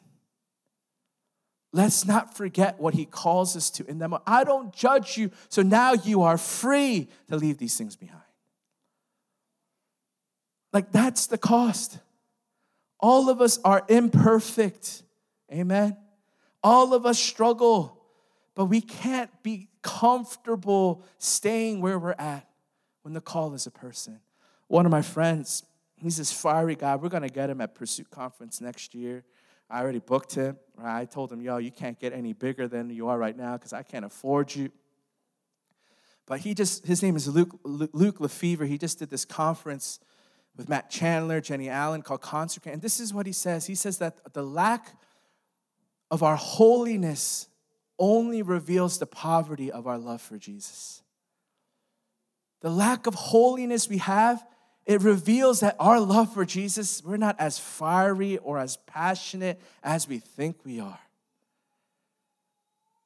Let's 1.75 2.05
not 2.05 2.37
forget 2.37 2.79
what 2.79 2.93
he 2.93 3.03
calls 3.03 3.57
us 3.57 3.69
to 3.71 3.85
in 3.85 3.97
them. 3.97 4.15
I 4.25 4.45
don't 4.45 4.73
judge 4.73 5.17
you, 5.17 5.29
so 5.49 5.61
now 5.61 5.91
you 5.91 6.21
are 6.21 6.37
free 6.37 7.09
to 7.27 7.35
leave 7.35 7.57
these 7.57 7.77
things 7.77 7.97
behind. 7.97 8.21
Like 10.71 10.93
that's 10.93 11.27
the 11.27 11.37
cost. 11.37 11.99
All 13.01 13.29
of 13.29 13.41
us 13.41 13.59
are 13.65 13.83
imperfect. 13.89 15.03
Amen. 15.51 15.97
All 16.63 16.93
of 16.93 17.05
us 17.05 17.19
struggle, 17.19 18.01
but 18.55 18.65
we 18.67 18.79
can't 18.79 19.29
be 19.43 19.67
comfortable 19.81 21.03
staying 21.17 21.81
where 21.81 21.99
we're 21.99 22.15
at 22.17 22.47
when 23.01 23.13
the 23.13 23.19
call 23.19 23.53
is 23.53 23.67
a 23.67 23.71
person. 23.71 24.21
One 24.69 24.85
of 24.85 24.93
my 24.93 25.01
friends, 25.01 25.63
he's 25.97 26.15
this 26.15 26.31
fiery 26.31 26.75
guy. 26.75 26.95
We're 26.95 27.09
going 27.09 27.23
to 27.23 27.29
get 27.29 27.49
him 27.49 27.59
at 27.59 27.75
Pursuit 27.75 28.09
Conference 28.11 28.61
next 28.61 28.95
year. 28.95 29.25
I 29.69 29.81
already 29.81 29.99
booked 29.99 30.35
him. 30.35 30.57
Right? 30.77 31.01
I 31.01 31.05
told 31.05 31.31
him, 31.31 31.41
yo, 31.41 31.57
you 31.57 31.71
can't 31.71 31.99
get 31.99 32.13
any 32.13 32.33
bigger 32.33 32.67
than 32.67 32.89
you 32.89 33.07
are 33.07 33.17
right 33.17 33.35
now 33.35 33.57
because 33.57 33.73
I 33.73 33.83
can't 33.83 34.05
afford 34.05 34.53
you. 34.55 34.71
But 36.27 36.39
he 36.39 36.53
just, 36.53 36.85
his 36.85 37.03
name 37.03 37.15
is 37.15 37.27
Luke, 37.27 37.59
Luke 37.63 38.19
Lefevre. 38.19 38.65
He 38.65 38.77
just 38.77 38.99
did 38.99 39.09
this 39.09 39.25
conference 39.25 39.99
with 40.57 40.69
Matt 40.69 40.89
Chandler, 40.89 41.41
Jennie 41.41 41.69
Allen 41.69 42.01
called 42.01 42.21
Consecrate. 42.21 42.73
And 42.73 42.81
this 42.81 42.99
is 42.99 43.13
what 43.13 43.25
he 43.25 43.31
says 43.31 43.65
He 43.65 43.75
says 43.75 43.97
that 43.99 44.33
the 44.33 44.43
lack 44.43 44.95
of 46.09 46.23
our 46.23 46.35
holiness 46.35 47.47
only 47.97 48.41
reveals 48.41 48.97
the 48.99 49.05
poverty 49.05 49.71
of 49.71 49.87
our 49.87 49.97
love 49.97 50.21
for 50.21 50.37
Jesus. 50.37 51.01
The 52.61 52.69
lack 52.69 53.07
of 53.07 53.13
holiness 53.13 53.87
we 53.87 53.99
have, 53.99 54.45
it 54.85 55.01
reveals 55.01 55.61
that 55.61 55.75
our 55.79 55.99
love 55.99 56.33
for 56.33 56.45
Jesus, 56.45 57.03
we're 57.03 57.17
not 57.17 57.35
as 57.39 57.57
fiery 57.57 58.37
or 58.37 58.59
as 58.59 58.77
passionate 58.85 59.59
as 59.83 60.07
we 60.07 60.19
think 60.19 60.57
we 60.63 60.79
are. 60.79 60.99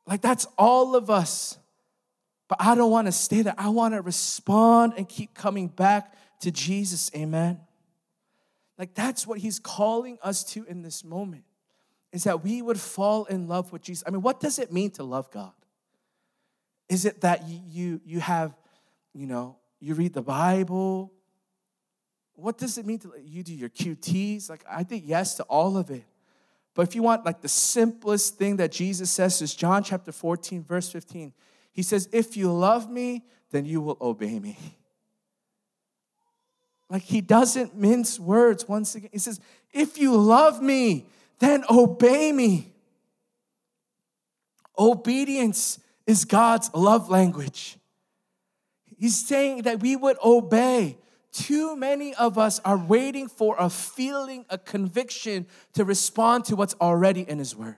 Like 0.05 0.21
that's 0.21 0.45
all 0.57 0.95
of 0.95 1.09
us. 1.09 1.57
But 2.49 2.57
I 2.59 2.75
don't 2.75 2.91
want 2.91 3.07
to 3.07 3.11
stay 3.11 3.43
there. 3.43 3.53
I 3.57 3.69
want 3.69 3.93
to 3.93 4.01
respond 4.01 4.93
and 4.97 5.07
keep 5.07 5.35
coming 5.35 5.67
back 5.67 6.13
to 6.41 6.51
Jesus. 6.51 7.11
Amen. 7.15 7.59
Like 8.77 8.93
that's 8.93 9.27
what 9.27 9.39
he's 9.39 9.59
calling 9.59 10.17
us 10.23 10.43
to 10.53 10.65
in 10.65 10.81
this 10.81 11.03
moment 11.03 11.43
is 12.11 12.23
that 12.23 12.43
we 12.43 12.61
would 12.61 12.79
fall 12.79 13.25
in 13.25 13.47
love 13.47 13.71
with 13.71 13.83
Jesus. 13.83 14.03
I 14.07 14.09
mean, 14.09 14.21
what 14.21 14.39
does 14.39 14.57
it 14.57 14.71
mean 14.73 14.89
to 14.91 15.03
love 15.03 15.29
God? 15.31 15.51
Is 16.89 17.05
it 17.05 17.21
that 17.21 17.47
you 17.47 18.01
you 18.03 18.19
have, 18.19 18.57
you 19.13 19.27
know, 19.27 19.57
you 19.79 19.93
read 19.93 20.13
the 20.13 20.23
Bible? 20.23 21.13
What 22.39 22.57
does 22.57 22.77
it 22.77 22.85
mean 22.85 22.99
to 22.99 23.13
you 23.23 23.43
do 23.43 23.53
your 23.53 23.69
QTs? 23.69 24.49
Like 24.49 24.63
I 24.69 24.83
think 24.83 25.03
yes 25.05 25.35
to 25.35 25.43
all 25.43 25.77
of 25.77 25.89
it. 25.89 26.03
But 26.73 26.87
if 26.87 26.95
you 26.95 27.03
want 27.03 27.25
like 27.25 27.41
the 27.41 27.49
simplest 27.49 28.37
thing 28.37 28.57
that 28.57 28.71
Jesus 28.71 29.09
says 29.09 29.41
is 29.41 29.53
John 29.53 29.83
chapter 29.83 30.11
14 30.11 30.63
verse 30.63 30.89
15. 30.89 31.33
He 31.71 31.83
says, 31.83 32.09
"If 32.11 32.35
you 32.35 32.51
love 32.51 32.89
me, 32.89 33.25
then 33.51 33.65
you 33.65 33.81
will 33.81 33.97
obey 34.01 34.39
me." 34.39 34.57
Like 36.89 37.03
he 37.03 37.21
doesn't 37.21 37.75
mince 37.75 38.19
words 38.19 38.67
once 38.67 38.95
again. 38.95 39.09
He 39.13 39.19
says, 39.19 39.39
If 39.71 39.97
you 39.97 40.17
love 40.17 40.61
me, 40.61 41.07
then 41.37 41.63
obey 41.69 42.31
me. 42.31 42.73
Obedience 44.77 45.79
is 46.07 46.25
God's 46.25 46.73
love 46.73 47.09
language. 47.09 47.77
He's 48.97 49.17
saying 49.17 49.63
that 49.63 49.81
we 49.81 49.95
would 49.95 50.17
obey. 50.23 50.97
Too 51.31 51.75
many 51.75 52.15
of 52.15 52.37
us 52.37 52.59
are 52.65 52.77
waiting 52.77 53.27
for 53.27 53.55
a 53.59 53.69
feeling, 53.69 54.45
a 54.49 54.57
conviction 54.57 55.45
to 55.73 55.85
respond 55.85 56.45
to 56.45 56.55
what's 56.55 56.73
already 56.81 57.21
in 57.21 57.37
His 57.37 57.55
Word. 57.55 57.77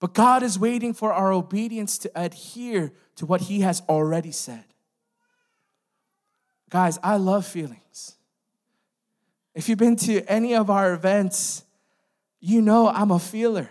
But 0.00 0.14
God 0.14 0.42
is 0.42 0.58
waiting 0.58 0.94
for 0.94 1.12
our 1.12 1.32
obedience 1.32 1.98
to 1.98 2.10
adhere 2.14 2.92
to 3.16 3.26
what 3.26 3.42
He 3.42 3.60
has 3.60 3.82
already 3.88 4.32
said. 4.32 4.64
Guys, 6.68 6.98
I 7.02 7.16
love 7.16 7.46
feelings. 7.46 8.16
If 9.54 9.68
you've 9.68 9.78
been 9.78 9.96
to 9.96 10.22
any 10.30 10.54
of 10.54 10.70
our 10.70 10.92
events, 10.92 11.64
you 12.40 12.62
know 12.62 12.88
I'm 12.88 13.10
a 13.10 13.18
feeler. 13.18 13.68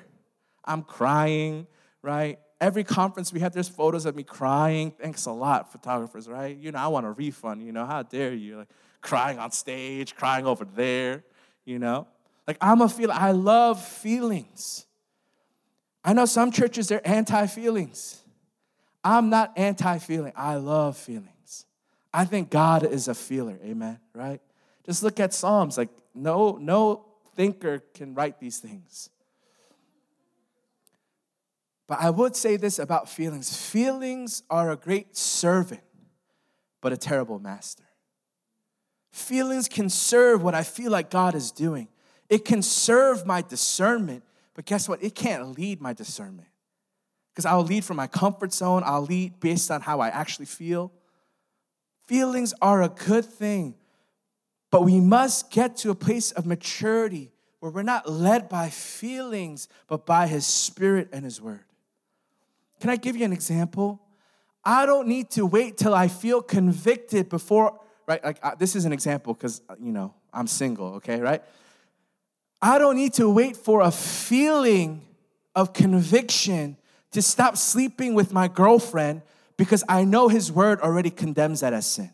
I'm 0.65 0.83
crying, 0.83 1.65
right? 2.01 2.39
Every 2.61 2.83
conference 2.83 3.31
we 3.31 3.39
have, 3.39 3.53
there's 3.53 3.69
photos 3.69 4.05
of 4.05 4.15
me 4.15 4.23
crying. 4.23 4.91
Thanks 4.91 5.25
a 5.25 5.31
lot, 5.31 5.71
photographers, 5.71 6.27
right? 6.27 6.57
You 6.57 6.71
know, 6.71 6.79
I 6.79 6.87
want 6.87 7.05
a 7.05 7.11
refund, 7.11 7.63
you 7.63 7.71
know, 7.71 7.85
how 7.85 8.03
dare 8.03 8.33
you? 8.33 8.57
Like 8.57 8.69
crying 9.01 9.39
on 9.39 9.51
stage, 9.51 10.15
crying 10.15 10.45
over 10.45 10.65
there, 10.65 11.23
you 11.63 11.79
know? 11.79 12.07
Like 12.47 12.57
I'm 12.59 12.81
a 12.81 12.89
feeler. 12.89 13.13
I 13.13 13.31
love 13.31 13.81
feelings. 13.81 14.85
I 16.03 16.13
know 16.13 16.25
some 16.25 16.51
churches, 16.51 16.87
they're 16.87 17.07
anti 17.07 17.45
feelings. 17.47 18.21
I'm 19.03 19.29
not 19.29 19.53
anti 19.57 19.97
feeling, 19.99 20.33
I 20.35 20.55
love 20.55 20.97
feelings. 20.97 21.65
I 22.13 22.25
think 22.25 22.49
God 22.49 22.83
is 22.83 23.07
a 23.07 23.15
feeler, 23.15 23.57
amen, 23.63 23.99
right? 24.13 24.41
Just 24.85 25.03
look 25.03 25.19
at 25.19 25.33
Psalms, 25.33 25.77
like 25.77 25.89
no, 26.13 26.57
no 26.59 27.05
thinker 27.35 27.79
can 27.93 28.15
write 28.15 28.39
these 28.39 28.57
things. 28.57 29.09
But 31.89 32.01
I 32.01 32.11
would 32.11 32.35
say 32.35 32.55
this 32.55 32.77
about 32.77 33.09
feelings 33.09 33.57
feelings 33.57 34.43
are 34.47 34.69
a 34.69 34.75
great 34.77 35.17
servant, 35.17 35.81
but 36.81 36.93
a 36.93 36.97
terrible 36.97 37.39
master. 37.39 37.83
Feelings 39.11 39.67
can 39.67 39.89
serve 39.89 40.43
what 40.43 40.53
I 40.53 40.61
feel 40.61 40.91
like 40.91 41.09
God 41.09 41.33
is 41.33 41.51
doing, 41.51 41.89
it 42.29 42.45
can 42.45 42.61
serve 42.61 43.25
my 43.25 43.41
discernment, 43.41 44.23
but 44.53 44.65
guess 44.65 44.87
what? 44.87 45.03
It 45.03 45.15
can't 45.15 45.57
lead 45.57 45.81
my 45.81 45.93
discernment. 45.93 46.47
Because 47.33 47.45
I'll 47.45 47.63
lead 47.63 47.83
from 47.83 47.97
my 47.97 48.07
comfort 48.07 48.53
zone, 48.53 48.83
I'll 48.85 49.01
lead 49.05 49.39
based 49.39 49.71
on 49.71 49.81
how 49.81 49.99
I 49.99 50.09
actually 50.09 50.45
feel. 50.45 50.91
Feelings 52.03 52.53
are 52.61 52.83
a 52.83 52.89
good 52.89 53.25
thing, 53.25 53.73
but 54.69 54.83
we 54.83 54.99
must 54.99 55.49
get 55.49 55.77
to 55.77 55.89
a 55.89 55.95
place 55.95 56.31
of 56.33 56.45
maturity 56.45 57.31
where 57.61 57.71
we're 57.71 57.81
not 57.81 58.07
led 58.07 58.47
by 58.47 58.69
feelings, 58.69 59.67
but 59.87 60.05
by 60.05 60.27
His 60.27 60.45
Spirit 60.45 61.09
and 61.11 61.25
His 61.25 61.41
Word. 61.41 61.63
Can 62.79 62.89
I 62.89 62.95
give 62.95 63.15
you 63.15 63.25
an 63.25 63.33
example? 63.33 64.01
I 64.63 64.85
don't 64.85 65.07
need 65.07 65.29
to 65.31 65.45
wait 65.45 65.77
till 65.77 65.93
I 65.93 66.07
feel 66.07 66.41
convicted 66.41 67.29
before, 67.29 67.79
right? 68.07 68.23
Like, 68.23 68.39
uh, 68.43 68.55
this 68.55 68.75
is 68.75 68.85
an 68.85 68.93
example 68.93 69.33
because, 69.33 69.61
uh, 69.69 69.75
you 69.81 69.91
know, 69.91 70.13
I'm 70.33 70.47
single, 70.47 70.95
okay, 70.95 71.19
right? 71.19 71.41
I 72.61 72.77
don't 72.77 72.95
need 72.95 73.13
to 73.13 73.29
wait 73.29 73.55
for 73.55 73.81
a 73.81 73.91
feeling 73.91 75.01
of 75.55 75.73
conviction 75.73 76.77
to 77.11 77.21
stop 77.21 77.57
sleeping 77.57 78.13
with 78.13 78.33
my 78.33 78.47
girlfriend 78.47 79.21
because 79.57 79.83
I 79.89 80.03
know 80.03 80.27
His 80.27 80.51
word 80.51 80.79
already 80.81 81.09
condemns 81.09 81.61
that 81.61 81.73
as 81.73 81.85
sin. 81.85 82.11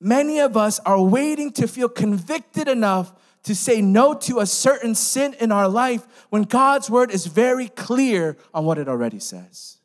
Many 0.00 0.38
of 0.38 0.56
us 0.56 0.78
are 0.80 1.02
waiting 1.02 1.50
to 1.52 1.66
feel 1.66 1.88
convicted 1.88 2.68
enough 2.68 3.12
to 3.48 3.54
say 3.54 3.80
no 3.80 4.12
to 4.12 4.40
a 4.40 4.46
certain 4.46 4.94
sin 4.94 5.34
in 5.40 5.50
our 5.50 5.66
life 5.66 6.06
when 6.28 6.42
God's 6.42 6.90
word 6.90 7.10
is 7.10 7.24
very 7.24 7.68
clear 7.68 8.36
on 8.52 8.66
what 8.66 8.76
it 8.76 8.90
already 8.90 9.18
says. 9.18 9.78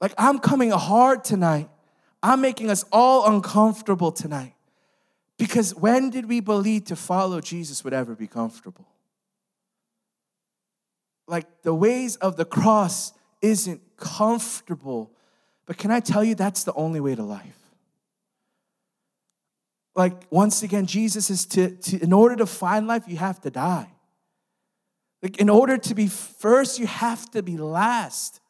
Like, 0.00 0.14
I'm 0.16 0.38
coming 0.38 0.70
hard 0.70 1.22
tonight. 1.22 1.68
I'm 2.22 2.40
making 2.40 2.70
us 2.70 2.86
all 2.90 3.30
uncomfortable 3.30 4.10
tonight. 4.10 4.54
Because 5.36 5.74
when 5.74 6.08
did 6.08 6.30
we 6.30 6.40
believe 6.40 6.86
to 6.86 6.96
follow 6.96 7.42
Jesus 7.42 7.84
would 7.84 7.92
ever 7.92 8.14
be 8.14 8.26
comfortable? 8.26 8.88
Like, 11.26 11.60
the 11.60 11.74
ways 11.74 12.16
of 12.16 12.38
the 12.38 12.46
cross 12.46 13.12
isn't 13.42 13.82
comfortable. 13.98 15.10
But 15.66 15.76
can 15.76 15.90
I 15.90 16.00
tell 16.00 16.24
you, 16.24 16.34
that's 16.34 16.64
the 16.64 16.72
only 16.72 17.00
way 17.00 17.14
to 17.14 17.22
life? 17.22 17.59
Like, 19.94 20.14
once 20.30 20.62
again, 20.62 20.86
Jesus 20.86 21.30
is 21.30 21.46
to, 21.46 21.70
to 21.70 22.02
in 22.02 22.12
order 22.12 22.36
to 22.36 22.46
find 22.46 22.86
life, 22.86 23.04
you 23.06 23.16
have 23.16 23.40
to 23.42 23.50
die. 23.50 23.90
Like, 25.22 25.38
in 25.38 25.48
order 25.50 25.76
to 25.76 25.94
be 25.94 26.06
first, 26.06 26.78
you 26.78 26.86
have 26.86 27.30
to 27.32 27.42
be 27.42 27.56
last. 27.56 28.40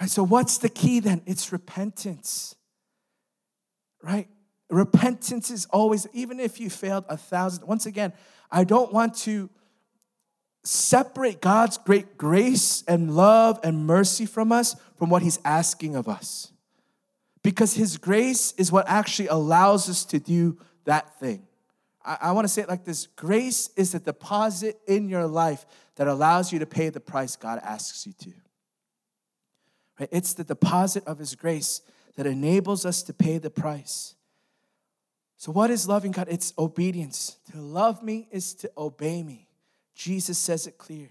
Right? 0.00 0.10
So, 0.10 0.22
what's 0.24 0.58
the 0.58 0.68
key 0.68 1.00
then? 1.00 1.22
It's 1.24 1.52
repentance. 1.52 2.54
Right? 4.02 4.28
Repentance 4.68 5.50
is 5.50 5.66
always, 5.66 6.06
even 6.12 6.40
if 6.40 6.60
you 6.60 6.68
failed 6.68 7.04
a 7.08 7.16
thousand, 7.16 7.66
once 7.66 7.86
again, 7.86 8.12
I 8.50 8.64
don't 8.64 8.92
want 8.92 9.14
to 9.18 9.48
separate 10.64 11.40
God's 11.40 11.78
great 11.78 12.18
grace 12.18 12.82
and 12.88 13.14
love 13.14 13.60
and 13.62 13.86
mercy 13.86 14.26
from 14.26 14.50
us 14.50 14.74
from 14.96 15.10
what 15.10 15.22
He's 15.22 15.38
asking 15.44 15.94
of 15.94 16.08
us. 16.08 16.52
Because 17.46 17.74
His 17.74 17.96
grace 17.96 18.54
is 18.58 18.72
what 18.72 18.88
actually 18.88 19.28
allows 19.28 19.88
us 19.88 20.04
to 20.06 20.18
do 20.18 20.58
that 20.84 21.16
thing. 21.20 21.46
I, 22.04 22.18
I 22.22 22.32
want 22.32 22.44
to 22.44 22.52
say 22.52 22.62
it 22.62 22.68
like 22.68 22.84
this 22.84 23.06
grace 23.06 23.70
is 23.76 23.92
the 23.92 24.00
deposit 24.00 24.80
in 24.88 25.08
your 25.08 25.28
life 25.28 25.64
that 25.94 26.08
allows 26.08 26.52
you 26.52 26.58
to 26.58 26.66
pay 26.66 26.88
the 26.88 26.98
price 26.98 27.36
God 27.36 27.60
asks 27.62 28.04
you 28.04 28.14
to. 28.14 28.32
Right? 30.00 30.08
It's 30.10 30.34
the 30.34 30.42
deposit 30.42 31.06
of 31.06 31.20
His 31.20 31.36
grace 31.36 31.82
that 32.16 32.26
enables 32.26 32.84
us 32.84 33.04
to 33.04 33.14
pay 33.14 33.38
the 33.38 33.48
price. 33.48 34.16
So, 35.36 35.52
what 35.52 35.70
is 35.70 35.86
loving 35.86 36.10
God? 36.10 36.26
It's 36.28 36.52
obedience. 36.58 37.36
To 37.52 37.60
love 37.60 38.02
me 38.02 38.26
is 38.32 38.54
to 38.54 38.72
obey 38.76 39.22
me. 39.22 39.46
Jesus 39.94 40.36
says 40.36 40.66
it 40.66 40.78
clear. 40.78 41.10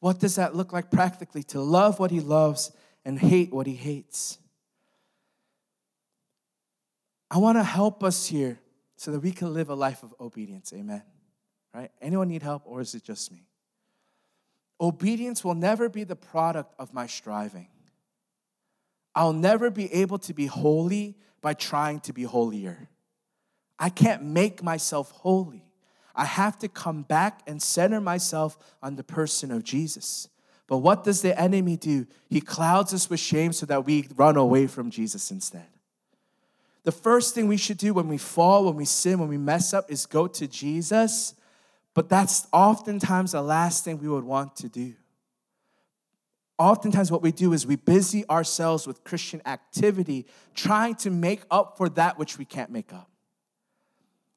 What 0.00 0.18
does 0.18 0.34
that 0.34 0.56
look 0.56 0.72
like 0.72 0.90
practically? 0.90 1.44
To 1.44 1.60
love 1.60 2.00
what 2.00 2.10
he 2.10 2.18
loves 2.18 2.72
and 3.04 3.16
hate 3.16 3.52
what 3.52 3.68
he 3.68 3.74
hates. 3.74 4.38
I 7.30 7.38
want 7.38 7.58
to 7.58 7.62
help 7.62 8.02
us 8.02 8.26
here 8.26 8.58
so 8.96 9.10
that 9.12 9.20
we 9.20 9.32
can 9.32 9.52
live 9.52 9.68
a 9.68 9.74
life 9.74 10.02
of 10.02 10.14
obedience. 10.20 10.72
Amen. 10.74 11.02
Right? 11.74 11.90
Anyone 12.00 12.28
need 12.28 12.42
help, 12.42 12.62
or 12.64 12.80
is 12.80 12.94
it 12.94 13.04
just 13.04 13.30
me? 13.30 13.46
Obedience 14.80 15.44
will 15.44 15.54
never 15.54 15.88
be 15.88 16.04
the 16.04 16.16
product 16.16 16.74
of 16.78 16.94
my 16.94 17.06
striving. 17.06 17.68
I'll 19.14 19.32
never 19.32 19.70
be 19.70 19.92
able 19.92 20.18
to 20.20 20.32
be 20.32 20.46
holy 20.46 21.16
by 21.40 21.54
trying 21.54 22.00
to 22.00 22.12
be 22.12 22.22
holier. 22.22 22.88
I 23.78 23.90
can't 23.90 24.24
make 24.24 24.62
myself 24.62 25.10
holy. 25.10 25.64
I 26.14 26.24
have 26.24 26.58
to 26.58 26.68
come 26.68 27.02
back 27.02 27.42
and 27.46 27.62
center 27.62 28.00
myself 28.00 28.58
on 28.82 28.96
the 28.96 29.04
person 29.04 29.52
of 29.52 29.62
Jesus. 29.62 30.28
But 30.66 30.78
what 30.78 31.04
does 31.04 31.22
the 31.22 31.38
enemy 31.40 31.76
do? 31.76 32.06
He 32.28 32.40
clouds 32.40 32.92
us 32.92 33.08
with 33.08 33.20
shame 33.20 33.52
so 33.52 33.66
that 33.66 33.86
we 33.86 34.08
run 34.16 34.36
away 34.36 34.66
from 34.66 34.90
Jesus 34.90 35.30
instead. 35.30 35.66
The 36.88 36.92
first 36.92 37.34
thing 37.34 37.48
we 37.48 37.58
should 37.58 37.76
do 37.76 37.92
when 37.92 38.08
we 38.08 38.16
fall, 38.16 38.64
when 38.64 38.76
we 38.76 38.86
sin, 38.86 39.18
when 39.18 39.28
we 39.28 39.36
mess 39.36 39.74
up 39.74 39.90
is 39.90 40.06
go 40.06 40.26
to 40.26 40.48
Jesus, 40.48 41.34
but 41.92 42.08
that's 42.08 42.46
oftentimes 42.50 43.32
the 43.32 43.42
last 43.42 43.84
thing 43.84 43.98
we 43.98 44.08
would 44.08 44.24
want 44.24 44.56
to 44.56 44.70
do. 44.70 44.94
Oftentimes, 46.56 47.12
what 47.12 47.20
we 47.20 47.30
do 47.30 47.52
is 47.52 47.66
we 47.66 47.76
busy 47.76 48.26
ourselves 48.30 48.86
with 48.86 49.04
Christian 49.04 49.42
activity, 49.44 50.24
trying 50.54 50.94
to 50.94 51.10
make 51.10 51.42
up 51.50 51.76
for 51.76 51.90
that 51.90 52.18
which 52.18 52.38
we 52.38 52.46
can't 52.46 52.70
make 52.70 52.90
up. 52.90 53.10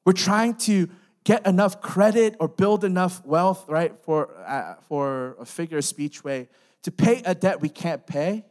We're 0.04 0.12
trying 0.12 0.56
to 0.56 0.90
get 1.24 1.46
enough 1.46 1.80
credit 1.80 2.36
or 2.38 2.48
build 2.48 2.84
enough 2.84 3.24
wealth, 3.24 3.64
right, 3.66 3.94
for, 4.02 4.28
uh, 4.46 4.74
for 4.90 5.36
a 5.40 5.46
figure 5.46 5.78
of 5.78 5.86
speech 5.86 6.22
way, 6.22 6.50
to 6.82 6.90
pay 6.90 7.22
a 7.24 7.34
debt 7.34 7.62
we 7.62 7.70
can't 7.70 8.06
pay. 8.06 8.44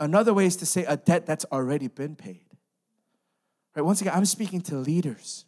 Another 0.00 0.34
way 0.34 0.46
is 0.46 0.56
to 0.56 0.66
say 0.66 0.82
a 0.86 0.96
debt 0.96 1.24
that's 1.24 1.44
already 1.52 1.86
been 1.86 2.16
paid. 2.16 2.45
Right, 3.76 3.84
once 3.84 4.00
again, 4.00 4.14
I'm 4.14 4.24
speaking 4.24 4.62
to 4.62 4.76
leaders. 4.76 5.44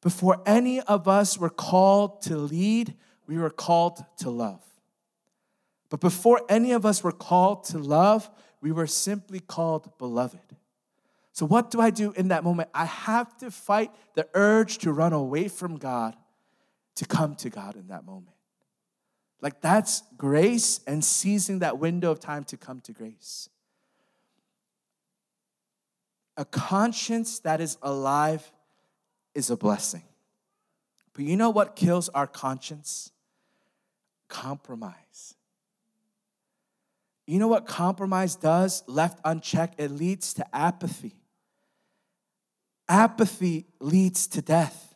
Before 0.00 0.42
any 0.46 0.80
of 0.80 1.06
us 1.06 1.38
were 1.38 1.50
called 1.50 2.22
to 2.22 2.36
lead, 2.38 2.94
we 3.26 3.36
were 3.36 3.50
called 3.50 4.02
to 4.18 4.30
love. 4.30 4.64
But 5.90 6.00
before 6.00 6.40
any 6.48 6.72
of 6.72 6.86
us 6.86 7.04
were 7.04 7.12
called 7.12 7.64
to 7.64 7.78
love, 7.78 8.30
we 8.62 8.72
were 8.72 8.86
simply 8.86 9.38
called 9.38 9.98
beloved. 9.98 10.56
So, 11.34 11.44
what 11.44 11.70
do 11.70 11.80
I 11.80 11.90
do 11.90 12.12
in 12.12 12.28
that 12.28 12.42
moment? 12.42 12.70
I 12.74 12.86
have 12.86 13.36
to 13.38 13.50
fight 13.50 13.90
the 14.14 14.26
urge 14.32 14.78
to 14.78 14.92
run 14.92 15.12
away 15.12 15.48
from 15.48 15.76
God 15.76 16.16
to 16.96 17.06
come 17.06 17.34
to 17.36 17.50
God 17.50 17.76
in 17.76 17.88
that 17.88 18.04
moment. 18.06 18.36
Like, 19.42 19.60
that's 19.60 20.02
grace 20.16 20.80
and 20.86 21.04
seizing 21.04 21.58
that 21.58 21.78
window 21.78 22.10
of 22.10 22.20
time 22.20 22.44
to 22.44 22.56
come 22.56 22.80
to 22.80 22.92
grace. 22.92 23.48
A 26.36 26.44
conscience 26.44 27.38
that 27.40 27.60
is 27.60 27.76
alive 27.82 28.50
is 29.34 29.50
a 29.50 29.56
blessing. 29.56 30.02
But 31.14 31.24
you 31.24 31.36
know 31.36 31.50
what 31.50 31.76
kills 31.76 32.08
our 32.10 32.26
conscience? 32.26 33.10
Compromise. 34.28 35.34
You 37.26 37.38
know 37.38 37.48
what 37.48 37.66
compromise 37.66 38.34
does? 38.34 38.82
Left 38.86 39.20
unchecked, 39.24 39.80
it 39.80 39.90
leads 39.90 40.34
to 40.34 40.56
apathy. 40.56 41.14
Apathy 42.88 43.66
leads 43.80 44.26
to 44.28 44.42
death. 44.42 44.94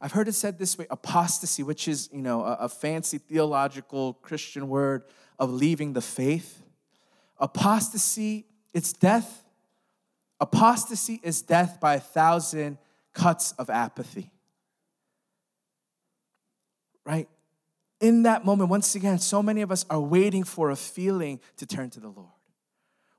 I've 0.00 0.12
heard 0.12 0.28
it 0.28 0.34
said 0.34 0.58
this 0.58 0.78
way 0.78 0.86
apostasy, 0.90 1.62
which 1.62 1.88
is, 1.88 2.08
you 2.12 2.22
know, 2.22 2.44
a, 2.44 2.52
a 2.60 2.68
fancy 2.68 3.18
theological 3.18 4.14
Christian 4.14 4.68
word 4.68 5.04
of 5.38 5.52
leaving 5.52 5.92
the 5.92 6.00
faith. 6.00 6.62
Apostasy, 7.38 8.46
it's 8.72 8.92
death. 8.92 9.44
Apostasy 10.40 11.20
is 11.22 11.42
death 11.42 11.78
by 11.80 11.94
a 11.94 12.00
thousand 12.00 12.78
cuts 13.12 13.52
of 13.52 13.70
apathy. 13.70 14.30
Right? 17.04 17.28
In 18.00 18.22
that 18.22 18.44
moment, 18.44 18.70
once 18.70 18.94
again, 18.94 19.18
so 19.18 19.42
many 19.42 19.62
of 19.62 19.72
us 19.72 19.84
are 19.90 20.00
waiting 20.00 20.44
for 20.44 20.70
a 20.70 20.76
feeling 20.76 21.40
to 21.56 21.66
turn 21.66 21.90
to 21.90 22.00
the 22.00 22.08
Lord. 22.08 22.28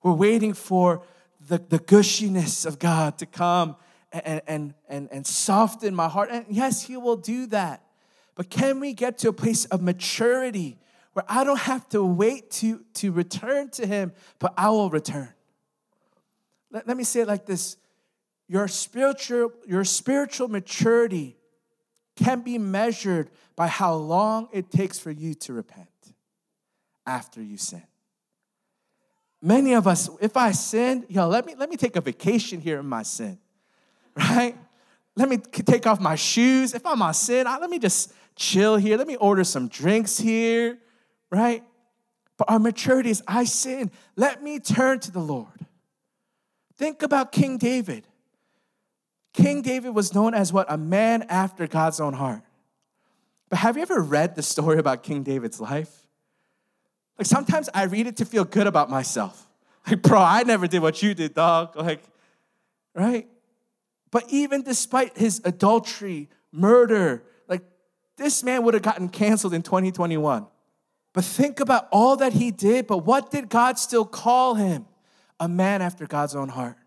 We're 0.01 0.13
waiting 0.13 0.53
for 0.53 1.03
the, 1.45 1.57
the 1.57 1.80
gushiness 1.80 2.65
of 2.65 2.80
God 2.80 3.17
to 3.17 3.26
come 3.26 3.76
and, 4.13 4.41
and, 4.47 4.74
and, 4.88 5.09
and 5.11 5.28
soften 5.28 5.93
my 5.93 6.07
heart. 6.07 6.30
And 6.32 6.45
yes, 6.49 6.84
He 6.84 6.95
will 6.95 7.17
do 7.17 7.47
that. 7.47 7.84
But 8.36 8.49
can 8.49 8.80
we 8.80 8.93
get 8.93 9.17
to 9.20 9.30
a 9.30 9.34
place 9.34 9.65
of 9.65 9.82
maturity 9.82 10.80
where 11.11 11.26
I 11.28 11.43
don't 11.43 11.59
have 11.59 11.89
to 11.89 12.01
wait 12.01 12.51
to, 12.51 12.86
to 12.95 13.11
return 13.11 13.70
to 13.72 13.86
Him, 13.86 14.13
but 14.39 14.53
I 14.55 14.70
will 14.70 14.89
return? 14.89 15.34
Let, 16.72 16.88
let 16.88 16.97
me 16.97 17.03
say 17.03 17.22
it 17.22 17.28
like 17.28 17.45
this 17.45 17.78
your 18.47 18.67
spiritual, 18.67 19.53
your 19.67 19.84
spiritual 19.84 20.47
maturity 20.47 21.38
can 22.15 22.41
be 22.41 22.57
measured 22.57 23.30
by 23.55 23.67
how 23.67 23.93
long 23.93 24.49
it 24.51 24.72
takes 24.72 24.97
for 24.97 25.11
you 25.11 25.34
to 25.36 25.53
repent 25.53 25.88
after 27.05 27.41
you 27.41 27.57
sin 27.57 27.84
many 29.41 29.74
of 29.74 29.88
us, 29.88 30.09
if 30.20 30.38
I 30.38 30.51
sin, 30.51 31.05
yo, 31.09 31.28
let 31.28 31.45
me 31.45 31.55
let 31.55 31.70
me 31.70 31.78
take 31.78 31.95
a 31.95 32.01
vacation 32.01 32.61
here 32.61 32.80
in 32.80 32.86
my 32.86 33.03
sin, 33.03 33.38
right? 34.15 34.55
Let 35.15 35.30
me 35.30 35.38
take 35.38 35.86
off 35.86 35.99
my 35.99 36.15
shoes. 36.15 36.74
If 36.74 36.86
I'm 36.86 37.01
on 37.01 37.13
sin, 37.13 37.45
I, 37.45 37.57
let 37.57 37.70
me 37.70 37.80
just 37.80 38.13
chill 38.36 38.78
here. 38.78 38.97
Let 38.97 39.07
me 39.07 39.17
order 39.17 39.43
some 39.43 39.67
drinks 39.67 40.17
here, 40.17 40.78
right? 41.30 41.63
But 42.38 42.49
our 42.49 42.59
maturity 42.59 43.09
is 43.09 43.22
I 43.28 43.43
sin. 43.43 43.91
Let 44.15 44.41
me 44.41 44.59
turn 44.59 44.99
to 45.01 45.11
the 45.11 45.20
Lord. 45.20 45.59
Think 46.80 47.03
about 47.03 47.34
King 47.34 47.57
David. 47.57 48.07
King 49.34 49.61
David 49.61 49.89
was 49.89 50.15
known 50.15 50.34
as 50.34 50.53
what? 50.53 50.65
A 50.71 50.77
man 50.77 51.23
after 51.23 51.67
God's 51.67 51.99
own 51.99 52.13
heart. 52.13 52.41
But 53.49 53.59
have 53.59 53.75
you 53.75 53.82
ever 53.82 53.99
read 53.99 54.36
the 54.36 54.41
story 54.41 54.80
about 54.80 55.03
King 55.03 55.21
David's 55.23 55.59
life? 55.59 56.07
Like 57.17 57.25
sometimes 57.25 57.67
I 57.73 57.84
read 57.84 58.07
it 58.07 58.15
to 58.17 58.25
feel 58.25 58.45
good 58.45 58.65
about 58.65 58.89
myself. 58.89 59.45
Like, 59.88 60.01
bro, 60.01 60.21
I 60.21 60.43
never 60.43 60.67
did 60.67 60.82
what 60.82 61.03
you 61.03 61.13
did, 61.13 61.34
dog. 61.34 61.75
Like, 61.75 62.01
right? 62.95 63.27
But 64.09 64.23
even 64.30 64.61
despite 64.61 65.17
his 65.17 65.41
adultery, 65.43 66.30
murder, 66.51 67.23
like 67.49 67.63
this 68.15 68.41
man 68.41 68.63
would 68.63 68.73
have 68.73 68.84
gotten 68.84 69.09
canceled 69.09 69.53
in 69.53 69.63
2021. 69.63 70.47
But 71.11 71.25
think 71.25 71.59
about 71.59 71.89
all 71.91 72.15
that 72.17 72.32
he 72.32 72.51
did, 72.51 72.88
but 72.88 72.99
what 72.99 73.32
did 73.32 73.49
God 73.49 73.77
still 73.77 74.05
call 74.05 74.55
him? 74.55 74.86
A 75.39 75.47
man 75.47 75.81
after 75.81 76.05
God's 76.05 76.35
own 76.35 76.49
heart. 76.49 76.77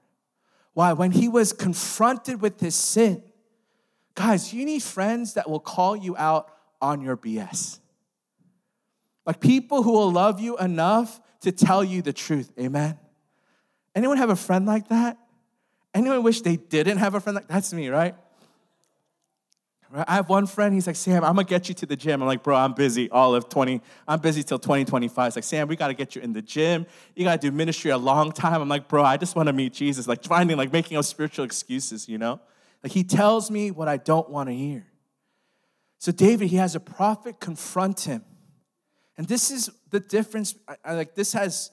Why? 0.75 0.93
When 0.93 1.13
he 1.13 1.29
was 1.29 1.53
confronted 1.53 2.41
with 2.41 2.61
his 2.61 2.75
sin, 2.75 3.23
guys, 4.15 4.53
you 4.53 4.65
need 4.65 4.83
friends 4.83 5.35
that 5.35 5.49
will 5.49 5.61
call 5.61 5.97
you 5.97 6.17
out 6.17 6.51
on 6.81 7.01
your 7.01 7.17
BS. 7.17 7.79
Like 9.25 9.41
people 9.41 9.83
who 9.83 9.93
will 9.93 10.11
love 10.11 10.41
you 10.41 10.57
enough 10.59 11.21
to 11.43 11.53
tell 11.53 11.85
you 11.85 12.03
the 12.03 12.13
truth. 12.13 12.53
Amen. 12.59 12.99
Anyone 13.95 14.17
have 14.17 14.31
a 14.31 14.37
friend 14.37 14.67
like 14.67 14.89
that? 14.89 15.19
Anyone 15.95 16.23
wish 16.23 16.41
they 16.41 16.57
didn't 16.57 16.99
have 16.99 17.15
a 17.15 17.21
friend 17.21 17.35
like 17.35 17.47
that? 17.49 17.55
that's 17.55 17.73
me, 17.73 17.89
right? 17.89 18.15
I 19.95 20.15
have 20.15 20.29
one 20.31 20.47
friend, 20.47 20.73
he's 20.73 20.87
like, 20.87 20.97
Sam, 20.97 21.23
I'm 21.23 21.35
gonna 21.35 21.45
get 21.45 21.69
you 21.69 21.75
to 21.75 21.87
the 21.87 21.97
gym. 21.97 22.23
I'm 22.23 22.27
like, 22.27 22.43
bro, 22.43 22.57
I'm 22.57 22.73
busy 22.73 23.11
all 23.11 23.35
of 23.35 23.49
20, 23.51 23.83
I'm 24.09 24.21
busy 24.21 24.43
till 24.43 24.59
2025. 24.59 25.27
It's 25.27 25.37
like, 25.37 25.45
Sam, 25.45 25.69
we 25.69 25.77
gotta 25.77 25.93
get 25.93 26.17
you 26.17 26.23
in 26.23 26.33
the 26.33 26.41
gym. 26.41 26.87
You 27.15 27.25
gotta 27.25 27.41
do 27.41 27.53
ministry 27.53 27.91
a 27.91 27.99
long 27.99 28.33
time. 28.33 28.63
I'm 28.63 28.69
like, 28.69 28.89
bro, 28.89 29.05
I 29.05 29.19
just 29.19 29.37
wanna 29.37 29.53
meet 29.53 29.75
Jesus. 29.75 30.09
Like 30.09 30.25
finding, 30.25 30.57
like 30.57 30.73
making 30.73 30.97
up 30.97 31.05
spiritual 31.05 31.45
excuses, 31.45 32.09
you 32.09 32.17
know? 32.17 32.41
Like 32.83 32.93
he 32.93 33.05
tells 33.05 33.51
me 33.51 33.71
what 33.71 33.87
I 33.87 33.99
don't 33.99 34.31
wanna 34.31 34.53
hear. 34.53 34.87
So 35.99 36.11
David, 36.11 36.49
he 36.49 36.57
has 36.57 36.75
a 36.75 36.81
prophet 36.81 37.39
confront 37.39 38.01
him. 38.01 38.25
And 39.19 39.29
this 39.29 39.51
is 39.51 39.71
the 39.91 40.01
difference. 40.01 40.55
I, 40.67 40.77
I, 40.85 40.95
like 40.95 41.15
this 41.15 41.35
has, 41.35 41.71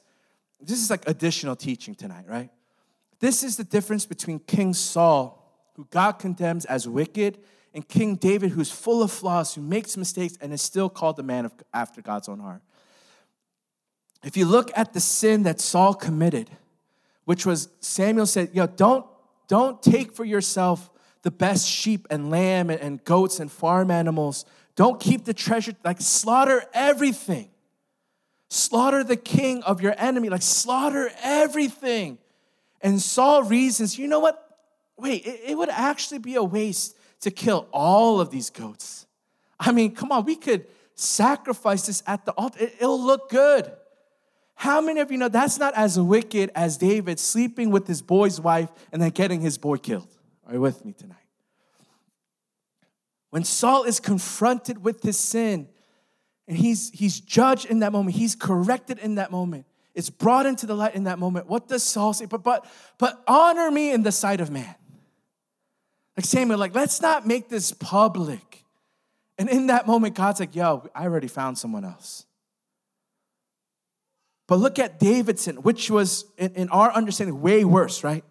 this 0.59 0.82
is 0.84 0.89
like 0.89 1.07
additional 1.07 1.55
teaching 1.55 1.95
tonight, 1.95 2.26
right? 2.28 2.49
This 3.20 3.43
is 3.43 3.57
the 3.57 3.63
difference 3.63 4.05
between 4.05 4.39
King 4.39 4.74
Saul, 4.74 5.72
who 5.76 5.88
God 5.89 6.13
condemns 6.13 6.65
as 6.65 6.88
wicked, 6.88 7.39
and 7.74 7.88
King 7.88 8.15
David, 8.15 8.51
who's 8.51 8.72
full 8.72 9.03
of 9.03 9.11
flaws, 9.11 9.55
who 9.55 9.61
makes 9.61 9.95
mistakes, 9.97 10.38
and 10.41 10.51
is 10.53 10.61
still 10.61 10.89
called 10.89 11.17
the 11.17 11.24
man 11.24 11.45
of, 11.45 11.53
after 11.74 12.01
God's 12.01 12.28
own 12.30 12.39
heart. 12.39 12.61
If 14.24 14.36
you 14.36 14.45
look 14.45 14.72
at 14.76 14.93
the 14.93 14.99
sin 14.99 15.43
that 15.43 15.61
Saul 15.61 15.93
committed, 15.93 16.49
which 17.26 17.45
was 17.45 17.70
Samuel 17.80 18.26
said, 18.26 18.49
"Yo, 18.53 18.67
don't 18.67 19.05
don't 19.47 19.82
take 19.82 20.13
for 20.13 20.26
yourself 20.26 20.89
the 21.22 21.32
best 21.32 21.67
sheep 21.67 22.07
and 22.09 22.30
lamb 22.30 22.70
and, 22.70 22.80
and 22.80 23.03
goats 23.03 23.39
and 23.39 23.51
farm 23.51 23.91
animals 23.91 24.45
don't 24.80 24.97
keep 24.97 25.26
the 25.26 25.34
treasure, 25.34 25.74
like 25.84 25.99
slaughter 25.99 26.63
everything. 26.74 27.49
Slaughter 28.47 29.03
the 29.03 29.17
king 29.17 29.61
of 29.63 29.82
your 29.82 29.93
enemy, 29.97 30.30
like 30.30 30.41
slaughter 30.41 31.11
everything. 31.22 32.17
And 32.80 33.01
Saul 33.01 33.43
reasons, 33.43 33.99
you 33.99 34.07
know 34.07 34.22
what? 34.22 34.57
Wait, 34.97 35.28
it, 35.28 35.41
it 35.47 35.57
would 35.57 35.67
actually 35.67 36.20
be 36.20 36.36
a 36.36 36.43
waste 36.43 36.95
to 37.22 37.32
kill 37.32 37.67
all 37.72 38.20
of 38.20 38.30
these 38.32 38.49
goats. 38.49 39.05
I 39.59 39.72
mean, 39.72 39.93
come 39.93 40.11
on, 40.11 40.26
we 40.26 40.36
could 40.36 40.65
sacrifice 40.95 41.86
this 41.86 42.03
at 42.07 42.26
the 42.26 42.32
altar, 42.34 42.63
it, 42.63 42.76
it'll 42.80 43.01
look 43.01 43.30
good. 43.30 43.72
How 44.55 44.82
many 44.82 44.99
of 44.99 45.09
you 45.09 45.17
know 45.17 45.30
that's 45.30 45.57
not 45.57 45.74
as 45.76 45.97
wicked 45.97 46.51
as 46.53 46.78
David 46.78 47.17
sleeping 47.17 47.70
with 47.70 47.88
his 47.88 48.01
boy's 48.01 48.41
wife 48.41 48.70
and 48.91 49.01
then 49.01 49.11
getting 49.11 49.39
his 49.39 49.57
boy 49.57 49.78
killed? 49.78 50.09
Are 50.45 50.53
you 50.53 50.61
with 50.61 50.84
me 50.84 50.91
tonight? 50.91 51.15
When 53.30 53.43
Saul 53.43 53.84
is 53.84 53.99
confronted 53.99 54.84
with 54.84 55.01
his 55.01 55.17
sin 55.17 55.70
and 56.47 56.57
he's, 56.57 56.89
he's 56.89 57.20
judged 57.20 57.67
in 57.67 57.80
that 57.80 57.93
moment, 57.93 58.17
he's 58.17 58.36
corrected 58.36 58.99
in 58.99 59.15
that 59.15 59.32
moment, 59.32 59.65
it's 59.93 60.09
brought 60.09 60.45
into 60.45 60.65
the 60.65 60.76
light 60.76 60.95
in 60.95 61.05
that 61.05 61.20
moment. 61.20 61.47
What 61.47 61.67
does 61.67 61.84
Saul 61.84 62.13
say? 62.13 62.26
But, 62.26 62.43
but, 62.43 62.65
but 62.97 63.22
honor 63.28 63.70
me 63.72 63.91
in 63.91 64.03
the 64.03 64.11
sight 64.11 64.41
of 64.41 64.49
man. 64.49 64.76
Like 66.20 66.26
Samuel, 66.26 66.59
like, 66.59 66.76
let's 66.76 67.01
not 67.01 67.26
make 67.26 67.47
this 67.47 67.72
public. 67.72 68.65
And 69.38 69.47
in 69.47 69.67
that 69.67 69.88
moment, 69.88 70.15
God's 70.15 70.41
like, 70.41 70.53
yo, 70.53 70.86
I 70.93 71.03
already 71.03 71.30
found 71.30 71.57
someone 71.57 71.86
else. 71.86 72.26
But 74.45 74.57
look 74.57 74.80
at 74.80 74.99
David's 74.99 75.43
sin, 75.43 75.55
which 75.61 75.89
was, 75.89 76.26
in, 76.38 76.51
in 76.55 76.70
our 76.72 76.91
understanding, 76.91 77.39
way 77.39 77.63
worse, 77.63 78.03
right? 78.03 78.26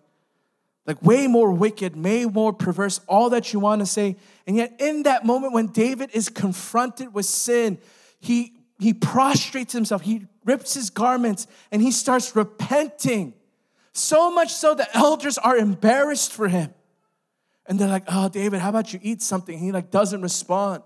Like 0.86 1.03
way 1.03 1.28
more 1.28 1.51
wicked, 1.51 1.97
way 1.97 2.26
more 2.26 2.53
perverse, 2.53 3.01
all 3.09 3.30
that 3.30 3.55
you 3.55 3.59
want 3.59 3.80
to 3.80 3.86
say. 3.86 4.16
And 4.47 4.55
yet, 4.55 4.74
in 4.78 5.05
that 5.05 5.24
moment 5.24 5.55
when 5.55 5.68
David 5.68 6.11
is 6.12 6.28
confronted 6.28 7.14
with 7.14 7.24
sin, 7.24 7.78
he, 8.20 8.53
he 8.78 8.93
prostrates 8.93 9.72
himself, 9.72 10.03
he 10.03 10.26
rips 10.45 10.74
his 10.74 10.91
garments, 10.91 11.47
and 11.72 11.80
he 11.80 11.91
starts 11.91 12.36
repenting. 12.36 13.32
So 13.95 14.30
much 14.30 14.53
so 14.53 14.74
the 14.74 14.95
elders 14.95 15.39
are 15.39 15.57
embarrassed 15.57 16.34
for 16.34 16.49
him. 16.49 16.74
And 17.69 17.79
they're 17.79 17.89
like, 17.89 18.05
oh, 18.09 18.29
David, 18.29 18.61
how 18.61 18.71
about 18.71 18.93
you 18.93 18.99
eat 19.03 19.23
something? 19.23 19.57
He 19.57 19.71
like 19.71 19.91
doesn't 19.91 20.23
respond. 20.23 20.83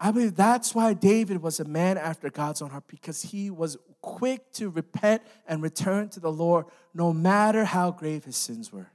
I 0.00 0.12
believe 0.12 0.36
that's 0.36 0.74
why 0.74 0.94
David 0.94 1.42
was 1.42 1.58
a 1.58 1.64
man 1.64 1.98
after 1.98 2.30
God's 2.30 2.62
own 2.62 2.70
heart 2.70 2.84
because 2.86 3.20
he 3.20 3.50
was 3.50 3.76
quick 4.00 4.52
to 4.52 4.70
repent 4.70 5.22
and 5.48 5.60
return 5.60 6.08
to 6.10 6.20
the 6.20 6.30
Lord 6.30 6.66
no 6.94 7.12
matter 7.12 7.64
how 7.64 7.90
grave 7.90 8.24
his 8.24 8.36
sins 8.36 8.72
were. 8.72 8.90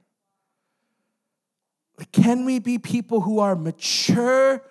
Can 2.14 2.46
we 2.46 2.60
be 2.60 2.78
people 2.78 3.22
who 3.22 3.40
are 3.40 3.56
mature 3.56 4.64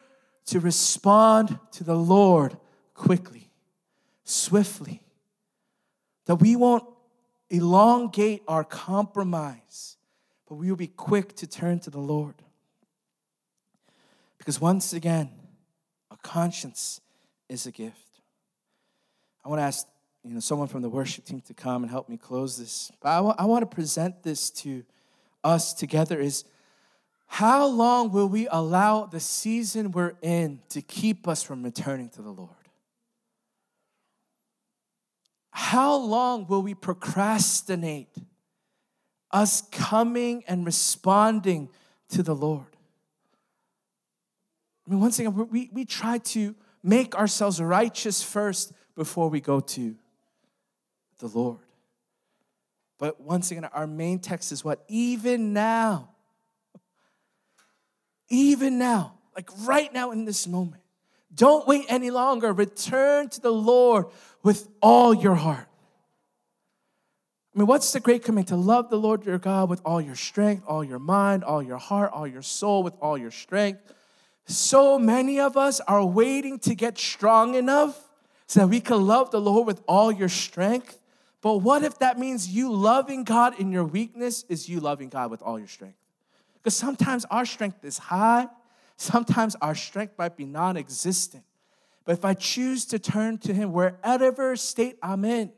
to 0.47 0.61
respond 0.61 1.59
to 1.73 1.85
the 1.85 1.95
Lord 1.95 2.57
quickly, 2.95 3.51
swiftly? 4.25 5.03
That 6.25 6.37
we 6.37 6.57
won't 6.57 6.85
elongate 7.51 8.43
our 8.49 8.65
compromise, 8.65 9.99
but 10.53 10.59
we 10.59 10.69
will 10.69 10.77
be 10.77 10.87
quick 10.87 11.35
to 11.35 11.47
turn 11.47 11.81
to 11.81 11.89
the 11.89 11.99
Lord. 11.99 12.35
Because 14.37 14.61
once 14.61 14.93
again, 14.93 15.31
a 16.11 16.17
conscience 16.19 17.01
is 17.49 17.65
a 17.65 17.71
gift. 17.71 18.21
I 19.43 19.49
want 19.49 19.61
to 19.61 19.65
ask 19.65 19.87
you 20.23 20.35
know, 20.35 20.41
someone 20.41 20.69
from 20.69 20.83
the 20.83 20.91
worship 20.91 21.25
team 21.25 21.41
to 21.47 21.55
come 21.55 21.85
and 21.85 21.91
help 21.91 22.11
me 22.11 22.19
close 22.19 22.59
this. 22.59 22.93
But 23.01 23.09
I, 23.09 23.17
w- 23.17 23.35
I 23.39 23.47
want 23.47 23.63
to 23.63 23.75
present 23.75 24.23
this 24.23 24.51
to 24.51 24.85
us 25.43 25.73
together 25.73 26.21
is 26.21 26.45
how 27.29 27.65
long 27.67 28.13
will 28.13 28.29
we 28.29 28.47
allow 28.49 29.07
the 29.07 29.21
season 29.21 29.91
we're 29.91 30.17
in 30.21 30.61
to 30.69 30.83
keep 30.83 31.27
us 31.27 31.43
from 31.43 31.63
returning 31.63 32.11
to 32.11 32.21
the 32.21 32.29
Lord? 32.31 32.51
How 35.51 35.97
long 35.97 36.47
will 36.47 36.61
we 36.61 36.75
procrastinate 36.75 38.19
us 39.33 39.63
coming 39.71 40.45
and 40.47 40.65
responding 40.67 41.69
to 42.11 42.23
the 42.23 42.35
Lord? 42.35 42.67
I 44.87 44.91
mean, 44.91 45.01
once 45.01 45.19
again, 45.19 45.49
we, 45.51 45.71
we 45.73 45.85
try 45.85 46.19
to 46.19 46.55
make 46.83 47.15
ourselves 47.15 47.61
righteous 47.61 48.23
first 48.23 48.73
before 48.97 49.29
we 49.29 49.41
go 49.41 49.61
to 49.61 49.97
the 51.19 51.29
Lord. 51.29 51.61
But 52.99 53.21
once 53.21 53.51
again, 53.51 53.65
our 53.65 53.87
main 53.87 54.19
text 54.19 54.53
is 54.53 54.65
what? 54.65 54.85
Even 54.89 55.53
now. 55.53 56.11
Even 58.29 58.79
now, 58.79 59.15
like 59.35 59.51
right 59.61 59.93
now 59.93 60.11
in 60.11 60.25
this 60.25 60.47
moment. 60.47 60.83
Don't 61.35 61.67
wait 61.67 61.87
any 61.89 62.11
longer. 62.11 62.53
Return 62.53 63.29
to 63.31 63.41
the 63.41 63.51
Lord 63.51 64.07
with 64.43 64.69
all 64.81 65.15
your 65.15 65.35
heart. 65.35 65.67
I 67.55 67.59
mean, 67.59 67.67
what's 67.67 67.93
the 67.93 68.01
great 68.01 68.25
command? 68.25 68.49
To 68.49 68.57
love 68.57 68.89
the 68.89 68.99
Lord 68.99 69.27
your 69.27 69.39
God 69.39 69.69
with 69.69 69.83
all 69.85 70.01
your 70.01 70.15
strength, 70.15 70.65
all 70.67 70.83
your 70.83 70.99
mind, 70.99 71.45
all 71.45 71.63
your 71.63 71.77
heart, 71.77 72.11
all 72.13 72.27
your 72.27 72.41
soul, 72.41 72.83
with 72.83 72.95
all 73.01 73.19
your 73.19 73.31
strength. 73.31 73.93
So 74.47 74.99
many 74.99 75.39
of 75.39 75.57
us 75.57 75.79
are 75.81 76.05
waiting 76.05 76.59
to 76.61 76.75
get 76.75 76.99
strong 76.99 77.55
enough 77.55 78.09
so 78.47 78.61
that 78.61 78.69
we 78.69 78.81
can 78.81 79.07
love 79.07 79.31
the 79.31 79.41
Lord 79.41 79.67
with 79.67 79.83
all 79.87 80.11
your 80.11 80.31
strength. 80.31 80.99
But 81.43 81.59
what 81.59 81.83
if 81.85 81.99
that 81.99 82.19
means 82.19 82.49
you 82.49 82.73
loving 82.73 83.25
God 83.25 83.59
in 83.61 83.71
your 83.71 83.85
weakness 83.85 84.45
is 84.49 84.69
you 84.69 84.81
loving 84.81 85.11
God 85.11 85.31
with 85.31 85.43
all 85.43 85.59
your 85.59 85.69
strength? 85.69 85.97
Because 86.55 86.77
sometimes 86.77 87.27
our 87.27 87.45
strength 87.45 87.85
is 87.85 87.99
high, 87.99 88.47
sometimes 88.97 89.57
our 89.57 89.75
strength 89.75 90.15
might 90.17 90.37
be 90.37 90.47
non 90.47 90.77
existent. 90.77 91.45
But 92.05 92.13
if 92.13 92.25
I 92.25 92.35
choose 92.35 92.85
to 92.87 92.99
turn 92.99 93.39
to 93.39 93.53
Him 93.53 93.73
wherever 93.73 94.57
state 94.57 94.99
I'm 95.03 95.25
in, 95.25 95.53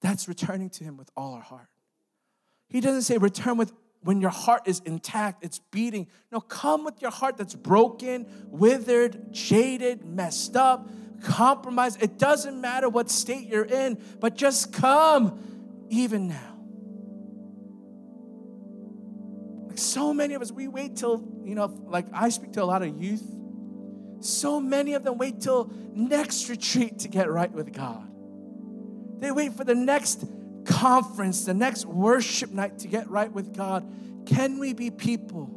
that's 0.00 0.28
returning 0.28 0.70
to 0.70 0.84
Him 0.84 0.96
with 0.96 1.10
all 1.16 1.34
our 1.34 1.42
heart. 1.42 1.68
He 2.68 2.80
doesn't 2.80 3.02
say 3.02 3.18
return 3.18 3.56
with 3.56 3.72
when 4.02 4.20
your 4.20 4.30
heart 4.30 4.62
is 4.66 4.80
intact, 4.86 5.44
it's 5.44 5.58
beating. 5.70 6.06
No, 6.32 6.40
come 6.40 6.84
with 6.84 7.02
your 7.02 7.10
heart 7.10 7.36
that's 7.36 7.54
broken, 7.54 8.26
withered, 8.46 9.32
jaded, 9.32 10.04
messed 10.04 10.56
up, 10.56 10.88
compromised. 11.22 12.02
It 12.02 12.18
doesn't 12.18 12.58
matter 12.58 12.88
what 12.88 13.10
state 13.10 13.46
you're 13.46 13.64
in, 13.64 14.02
but 14.18 14.36
just 14.36 14.72
come 14.72 15.86
even 15.90 16.28
now. 16.28 16.56
Like 19.68 19.78
so 19.78 20.14
many 20.14 20.34
of 20.34 20.40
us, 20.40 20.50
we 20.50 20.66
wait 20.66 20.96
till, 20.96 21.22
you 21.44 21.54
know, 21.54 21.66
like 21.86 22.06
I 22.12 22.30
speak 22.30 22.52
to 22.52 22.62
a 22.62 22.64
lot 22.64 22.82
of 22.82 23.02
youth. 23.02 23.22
So 24.20 24.60
many 24.60 24.94
of 24.94 25.04
them 25.04 25.18
wait 25.18 25.40
till 25.40 25.70
next 25.94 26.48
retreat 26.48 27.00
to 27.00 27.08
get 27.08 27.30
right 27.30 27.52
with 27.52 27.72
God. 27.72 28.09
They 29.20 29.30
wait 29.30 29.52
for 29.52 29.64
the 29.64 29.74
next 29.74 30.24
conference, 30.64 31.44
the 31.44 31.54
next 31.54 31.84
worship 31.84 32.50
night 32.50 32.78
to 32.80 32.88
get 32.88 33.08
right 33.08 33.30
with 33.30 33.56
God, 33.56 33.86
can 34.26 34.58
we 34.58 34.72
be 34.72 34.90
people? 34.90 35.50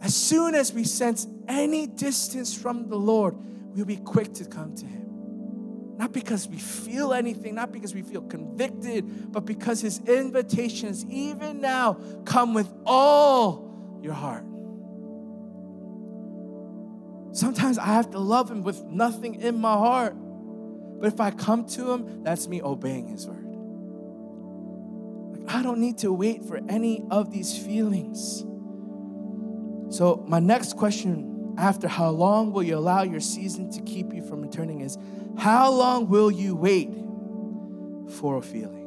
As 0.00 0.14
soon 0.14 0.54
as 0.54 0.72
we 0.72 0.84
sense 0.84 1.26
any 1.48 1.86
distance 1.86 2.54
from 2.56 2.88
the 2.88 2.96
Lord, 2.96 3.36
we'll 3.74 3.84
be 3.84 3.96
quick 3.96 4.34
to 4.34 4.44
come 4.44 4.74
to 4.76 4.86
Him. 4.86 5.96
Not 5.96 6.12
because 6.12 6.48
we 6.48 6.58
feel 6.58 7.12
anything, 7.12 7.54
not 7.54 7.70
because 7.70 7.94
we 7.94 8.02
feel 8.02 8.22
convicted, 8.22 9.32
but 9.32 9.46
because 9.46 9.80
His 9.80 10.00
invitation 10.00 10.88
is 10.88 11.04
even 11.06 11.60
now 11.60 11.98
come 12.24 12.54
with 12.54 12.72
all 12.84 13.98
your 14.02 14.14
heart. 14.14 14.44
Sometimes 17.32 17.78
I 17.78 17.86
have 17.86 18.10
to 18.10 18.18
love 18.18 18.50
Him 18.50 18.62
with 18.62 18.82
nothing 18.84 19.40
in 19.40 19.60
my 19.60 19.72
heart. 19.72 20.16
But 21.04 21.12
if 21.12 21.20
I 21.20 21.32
come 21.32 21.66
to 21.66 21.92
Him, 21.92 22.22
that's 22.22 22.48
me 22.48 22.62
obeying 22.62 23.08
His 23.08 23.26
word. 23.26 23.44
I 25.46 25.62
don't 25.62 25.78
need 25.78 25.98
to 25.98 26.10
wait 26.10 26.42
for 26.46 26.58
any 26.66 27.02
of 27.10 27.30
these 27.30 27.58
feelings. 27.58 28.42
So, 29.94 30.24
my 30.26 30.40
next 30.40 30.78
question 30.78 31.56
after 31.58 31.88
how 31.88 32.08
long 32.08 32.52
will 32.52 32.62
you 32.62 32.78
allow 32.78 33.02
your 33.02 33.20
season 33.20 33.70
to 33.72 33.82
keep 33.82 34.14
you 34.14 34.22
from 34.22 34.40
returning 34.40 34.80
is 34.80 34.96
how 35.36 35.70
long 35.70 36.08
will 36.08 36.30
you 36.30 36.56
wait 36.56 36.88
for 38.14 38.38
a 38.38 38.42
feeling? 38.42 38.86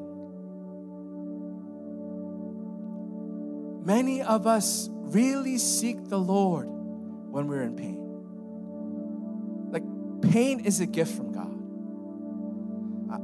Many 3.85 4.23
of 4.23 4.47
us 4.47 4.89
really 4.91 5.59
seek 5.59 6.09
the 6.09 6.17
Lord 6.17 6.65
when 6.67 7.47
we're 7.47 7.61
in 7.61 7.75
pain. 7.75 8.01
Like, 9.69 9.83
pain 10.33 10.61
is 10.61 10.79
a 10.79 10.87
gift 10.87 11.15
from 11.15 11.31
God. 11.31 11.46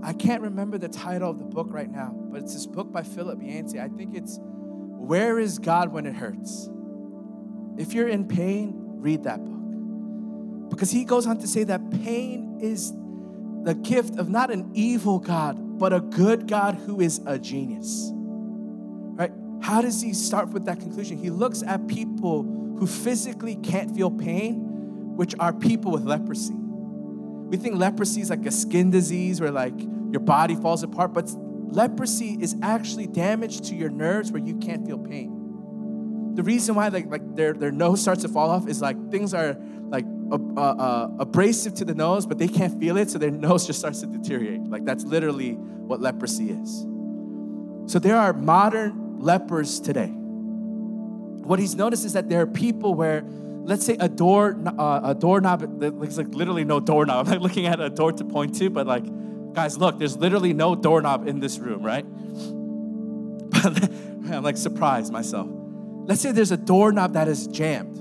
I 0.01 0.13
can't 0.13 0.41
remember 0.41 0.77
the 0.77 0.87
title 0.87 1.29
of 1.29 1.39
the 1.39 1.45
book 1.45 1.67
right 1.69 1.91
now, 1.91 2.13
but 2.15 2.41
it's 2.41 2.53
this 2.53 2.65
book 2.65 2.91
by 2.91 3.03
Philip 3.03 3.39
Yancey. 3.41 3.79
I 3.79 3.89
think 3.89 4.15
it's 4.15 4.39
Where 4.41 5.39
is 5.39 5.59
God 5.59 5.91
When 5.91 6.05
It 6.05 6.15
Hurts? 6.15 6.69
If 7.77 7.93
you're 7.93 8.07
in 8.07 8.27
pain, 8.27 8.73
read 8.75 9.23
that 9.23 9.43
book. 9.43 10.69
Because 10.69 10.91
he 10.91 11.03
goes 11.03 11.27
on 11.27 11.37
to 11.39 11.47
say 11.47 11.63
that 11.65 11.91
pain 12.03 12.59
is 12.61 12.93
the 13.63 13.75
gift 13.75 14.17
of 14.17 14.29
not 14.29 14.51
an 14.51 14.71
evil 14.73 15.19
God, 15.19 15.77
but 15.79 15.93
a 15.93 15.99
good 15.99 16.47
God 16.47 16.75
who 16.75 17.01
is 17.01 17.21
a 17.25 17.37
genius. 17.37 18.11
Right? 18.13 19.31
How 19.61 19.81
does 19.81 20.01
he 20.01 20.13
start 20.13 20.49
with 20.49 20.65
that 20.65 20.79
conclusion? 20.79 21.17
He 21.17 21.29
looks 21.29 21.63
at 21.63 21.87
people 21.87 22.43
who 22.43 22.87
physically 22.87 23.55
can't 23.57 23.95
feel 23.95 24.11
pain, 24.11 25.15
which 25.15 25.35
are 25.39 25.53
people 25.53 25.91
with 25.91 26.03
leprosy. 26.03 26.55
We 27.53 27.57
think 27.57 27.75
leprosy 27.75 28.19
is 28.21 28.31
like 28.31 28.47
a 28.47 28.51
skin 28.51 28.89
disease 28.89 29.39
where 29.39 29.51
like 29.51 29.79
your 29.79 30.21
body 30.21 30.55
falls 30.55 30.81
apart, 30.81 31.13
but 31.13 31.29
leprosy 31.67 32.35
is 32.41 32.55
actually 32.63 33.05
damage 33.05 33.61
to 33.69 33.75
your 33.75 33.91
nerves 33.91 34.31
where 34.31 34.41
you 34.41 34.55
can't 34.55 34.83
feel 34.87 34.97
pain. 34.97 36.33
The 36.33 36.41
reason 36.41 36.73
why 36.73 36.87
like, 36.87 37.11
like 37.11 37.35
their, 37.35 37.53
their 37.53 37.71
nose 37.71 38.01
starts 38.01 38.23
to 38.23 38.27
fall 38.27 38.49
off 38.49 38.67
is 38.67 38.81
like 38.81 39.11
things 39.11 39.35
are 39.35 39.55
like 39.89 40.03
uh, 40.31 40.61
uh, 40.61 41.09
abrasive 41.19 41.75
to 41.75 41.85
the 41.85 41.93
nose, 41.93 42.25
but 42.25 42.39
they 42.39 42.47
can't 42.47 42.79
feel 42.79 42.97
it, 42.97 43.11
so 43.11 43.19
their 43.19 43.29
nose 43.49 43.67
just 43.67 43.77
starts 43.77 44.01
to 44.01 44.07
deteriorate. 44.07 44.63
Like 44.63 44.83
that's 44.83 45.03
literally 45.03 45.51
what 45.51 46.01
leprosy 46.01 46.49
is. 46.49 46.87
So 47.85 47.99
there 47.99 48.17
are 48.17 48.33
modern 48.33 49.19
lepers 49.19 49.79
today. 49.79 50.07
what 50.07 51.59
he's 51.59 51.75
noticed 51.75 52.03
is 52.03 52.13
that 52.13 52.29
there 52.29 52.41
are 52.41 52.47
people 52.47 52.95
where, 52.95 53.23
let's 53.63 53.85
say, 53.85 53.95
a 53.99 54.09
door, 54.09 54.57
uh, 54.77 55.01
a 55.03 55.15
doorknob, 55.15 55.81
looks 55.81 56.17
like 56.17 56.33
literally 56.33 56.65
no 56.65 56.79
doorknob. 56.79 57.27
I'm 57.27 57.33
like 57.33 57.41
looking 57.41 57.65
at 57.65 57.79
a 57.79 57.89
door 57.89 58.11
to 58.11 58.25
point 58.25 58.55
to, 58.55 58.69
but 58.69 58.87
like, 58.87 59.03
guys, 59.53 59.77
look, 59.77 59.99
there's 59.99 60.17
literally 60.17 60.53
no 60.53 60.75
doorknob 60.75 61.27
in 61.27 61.39
this 61.39 61.59
room, 61.59 61.83
right? 61.83 62.05
I'm 63.63 64.43
like 64.43 64.57
surprised 64.57 65.11
myself. 65.11 65.47
Let's 66.05 66.21
say 66.21 66.31
there's 66.31 66.51
a 66.51 66.57
doorknob 66.57 67.13
that 67.13 67.27
is 67.27 67.47
jammed. 67.47 67.97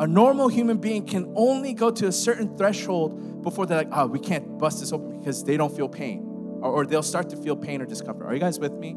A 0.00 0.06
normal 0.06 0.48
human 0.48 0.78
being 0.78 1.06
can 1.06 1.32
only 1.36 1.74
go 1.74 1.90
to 1.90 2.06
a 2.06 2.12
certain 2.12 2.56
threshold 2.56 3.42
before 3.42 3.66
they're 3.66 3.78
like, 3.78 3.88
oh, 3.92 4.06
we 4.06 4.18
can't 4.18 4.58
bust 4.58 4.80
this 4.80 4.92
open 4.92 5.18
because 5.18 5.44
they 5.44 5.56
don't 5.56 5.74
feel 5.74 5.88
pain. 5.88 6.26
Or, 6.62 6.70
or 6.70 6.86
they'll 6.86 7.02
start 7.02 7.30
to 7.30 7.36
feel 7.36 7.56
pain 7.56 7.80
or 7.80 7.86
discomfort. 7.86 8.26
Are 8.26 8.34
you 8.34 8.40
guys 8.40 8.58
with 8.58 8.72
me? 8.72 8.96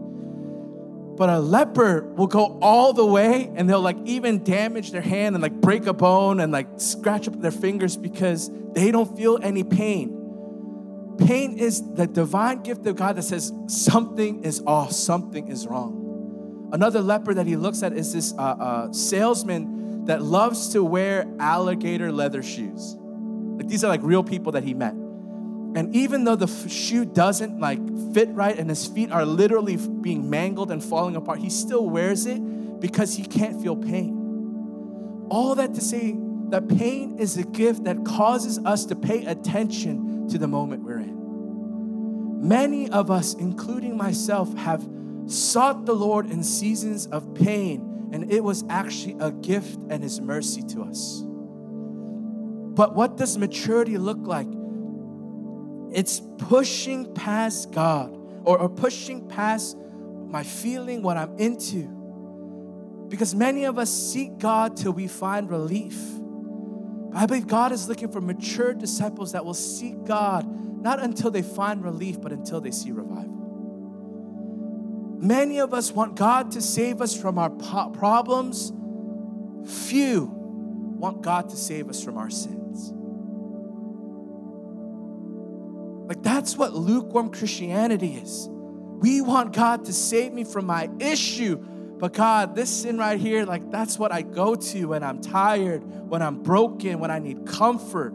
But 1.15 1.29
a 1.29 1.39
leper 1.39 2.01
will 2.15 2.27
go 2.27 2.57
all 2.61 2.93
the 2.93 3.05
way 3.05 3.51
and 3.55 3.69
they'll 3.69 3.81
like 3.81 3.97
even 4.05 4.43
damage 4.43 4.91
their 4.91 5.01
hand 5.01 5.35
and 5.35 5.41
like 5.41 5.53
break 5.53 5.85
a 5.85 5.93
bone 5.93 6.39
and 6.39 6.51
like 6.51 6.67
scratch 6.77 7.27
up 7.27 7.39
their 7.39 7.51
fingers 7.51 7.95
because 7.95 8.49
they 8.73 8.89
don't 8.89 9.15
feel 9.15 9.37
any 9.41 9.63
pain. 9.63 10.19
Pain 11.19 11.59
is 11.59 11.93
the 11.93 12.07
divine 12.07 12.63
gift 12.63 12.85
of 12.87 12.95
God 12.95 13.15
that 13.17 13.23
says 13.23 13.53
something 13.67 14.43
is 14.43 14.63
off, 14.65 14.91
something 14.91 15.47
is 15.47 15.67
wrong. 15.67 16.69
Another 16.73 17.01
leper 17.01 17.35
that 17.35 17.45
he 17.45 17.55
looks 17.55 17.83
at 17.83 17.93
is 17.93 18.13
this 18.13 18.33
uh, 18.33 18.41
uh, 18.41 18.91
salesman 18.91 20.05
that 20.05 20.23
loves 20.23 20.69
to 20.69 20.83
wear 20.83 21.31
alligator 21.39 22.11
leather 22.11 22.41
shoes. 22.41 22.95
Like 22.97 23.67
these 23.67 23.83
are 23.83 23.89
like 23.89 24.01
real 24.01 24.23
people 24.23 24.53
that 24.53 24.63
he 24.63 24.73
met. 24.73 24.95
And 25.75 25.95
even 25.95 26.23
though 26.23 26.35
the 26.35 26.47
shoe 26.69 27.03
doesn't 27.03 27.59
like 27.59 27.79
fit 28.13 28.29
right 28.29 28.57
and 28.57 28.69
his 28.69 28.85
feet 28.85 29.11
are 29.11 29.25
literally 29.25 29.77
being 29.77 30.29
mangled 30.29 30.69
and 30.71 30.83
falling 30.83 31.15
apart, 31.15 31.39
he 31.39 31.49
still 31.49 31.89
wears 31.89 32.25
it 32.27 32.79
because 32.79 33.15
he 33.15 33.23
can't 33.23 33.61
feel 33.61 33.75
pain. 33.75 35.25
All 35.29 35.55
that 35.55 35.73
to 35.73 35.81
say 35.81 36.15
that 36.49 36.67
pain 36.67 37.17
is 37.17 37.37
a 37.37 37.43
gift 37.43 37.85
that 37.85 38.05
causes 38.05 38.59
us 38.59 38.85
to 38.85 38.95
pay 38.95 39.25
attention 39.25 40.27
to 40.29 40.37
the 40.37 40.47
moment 40.47 40.83
we're 40.83 40.99
in. 40.99 42.47
Many 42.47 42.89
of 42.89 43.09
us, 43.09 43.33
including 43.33 43.97
myself, 43.97 44.53
have 44.57 44.87
sought 45.25 45.85
the 45.85 45.93
Lord 45.93 46.29
in 46.29 46.43
seasons 46.43 47.07
of 47.07 47.33
pain, 47.33 48.09
and 48.11 48.31
it 48.31 48.43
was 48.43 48.63
actually 48.69 49.15
a 49.19 49.31
gift 49.31 49.79
and 49.89 50.03
His 50.03 50.21
mercy 50.21 50.61
to 50.63 50.83
us. 50.83 51.23
But 51.25 52.95
what 52.95 53.17
does 53.17 53.37
maturity 53.37 53.97
look 53.97 54.19
like? 54.21 54.47
It's 55.93 56.21
pushing 56.39 57.13
past 57.13 57.71
God 57.71 58.17
or, 58.43 58.57
or 58.57 58.69
pushing 58.69 59.27
past 59.27 59.77
my 60.27 60.43
feeling, 60.43 61.03
what 61.03 61.17
I'm 61.17 61.37
into. 61.37 61.87
Because 63.07 63.35
many 63.35 63.65
of 63.65 63.77
us 63.77 63.91
seek 63.91 64.39
God 64.39 64.75
till 64.75 64.91
we 64.91 65.07
find 65.07 65.49
relief. 65.49 65.97
I 67.13 67.27
believe 67.27 67.45
God 67.45 67.71
is 67.71 67.87
looking 67.87 68.11
for 68.11 68.19
mature 68.19 68.73
disciples 68.73 69.33
that 69.33 69.45
will 69.45 69.53
seek 69.53 70.03
God 70.03 70.47
not 70.81 70.99
until 71.01 71.29
they 71.29 71.43
find 71.43 71.83
relief, 71.83 72.19
but 72.19 72.31
until 72.31 72.59
they 72.59 72.71
see 72.71 72.91
revival. 72.91 73.29
Many 75.19 75.59
of 75.59 75.73
us 75.73 75.91
want 75.91 76.15
God 76.15 76.51
to 76.51 76.61
save 76.61 77.01
us 77.01 77.15
from 77.15 77.37
our 77.37 77.49
problems. 77.49 78.73
Few 79.65 80.25
want 80.25 81.21
God 81.21 81.49
to 81.49 81.55
save 81.55 81.87
us 81.87 82.03
from 82.03 82.17
our 82.17 82.29
sins. 82.29 82.62
Like, 86.05 86.21
that's 86.21 86.57
what 86.57 86.73
lukewarm 86.73 87.31
Christianity 87.31 88.15
is. 88.15 88.49
We 88.49 89.21
want 89.21 89.53
God 89.53 89.85
to 89.85 89.93
save 89.93 90.33
me 90.33 90.43
from 90.43 90.65
my 90.65 90.89
issue. 90.99 91.57
But 91.99 92.13
God, 92.13 92.55
this 92.55 92.69
sin 92.69 92.97
right 92.97 93.19
here, 93.19 93.45
like, 93.45 93.71
that's 93.71 93.97
what 93.97 94.11
I 94.11 94.21
go 94.21 94.55
to 94.55 94.85
when 94.85 95.03
I'm 95.03 95.21
tired, 95.21 95.83
when 96.09 96.21
I'm 96.21 96.43
broken, 96.43 96.99
when 96.99 97.11
I 97.11 97.19
need 97.19 97.45
comfort. 97.45 98.11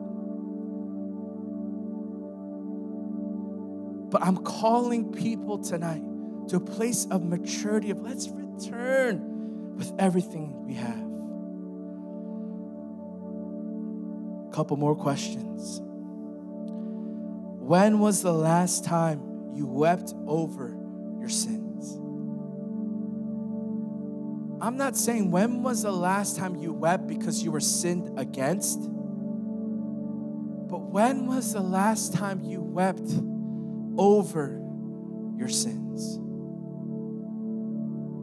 But 4.11 4.23
I'm 4.23 4.39
calling 4.39 5.13
people 5.13 5.59
tonight 5.59 6.03
to 6.49 6.57
a 6.57 6.61
place 6.61 7.07
of 7.11 7.23
maturity 7.23 7.91
of 7.91 8.01
let's 8.01 8.29
return 8.29 9.77
with 9.77 9.93
everything 9.99 10.65
we 10.67 10.75
have. 10.75 11.09
A 14.49 14.55
couple 14.55 14.77
more 14.77 14.97
questions. 14.97 15.81
When 17.69 17.99
was 17.99 18.23
the 18.23 18.33
last 18.33 18.87
time 18.87 19.21
you 19.53 19.67
wept 19.67 20.15
over 20.27 20.75
your 21.21 21.29
sins? 21.29 21.93
I'm 24.63 24.79
not 24.79 24.97
saying 24.97 25.31
when 25.31 25.63
was 25.63 25.83
the 25.83 25.93
last 25.93 26.39
time 26.39 26.57
you 26.57 26.73
wept 26.73 27.07
because 27.07 27.43
you 27.43 27.51
were 27.51 27.61
sinned 27.61 28.19
against, 28.19 28.81
but 28.81 30.81
when 30.81 31.27
was 31.27 31.53
the 31.53 31.61
last 31.61 32.15
time 32.15 32.41
you 32.41 32.63
wept 32.63 33.11
over 33.99 34.59
your 35.37 35.51
sins? 35.51 36.17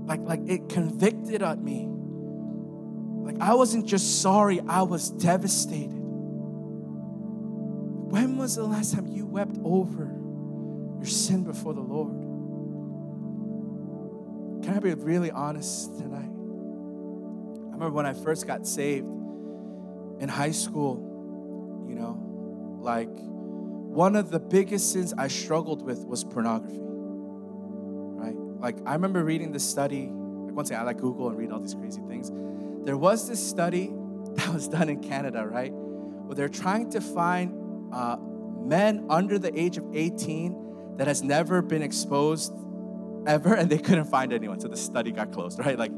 Like, 0.10 0.22
like 0.22 0.40
it 0.50 0.70
convicted 0.70 1.44
at 1.44 1.62
me. 1.62 1.86
Like 1.88 3.40
I 3.40 3.54
wasn't 3.54 3.86
just 3.86 4.24
sorry, 4.24 4.60
I 4.68 4.82
was 4.82 5.12
devastated. 5.12 6.05
When 8.16 8.38
was 8.38 8.56
the 8.56 8.64
last 8.64 8.94
time 8.94 9.08
you 9.08 9.26
wept 9.26 9.58
over 9.62 10.06
your 10.06 11.06
sin 11.06 11.44
before 11.44 11.74
the 11.74 11.82
Lord? 11.82 12.14
Can 14.64 14.74
I 14.74 14.80
be 14.80 14.94
really 14.94 15.32
honest 15.32 15.98
tonight? 15.98 16.22
I 16.22 17.74
remember 17.74 17.90
when 17.90 18.06
I 18.06 18.14
first 18.14 18.48
got 18.48 18.66
saved 18.66 19.06
in 20.22 20.30
high 20.30 20.52
school, 20.52 21.86
you 21.90 21.96
know, 21.96 22.18
like 22.80 23.10
one 23.12 24.16
of 24.16 24.32
the 24.32 24.40
biggest 24.40 24.94
sins 24.94 25.14
I 25.18 25.28
struggled 25.28 25.82
with 25.82 26.06
was 26.06 26.24
pornography. 26.24 26.80
Right? 26.80 28.38
Like 28.38 28.78
I 28.86 28.94
remember 28.94 29.26
reading 29.26 29.52
this 29.52 29.70
study, 29.70 30.04
like 30.06 30.56
once 30.56 30.72
I 30.72 30.82
like 30.84 31.02
Google 31.02 31.28
and 31.28 31.38
read 31.38 31.52
all 31.52 31.60
these 31.60 31.76
crazy 31.76 32.00
things. 32.08 32.32
There 32.86 32.96
was 32.96 33.28
this 33.28 33.46
study 33.46 33.88
that 34.36 34.54
was 34.54 34.70
done 34.70 34.88
in 34.88 35.02
Canada, 35.04 35.46
right? 35.46 35.74
Where 35.74 36.34
they're 36.34 36.48
trying 36.48 36.92
to 36.92 37.02
find 37.02 37.65
uh, 37.96 38.18
men 38.66 39.06
under 39.10 39.40
the 39.40 39.58
age 39.58 39.78
of 39.78 39.86
18 39.94 40.96
that 40.98 41.08
has 41.08 41.24
never 41.24 41.62
been 41.62 41.82
exposed 41.82 42.54
ever 43.26 43.54
and 43.54 43.70
they 43.70 43.78
couldn't 43.78 44.06
find 44.06 44.34
anyone 44.34 44.60
so 44.60 44.68
the 44.68 44.78
study 44.78 45.12
got 45.12 45.32
closed 45.32 45.58
right? 45.60 45.80
Like 45.80 45.92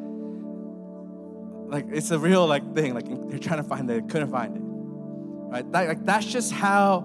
like 1.69 1.85
it's 1.91 2.11
a 2.11 2.19
real 2.19 2.45
like 2.45 2.75
thing 2.75 2.93
like 2.93 3.05
they're 3.29 3.39
trying 3.39 3.61
to 3.61 3.67
find 3.67 3.89
it 3.89 4.01
they 4.01 4.07
couldn't 4.07 4.31
find 4.31 4.55
it 4.55 4.61
right? 4.63 5.71
That, 5.71 5.87
like 5.87 6.05
that's 6.05 6.25
just 6.25 6.51
how 6.51 7.01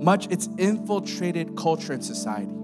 much 0.00 0.28
it's 0.30 0.48
infiltrated 0.58 1.56
culture 1.56 1.92
and 1.92 2.04
society. 2.04 2.54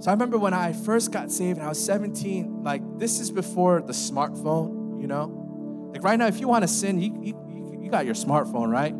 So 0.00 0.10
i 0.10 0.12
remember 0.12 0.38
when 0.38 0.54
i 0.54 0.72
first 0.72 1.12
got 1.12 1.30
saved 1.30 1.58
and 1.58 1.66
i 1.66 1.68
was 1.68 1.84
17 1.84 2.62
like 2.62 2.82
this 2.98 3.20
is 3.20 3.30
before 3.30 3.82
the 3.82 3.92
smartphone 3.92 5.00
you 5.00 5.06
know? 5.06 5.90
Like 5.92 6.02
right 6.02 6.18
now 6.18 6.26
if 6.26 6.40
you 6.40 6.48
want 6.48 6.62
to 6.62 6.68
sin 6.68 7.00
you, 7.00 7.16
you, 7.22 7.80
you 7.82 7.90
got 7.90 8.06
your 8.06 8.14
smartphone 8.14 8.70
right 8.70 8.94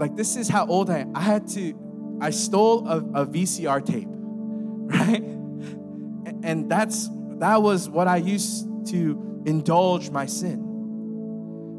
like 0.00 0.16
this 0.16 0.36
is 0.36 0.48
how 0.48 0.66
old 0.66 0.90
I 0.90 1.00
am. 1.00 1.14
I 1.14 1.20
had 1.20 1.46
to, 1.48 1.74
I 2.20 2.30
stole 2.30 2.88
a, 2.88 2.96
a 3.22 3.26
VCR 3.26 3.84
tape, 3.84 4.08
right? 4.10 5.22
And 6.42 6.70
that's 6.70 7.08
that 7.38 7.62
was 7.62 7.88
what 7.88 8.08
I 8.08 8.16
used 8.16 8.66
to 8.88 9.42
indulge 9.44 10.10
my 10.10 10.26
sin. 10.26 10.62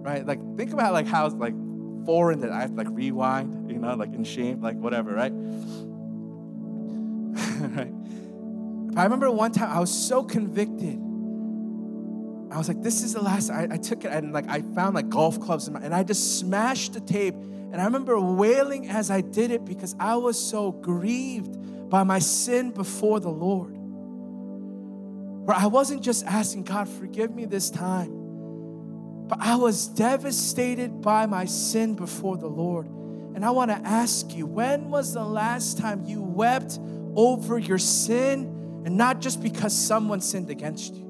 Right? 0.03 0.25
Like 0.25 0.39
think 0.55 0.71
about 0.71 0.93
like 0.93 1.07
how 1.07 1.27
like 1.29 1.55
foreign 2.05 2.41
that 2.41 2.51
I 2.51 2.61
have 2.61 2.71
to 2.71 2.75
like 2.75 2.87
rewind, 2.91 3.71
you 3.71 3.79
know, 3.79 3.95
like 3.95 4.13
in 4.13 4.23
shame, 4.23 4.61
like 4.61 4.77
whatever, 4.77 5.13
right? 5.13 5.33
right. 7.75 7.93
I 8.97 9.03
remember 9.03 9.31
one 9.31 9.51
time 9.51 9.69
I 9.69 9.79
was 9.79 9.91
so 9.91 10.23
convicted. 10.23 10.99
I 12.53 12.57
was 12.57 12.67
like, 12.67 12.83
this 12.83 13.01
is 13.01 13.13
the 13.13 13.21
last. 13.21 13.49
I, 13.49 13.67
I 13.71 13.77
took 13.77 14.05
it 14.05 14.11
and 14.11 14.31
like 14.31 14.47
I 14.47 14.61
found 14.61 14.93
like 14.93 15.09
golf 15.09 15.39
clubs 15.39 15.67
my, 15.71 15.79
and 15.79 15.95
I 15.95 16.03
just 16.03 16.39
smashed 16.39 16.93
the 16.93 16.99
tape 16.99 17.35
and 17.71 17.79
I 17.79 17.85
remember 17.85 18.19
wailing 18.19 18.89
as 18.89 19.09
I 19.09 19.21
did 19.21 19.49
it 19.51 19.63
because 19.63 19.95
I 19.99 20.15
was 20.15 20.37
so 20.37 20.71
grieved 20.71 21.89
by 21.89 22.03
my 22.03 22.19
sin 22.19 22.71
before 22.71 23.19
the 23.19 23.29
Lord. 23.29 23.77
Where 25.45 25.55
I 25.55 25.67
wasn't 25.67 26.01
just 26.01 26.25
asking, 26.25 26.63
God, 26.63 26.89
forgive 26.89 27.33
me 27.33 27.45
this 27.45 27.69
time, 27.69 28.11
but 29.27 29.39
I 29.39 29.55
was 29.55 29.87
devastated 29.87 31.01
by 31.01 31.25
my 31.25 31.45
sin 31.45 31.95
before 31.95 32.37
the 32.37 32.47
Lord. 32.47 32.87
And 33.35 33.45
I 33.45 33.51
want 33.51 33.71
to 33.71 33.77
ask 33.87 34.35
you, 34.35 34.45
when 34.45 34.89
was 34.89 35.13
the 35.13 35.23
last 35.23 35.77
time 35.77 36.03
you 36.05 36.21
wept 36.21 36.77
over 37.15 37.57
your 37.57 37.77
sin 37.77 38.83
and 38.85 38.97
not 38.97 39.21
just 39.21 39.41
because 39.41 39.73
someone 39.73 40.19
sinned 40.19 40.49
against 40.49 40.93
you? 40.93 41.07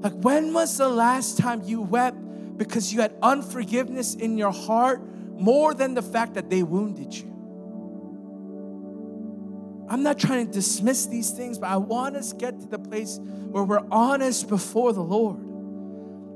Like, 0.00 0.14
when 0.14 0.54
was 0.54 0.78
the 0.78 0.88
last 0.88 1.36
time 1.36 1.62
you 1.62 1.82
wept 1.82 2.16
because 2.60 2.92
you 2.92 3.00
had 3.00 3.14
unforgiveness 3.22 4.14
in 4.14 4.36
your 4.36 4.52
heart 4.52 5.00
more 5.32 5.72
than 5.72 5.94
the 5.94 6.02
fact 6.02 6.34
that 6.34 6.50
they 6.50 6.62
wounded 6.62 7.14
you. 7.14 7.24
I'm 9.88 10.02
not 10.02 10.18
trying 10.18 10.46
to 10.46 10.52
dismiss 10.52 11.06
these 11.06 11.30
things, 11.30 11.58
but 11.58 11.70
I 11.70 11.78
want 11.78 12.16
us 12.16 12.32
to 12.32 12.36
get 12.36 12.60
to 12.60 12.66
the 12.66 12.78
place 12.78 13.18
where 13.48 13.64
we're 13.64 13.86
honest 13.90 14.46
before 14.46 14.92
the 14.92 15.00
Lord. 15.00 15.38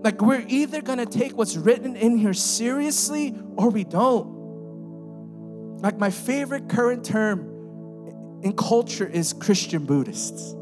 Like 0.02 0.22
we're 0.22 0.46
either 0.48 0.80
going 0.80 0.96
to 0.96 1.04
take 1.04 1.36
what's 1.36 1.58
written 1.58 1.94
in 1.94 2.16
here 2.16 2.32
seriously 2.32 3.38
or 3.56 3.68
we 3.68 3.84
don't. 3.84 4.32
Like 5.82 5.98
my 5.98 6.08
favorite 6.08 6.70
current 6.70 7.04
term 7.04 8.40
in 8.42 8.54
culture 8.56 9.06
is 9.06 9.34
Christian 9.34 9.84
Buddhists. 9.84 10.54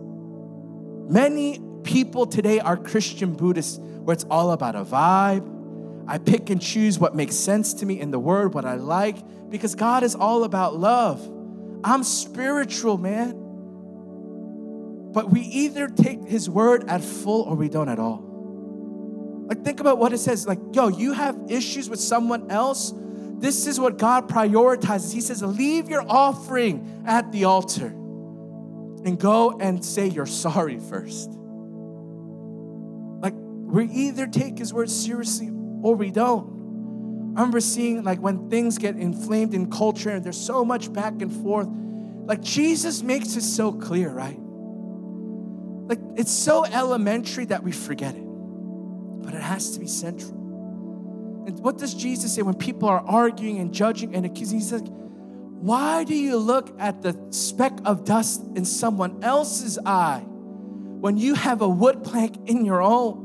Many 1.09 1.61
people 1.85 2.27
today 2.27 2.59
are 2.59 2.77
Christian 2.77 3.35
Buddhists 3.35 3.79
where 4.05 4.15
it's 4.15 4.25
all 4.25 4.51
about 4.53 4.75
a 4.75 4.85
vibe. 4.85 5.49
I 6.07 6.19
pick 6.19 6.51
and 6.51 6.61
choose 6.61 6.99
what 6.99 7.15
makes 7.15 7.37
sense 7.37 7.75
to 7.75 7.87
me 7.87 8.01
in 8.01 8.11
the 8.11 8.19
word, 8.19 8.55
what 8.55 8.65
I 8.65 8.75
like, 8.75 9.17
because 9.51 9.75
God 9.75 10.03
is 10.03 10.15
all 10.15 10.45
about 10.45 10.77
love. 10.77 11.21
I'm 11.85 12.03
spiritual, 12.03 12.99
man. 12.99 13.39
But 15.13 15.31
we 15.31 15.41
either 15.43 15.89
take 15.89 16.25
his 16.25 16.49
word 16.49 16.89
at 16.89 17.03
full 17.03 17.43
or 17.43 17.55
we 17.55 17.69
don't 17.69 17.89
at 17.89 17.99
all. 17.99 18.29
Like, 19.47 19.65
think 19.65 19.81
about 19.81 19.99
what 19.99 20.13
it 20.13 20.19
says. 20.19 20.47
Like, 20.47 20.59
yo, 20.73 20.89
you 20.89 21.13
have 21.13 21.39
issues 21.49 21.89
with 21.91 22.01
someone 22.01 22.51
else. 22.51 22.93
This 23.39 23.67
is 23.67 23.79
what 23.79 23.99
God 23.99 24.29
prioritizes. 24.29 25.13
He 25.13 25.21
says, 25.21 25.43
leave 25.43 25.89
your 25.89 26.05
offering 26.09 27.05
at 27.07 27.31
the 27.33 27.45
altar 27.45 27.89
and 27.89 29.19
go 29.19 29.59
and 29.59 29.85
say 29.85 30.07
you're 30.07 30.27
sorry 30.27 30.79
first. 30.79 31.37
Like, 33.73 33.89
we 33.89 33.95
either 33.95 34.27
take 34.27 34.59
his 34.59 34.73
word 34.73 34.91
seriously 34.91 35.51
or 35.83 35.95
we 35.95 36.11
don't. 36.11 36.53
I 37.35 37.41
remember 37.41 37.61
seeing 37.61 38.05
like 38.05 38.21
when 38.21 38.51
things 38.51 38.77
get 38.77 38.97
inflamed 38.97 39.55
in 39.55 39.71
culture 39.71 40.11
and 40.11 40.23
there's 40.23 40.41
so 40.41 40.65
much 40.65 40.93
back 40.93 41.23
and 41.23 41.33
forth, 41.33 41.69
like 42.25 42.43
Jesus 42.43 43.03
makes 43.03 43.37
it 43.37 43.43
so 43.43 43.73
clear, 43.73 44.11
right? 44.11 44.39
Like 44.39 45.99
it's 46.17 46.31
so 46.31 46.67
elementary 46.67 47.47
that 47.47 47.63
we 47.63 47.73
forget 47.73 48.15
it, 48.15 48.23
but 48.23 49.33
it 49.33 49.41
has 49.41 49.71
to 49.73 49.81
be 49.81 49.87
central. 49.87 50.33
And 51.47 51.59
what 51.61 51.79
does 51.79 51.95
Jesus 51.95 52.35
say 52.35 52.43
when 52.43 52.55
people 52.55 52.89
are 52.89 53.01
arguing 53.01 53.59
and 53.59 53.73
judging 53.73 54.15
and 54.15 54.27
accusing? 54.27 54.59
He 54.59 54.65
says, 54.65 54.83
Why 54.83 56.05
do 56.05 56.15
you 56.15 56.37
look 56.37 56.79
at 56.79 57.01
the 57.01 57.19
speck 57.31 57.73
of 57.87 58.05
dust 58.05 58.43
in 58.55 58.67
someone 58.67 59.25
else's 59.25 59.79
eye 59.87 60.23
when 60.27 61.17
you 61.17 61.35
have 61.35 61.63
a 61.63 61.69
wood 61.69 62.05
plank 62.05 62.37
in 62.49 62.67
your 62.67 62.83
own? 62.83 63.22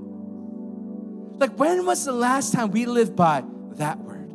Like, 1.37 1.57
when 1.59 1.85
was 1.85 2.03
the 2.05 2.11
last 2.11 2.53
time 2.53 2.71
we 2.71 2.85
lived 2.85 3.15
by 3.15 3.43
that 3.73 3.99
word? 3.99 4.31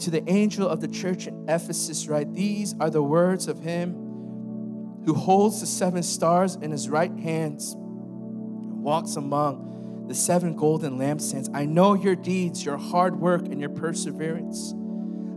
To 0.00 0.10
the 0.10 0.24
angel 0.26 0.68
of 0.68 0.80
the 0.80 0.88
church 0.88 1.28
in 1.28 1.44
Ephesus, 1.48 2.08
write, 2.08 2.34
These 2.34 2.74
are 2.80 2.90
the 2.90 3.02
words 3.02 3.46
of 3.46 3.60
him 3.60 3.94
who 5.04 5.14
holds 5.14 5.60
the 5.60 5.66
seven 5.66 6.02
stars 6.02 6.56
in 6.56 6.72
his 6.72 6.88
right 6.88 7.16
hands 7.18 7.74
and 7.74 8.82
walks 8.82 9.14
among 9.16 9.68
the 10.10 10.16
seven 10.16 10.56
golden 10.56 10.98
lampstands. 10.98 11.48
I 11.54 11.66
know 11.66 11.94
your 11.94 12.16
deeds, 12.16 12.64
your 12.64 12.76
hard 12.76 13.20
work, 13.20 13.42
and 13.42 13.60
your 13.60 13.70
perseverance. 13.70 14.74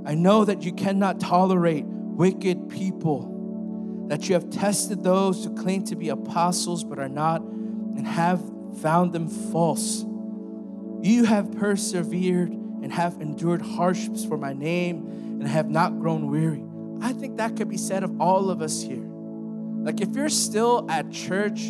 I 0.03 0.15
know 0.15 0.45
that 0.45 0.63
you 0.63 0.74
cannot 0.74 1.19
tolerate 1.19 1.86
wicked 1.86 2.69
people, 2.69 4.07
that 4.09 4.28
you 4.28 4.34
have 4.34 4.49
tested 4.49 5.03
those 5.03 5.45
who 5.45 5.53
claim 5.53 5.84
to 5.86 5.95
be 5.95 6.09
apostles 6.09 6.84
but 6.84 6.97
are 6.97 7.07
not, 7.07 7.43
and 7.43 8.07
have 8.07 8.41
found 8.82 9.13
them 9.13 9.28
false. 9.30 10.05
You 11.03 11.26
have 11.26 11.51
persevered 11.51 12.49
and 12.49 12.91
have 12.91 13.21
endured 13.21 13.61
hardships 13.61 14.26
for 14.26 14.39
my 14.39 14.53
name 14.53 15.05
and 15.39 15.47
have 15.47 15.69
not 15.69 15.99
grown 15.99 16.32
weary. 16.32 16.63
I 16.99 17.13
think 17.13 17.38
that 17.38 17.55
could 17.57 17.69
be 17.69 17.78
said 17.78 18.03
of 18.03 18.19
all 18.19 18.49
of 18.49 18.63
us 18.63 18.82
here. 18.82 19.05
Like, 19.05 20.01
if 20.01 20.15
you're 20.15 20.30
still 20.30 20.88
at 20.89 21.11
church 21.11 21.67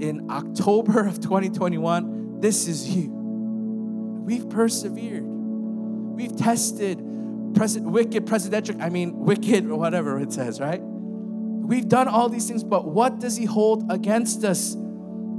in 0.00 0.26
October 0.28 1.06
of 1.06 1.20
2021, 1.20 2.15
this 2.40 2.68
is 2.68 2.88
you. 2.94 3.10
We've 3.10 4.48
persevered. 4.48 5.24
We've 5.24 6.36
tested 6.36 6.98
pres- 7.54 7.78
wicked 7.78 8.26
presidential, 8.26 8.80
I 8.80 8.88
mean, 8.88 9.18
wicked 9.20 9.66
or 9.66 9.76
whatever 9.76 10.18
it 10.18 10.32
says, 10.32 10.60
right? 10.60 10.80
We've 10.82 11.88
done 11.88 12.08
all 12.08 12.28
these 12.28 12.48
things, 12.48 12.62
but 12.64 12.86
what 12.86 13.18
does 13.18 13.36
He 13.36 13.44
hold 13.44 13.90
against 13.90 14.44
us? 14.44 14.76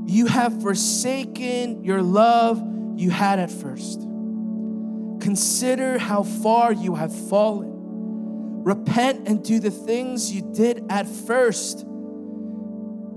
You 0.05 0.27
have 0.27 0.61
forsaken 0.61 1.83
your 1.83 2.01
love 2.01 2.63
you 2.95 3.09
had 3.09 3.39
at 3.39 3.51
first. 3.51 4.01
Consider 5.19 5.97
how 5.97 6.23
far 6.23 6.71
you 6.71 6.95
have 6.95 7.13
fallen. 7.29 8.63
Repent 8.63 9.27
and 9.27 9.43
do 9.43 9.59
the 9.59 9.71
things 9.71 10.31
you 10.31 10.41
did 10.53 10.83
at 10.89 11.07
first. 11.07 11.85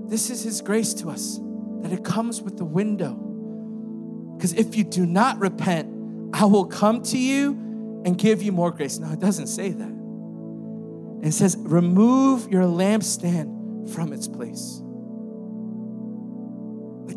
This 0.07 0.29
is 0.29 0.43
His 0.43 0.61
grace 0.61 0.93
to 0.95 1.09
us, 1.09 1.39
that 1.81 1.91
it 1.91 2.03
comes 2.03 2.41
with 2.41 2.57
the 2.57 2.65
window 2.65 3.30
because 4.41 4.53
if 4.53 4.75
you 4.75 4.83
do 4.83 5.05
not 5.05 5.39
repent, 5.39 6.33
I 6.33 6.45
will 6.45 6.65
come 6.65 7.03
to 7.03 7.17
you 7.19 7.51
and 8.03 8.17
give 8.17 8.41
you 8.41 8.51
more 8.51 8.71
grace. 8.71 8.97
No, 8.97 9.11
it 9.11 9.19
doesn't 9.19 9.45
say 9.45 9.69
that. 9.69 11.21
It 11.21 11.33
says, 11.33 11.55
remove 11.59 12.51
your 12.51 12.63
lampstand 12.63 13.93
from 13.93 14.11
its 14.11 14.27
place. 14.27 14.81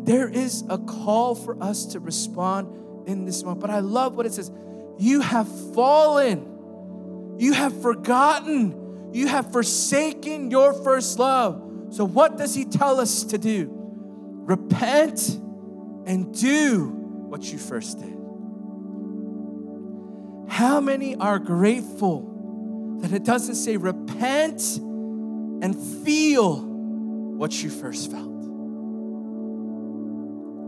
There 0.05 0.29
is 0.29 0.63
a 0.69 0.77
call 0.77 1.33
for 1.33 1.57
us 1.63 1.87
to 1.87 1.99
respond 1.99 3.07
in 3.07 3.25
this 3.25 3.43
moment. 3.43 3.61
But 3.61 3.71
I 3.71 3.79
love 3.79 4.15
what 4.15 4.27
it 4.27 4.33
says. 4.33 4.51
You 4.99 5.21
have 5.21 5.47
fallen. 5.73 7.37
You 7.39 7.53
have 7.53 7.81
forgotten. 7.81 9.09
You 9.13 9.29
have 9.29 9.51
forsaken 9.51 10.51
your 10.51 10.73
first 10.73 11.17
love. 11.17 11.87
So, 11.89 12.05
what 12.05 12.37
does 12.37 12.53
he 12.53 12.65
tell 12.65 12.99
us 12.99 13.23
to 13.23 13.39
do? 13.39 13.67
Repent 14.45 15.39
and 16.05 16.31
do 16.39 17.01
what 17.35 17.51
you 17.51 17.59
first 17.59 17.99
did. 17.99 18.17
How 20.49 20.79
many 20.79 21.17
are 21.17 21.37
grateful 21.37 22.97
that 23.01 23.11
it 23.11 23.25
doesn't 23.25 23.55
say 23.55 23.75
repent 23.75 24.77
and 24.77 25.75
feel 26.05 26.61
what 26.61 27.61
you 27.61 27.69
first 27.69 28.09
felt? 28.09 28.39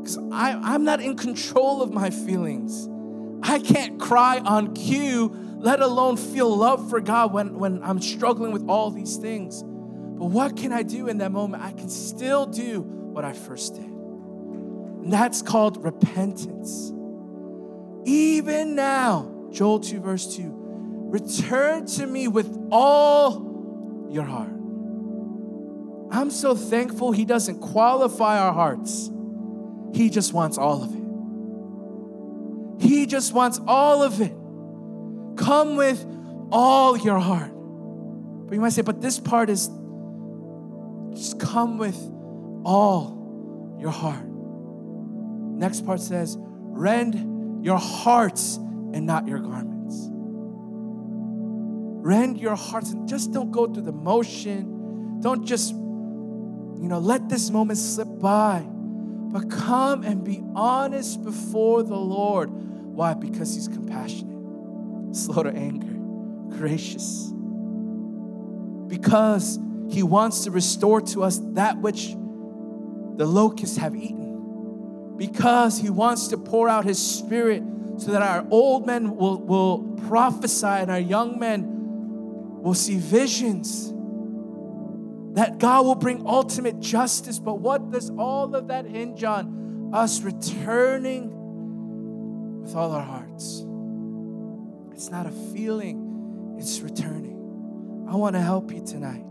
Because 0.02 0.18
I'm 0.30 0.84
not 0.84 1.00
in 1.00 1.16
control 1.16 1.82
of 1.82 1.94
my 1.94 2.10
feelings. 2.10 2.90
I 3.44 3.60
can't 3.60 3.98
cry 3.98 4.40
on 4.40 4.74
cue, 4.74 5.34
let 5.60 5.80
alone 5.80 6.18
feel 6.18 6.54
love 6.54 6.90
for 6.90 7.00
God 7.00 7.32
when, 7.32 7.58
when 7.58 7.82
I'm 7.82 8.02
struggling 8.02 8.52
with 8.52 8.68
all 8.68 8.92
these 8.92 9.16
things. 9.16 9.64
But 9.64 10.26
what 10.26 10.58
can 10.58 10.74
I 10.74 10.84
do 10.84 11.08
in 11.08 11.20
that 11.20 11.32
moment? 11.32 11.64
I 11.64 11.72
can 11.72 11.88
still 11.88 12.46
do 12.46 12.82
what 12.82 13.24
I 13.24 13.32
first 13.32 13.76
did. 13.76 13.87
And 15.08 15.14
that's 15.14 15.42
called 15.42 15.82
repentance. 15.86 16.92
Even 18.04 18.76
now, 18.76 19.48
Joel 19.52 19.80
2, 19.80 20.02
verse 20.02 20.36
2 20.36 20.52
return 21.08 21.86
to 21.86 22.06
me 22.06 22.28
with 22.28 22.54
all 22.74 24.10
your 24.12 24.26
heart. 24.26 24.52
I'm 26.12 26.30
so 26.30 26.56
thankful 26.56 27.14
He 27.14 27.24
doesn't 27.24 27.62
qualify 27.62 28.38
our 28.38 28.52
hearts, 28.52 29.10
He 29.94 30.10
just 30.10 30.34
wants 30.34 30.58
all 30.58 30.84
of 30.84 30.94
it. 30.94 32.86
He 32.86 33.06
just 33.06 33.32
wants 33.32 33.62
all 33.66 34.04
of 34.04 34.20
it. 34.20 34.34
Come 35.42 35.78
with 35.78 36.06
all 36.52 36.98
your 36.98 37.20
heart. 37.20 37.54
But 37.54 38.56
you 38.56 38.60
might 38.60 38.74
say, 38.74 38.82
but 38.82 39.00
this 39.00 39.22
part 39.22 39.50
is 39.50 39.70
just 41.14 41.40
come 41.40 41.78
with 41.78 41.96
all 42.66 43.78
your 43.80 43.92
heart. 43.92 44.27
Next 45.58 45.86
part 45.86 46.00
says, 46.00 46.38
rend 46.40 47.66
your 47.66 47.78
hearts 47.78 48.58
and 48.58 49.06
not 49.06 49.28
your 49.28 49.40
garments. 49.40 50.08
Rend 52.06 52.40
your 52.40 52.56
hearts 52.56 52.92
and 52.92 53.08
just 53.08 53.34
don't 53.34 53.52
go 53.52 53.68
through 53.68 53.84
the 53.84 53.92
motion. 53.92 55.20
Don't 55.20 55.46
just 55.46 55.74
you 56.82 56.88
know, 56.88 57.00
let 57.00 57.28
this 57.28 57.50
moment 57.50 57.80
slip 57.80 58.08
by. 58.20 58.66
But 58.70 59.50
come 59.50 60.04
and 60.04 60.24
be 60.24 60.42
honest 60.56 61.24
before 61.24 61.84
the 61.84 61.96
Lord. 61.96 62.50
Why? 62.52 63.14
Because 63.14 63.54
He's 63.56 63.68
compassionate, 63.68 65.16
slow 65.16 65.44
to 65.44 65.50
anger, 65.50 66.58
gracious. 66.58 67.32
Because 68.88 69.60
He 69.90 70.04
wants 70.04 70.44
to 70.44 70.52
restore 70.52 71.02
to 71.02 71.24
us 71.24 71.40
that 71.54 71.78
which 71.80 72.10
the 73.18 73.26
locusts 73.26 73.78
have 73.78 73.96
eaten. 73.96 74.17
Because 75.18 75.80
He 75.80 75.90
wants 75.90 76.28
to 76.30 76.38
pour 76.38 76.70
out 76.70 76.86
His 76.86 77.00
Spirit 77.00 77.64
so 77.98 78.12
that 78.12 78.22
our 78.22 78.46
old 78.52 78.86
men 78.86 79.16
will, 79.16 79.40
will 79.40 79.80
prophesy 80.08 80.68
and 80.68 80.92
our 80.92 81.00
young 81.00 81.40
men 81.40 82.62
will 82.62 82.76
see 82.76 82.98
visions. 82.98 83.92
That 85.36 85.58
God 85.58 85.86
will 85.86 85.96
bring 85.96 86.26
ultimate 86.28 86.80
justice. 86.80 87.40
But 87.40 87.56
what 87.56 87.92
does 87.92 88.10
all 88.12 88.56
of 88.56 88.68
that 88.68 88.86
hinge 88.86 89.24
on? 89.24 89.92
Us 89.94 90.22
returning 90.22 91.32
with 92.62 92.76
all 92.76 92.92
our 92.92 93.04
hearts. 93.04 93.64
It's 94.92 95.10
not 95.10 95.26
a 95.26 95.32
feeling, 95.32 96.56
it's 96.60 96.82
returning. 96.82 98.06
I 98.10 98.16
want 98.16 98.36
to 98.36 98.42
help 98.42 98.72
you 98.72 98.84
tonight. 98.86 99.24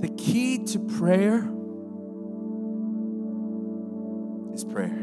The 0.00 0.08
key 0.16 0.64
to 0.66 0.78
prayer 0.78 1.50
is 4.54 4.64
prayer. 4.64 4.96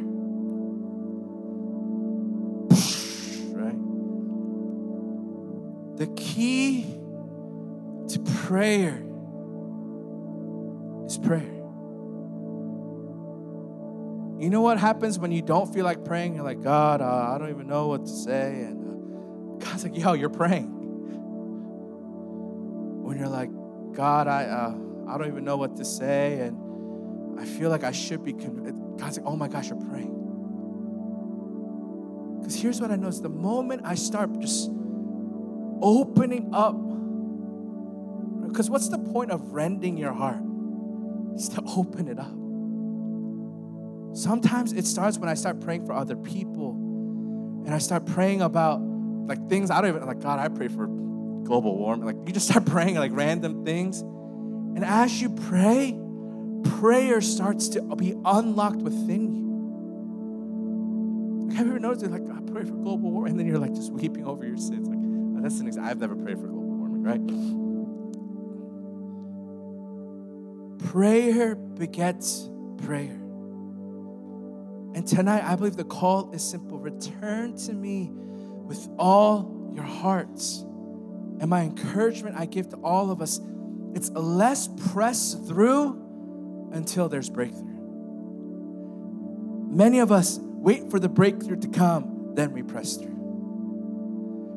Right? 3.54 3.78
The 5.98 6.08
key 6.16 6.84
to 8.10 8.20
prayer 8.46 9.04
is 11.06 11.18
prayer. 11.18 11.58
You 14.40 14.52
know 14.52 14.62
what 14.62 14.78
happens 14.80 15.18
when 15.18 15.32
you 15.32 15.42
don't 15.42 15.74
feel 15.74 15.84
like 15.84 16.06
praying? 16.06 16.36
You're 16.36 16.44
like, 16.44 16.62
God, 16.62 17.02
uh, 17.02 17.34
I 17.34 17.40
don't 17.40 17.50
even 17.50 17.68
know 17.68 17.88
what 17.88 18.06
to 18.06 18.12
say. 18.12 18.62
And 18.62 19.62
uh, 19.62 19.66
God's 19.66 19.84
like, 19.84 19.98
yo, 19.98 20.14
you're 20.14 20.30
praying. 20.30 20.72
When 23.04 23.18
you're 23.18 23.30
like, 23.30 23.50
God, 23.94 24.28
I, 24.28 24.46
uh, 24.46 24.76
I 25.08 25.18
don't 25.18 25.28
even 25.28 25.44
know 25.44 25.58
what 25.58 25.76
to 25.78 25.86
say. 25.86 26.42
And 26.42 27.40
I 27.40 27.46
feel 27.46 27.72
like 27.72 27.84
I 27.84 27.92
should 27.92 28.24
be 28.24 28.34
convinced. 28.34 28.87
God's 28.98 29.18
like, 29.18 29.28
oh 29.28 29.36
my 29.36 29.48
gosh, 29.48 29.70
you're 29.70 29.80
praying. 29.80 30.14
Because 32.40 32.56
here's 32.56 32.80
what 32.82 32.92
I 32.92 32.96
notice 32.96 33.20
the 33.20 33.30
moment 33.30 33.82
I 33.84 33.96
start 33.96 34.40
just 34.40 34.70
opening 35.82 36.50
up, 36.54 36.76
because 38.48 38.70
what's 38.70 38.90
the 38.90 39.00
point 39.00 39.32
of 39.32 39.54
rending 39.54 39.98
your 39.98 40.14
heart? 40.14 40.42
Is 41.36 41.50
to 41.50 41.62
open 41.76 42.08
it 42.08 42.18
up. 42.18 42.34
Sometimes 44.18 44.74
it 44.74 44.86
starts 44.86 45.20
when 45.20 45.30
I 45.30 45.36
start 45.36 45.60
praying 45.62 45.86
for 45.86 45.94
other 45.94 46.16
people 46.16 46.72
and 47.66 47.76
I 47.76 47.78
start 47.78 48.06
praying 48.06 48.42
about 48.42 48.80
like 48.80 49.50
things 49.50 49.70
I 49.70 49.82
don't 49.82 49.90
even 49.96 50.08
like 50.08 50.22
God, 50.22 50.40
I 50.40 50.48
pray 50.48 50.70
for 50.70 50.88
global 50.88 51.78
warming. 51.78 52.06
Like 52.06 52.16
you 52.26 52.34
just 52.34 52.48
start 52.50 52.66
praying 52.74 52.96
like 52.96 53.12
random 53.14 53.66
things. 53.66 54.02
And 54.02 54.84
as 54.86 55.22
you 55.22 55.30
pray, 55.30 56.00
prayer 56.80 57.22
starts 57.22 57.70
to 57.70 57.82
be 57.96 58.14
unlocked 58.26 58.82
within 58.82 59.34
you. 59.34 59.48
Like, 61.48 61.58
have 61.58 61.68
you 61.68 61.72
ever 61.74 61.80
noticed? 61.80 62.06
Like, 62.12 62.24
I 62.24 62.42
pray 62.52 62.64
for 62.64 62.74
global 62.74 63.12
warming, 63.12 63.32
and 63.32 63.40
then 63.40 63.48
you're 63.48 63.60
like 63.60 63.74
just 63.74 63.92
weeping 63.92 64.26
over 64.26 64.46
your 64.46 64.58
sins. 64.58 64.88
Like, 64.88 64.98
oh, 64.98 65.42
that's 65.42 65.60
an 65.60 65.68
example. 65.68 65.92
I've 65.92 66.00
never 66.00 66.16
prayed 66.16 66.40
for 66.40 66.48
global 66.48 66.64
warming, 66.64 67.04
right? 67.04 67.22
Prayer 70.92 71.56
begets 71.56 72.50
prayer. 72.78 73.18
And 74.96 75.08
tonight, 75.08 75.44
I 75.44 75.56
believe 75.56 75.76
the 75.76 75.84
call 75.84 76.32
is 76.32 76.44
simple 76.44 76.80
return 76.80 77.56
to 77.58 77.74
me 77.74 78.10
with 78.12 78.88
all 78.98 79.72
your 79.74 79.84
hearts. 79.84 80.64
And 81.40 81.50
my 81.50 81.62
encouragement 81.62 82.36
I 82.38 82.46
give 82.46 82.70
to 82.70 82.78
all 82.78 83.12
of 83.12 83.22
us 83.22 83.40
it's 83.98 84.10
a 84.10 84.20
less 84.20 84.70
press 84.92 85.34
through 85.34 86.07
until 86.72 87.10
there's 87.10 87.30
breakthrough. 87.30 87.78
Many 89.70 90.00
of 90.00 90.12
us 90.12 90.40
wait 90.42 90.90
for 90.90 91.00
the 91.00 91.10
breakthrough 91.10 91.58
to 91.58 91.68
come, 91.68 92.32
then 92.36 92.52
we 92.54 92.64
press 92.64 92.96
through. 92.96 93.18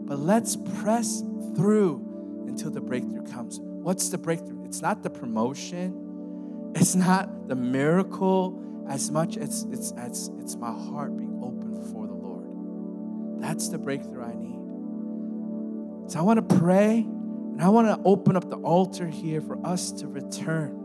But 0.04 0.18
let's 0.18 0.56
press 0.56 1.22
through 1.54 2.44
until 2.48 2.70
the 2.70 2.80
breakthrough 2.80 3.26
comes. 3.26 3.60
What's 3.60 4.08
the 4.08 4.18
breakthrough? 4.18 4.64
It's 4.64 4.80
not 4.80 5.02
the 5.02 5.10
promotion, 5.10 6.72
it's 6.74 6.94
not 6.94 7.48
the 7.48 7.56
miracle 7.56 8.84
as 8.88 9.10
much 9.10 9.36
as 9.36 9.66
it's, 9.70 9.92
it's, 9.96 10.30
it's 10.38 10.56
my 10.56 10.72
heart 10.72 11.16
being 11.16 11.38
open 11.42 11.80
for 11.92 12.06
the 12.06 12.14
Lord. 12.14 13.40
That's 13.42 13.68
the 13.68 13.78
breakthrough 13.78 14.24
I 14.24 14.34
need. 14.34 16.10
So 16.10 16.18
I 16.18 16.22
want 16.22 16.48
to 16.48 16.56
pray 16.56 16.98
and 16.98 17.62
I 17.62 17.68
want 17.68 17.86
to 17.86 18.00
open 18.04 18.36
up 18.36 18.48
the 18.48 18.56
altar 18.56 19.06
here 19.06 19.40
for 19.40 19.64
us 19.66 19.92
to 19.92 20.08
return. 20.08 20.79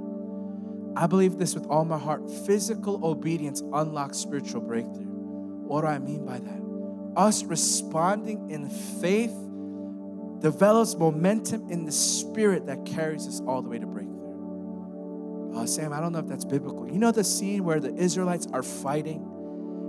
I 0.96 1.08
believe 1.08 1.38
this 1.38 1.56
with 1.56 1.66
all 1.68 1.86
my 1.86 1.98
heart. 1.98 2.30
Physical 2.46 3.06
obedience 3.06 3.62
unlocks 3.74 4.18
spiritual 4.18 4.62
breakthrough. 4.62 5.06
What 5.06 5.82
do 5.82 5.88
I 5.88 6.00
mean 6.00 6.26
by 6.26 6.40
that? 6.40 7.20
Us 7.20 7.44
responding 7.44 8.50
in 8.50 8.70
faith 8.70 9.34
develops 10.42 10.96
momentum 10.96 11.70
in 11.70 11.86
the 11.86 11.92
spirit 11.92 12.68
that 12.68 12.86
carries 12.86 13.28
us 13.28 13.42
all 13.48 13.62
the 13.62 13.70
way 13.70 13.80
to 13.80 13.86
breakthrough. 13.86 15.56
Uh, 15.56 15.66
Sam, 15.66 15.94
I 15.94 16.02
don't 16.02 16.12
know 16.12 16.20
if 16.20 16.28
that's 16.28 16.46
biblical. 16.46 16.88
You 16.88 17.00
know 17.00 17.12
the 17.12 17.24
scene 17.24 17.64
where 17.64 17.80
the 17.80 17.94
Israelites 17.96 18.48
are 18.52 18.64
fighting, 18.64 19.22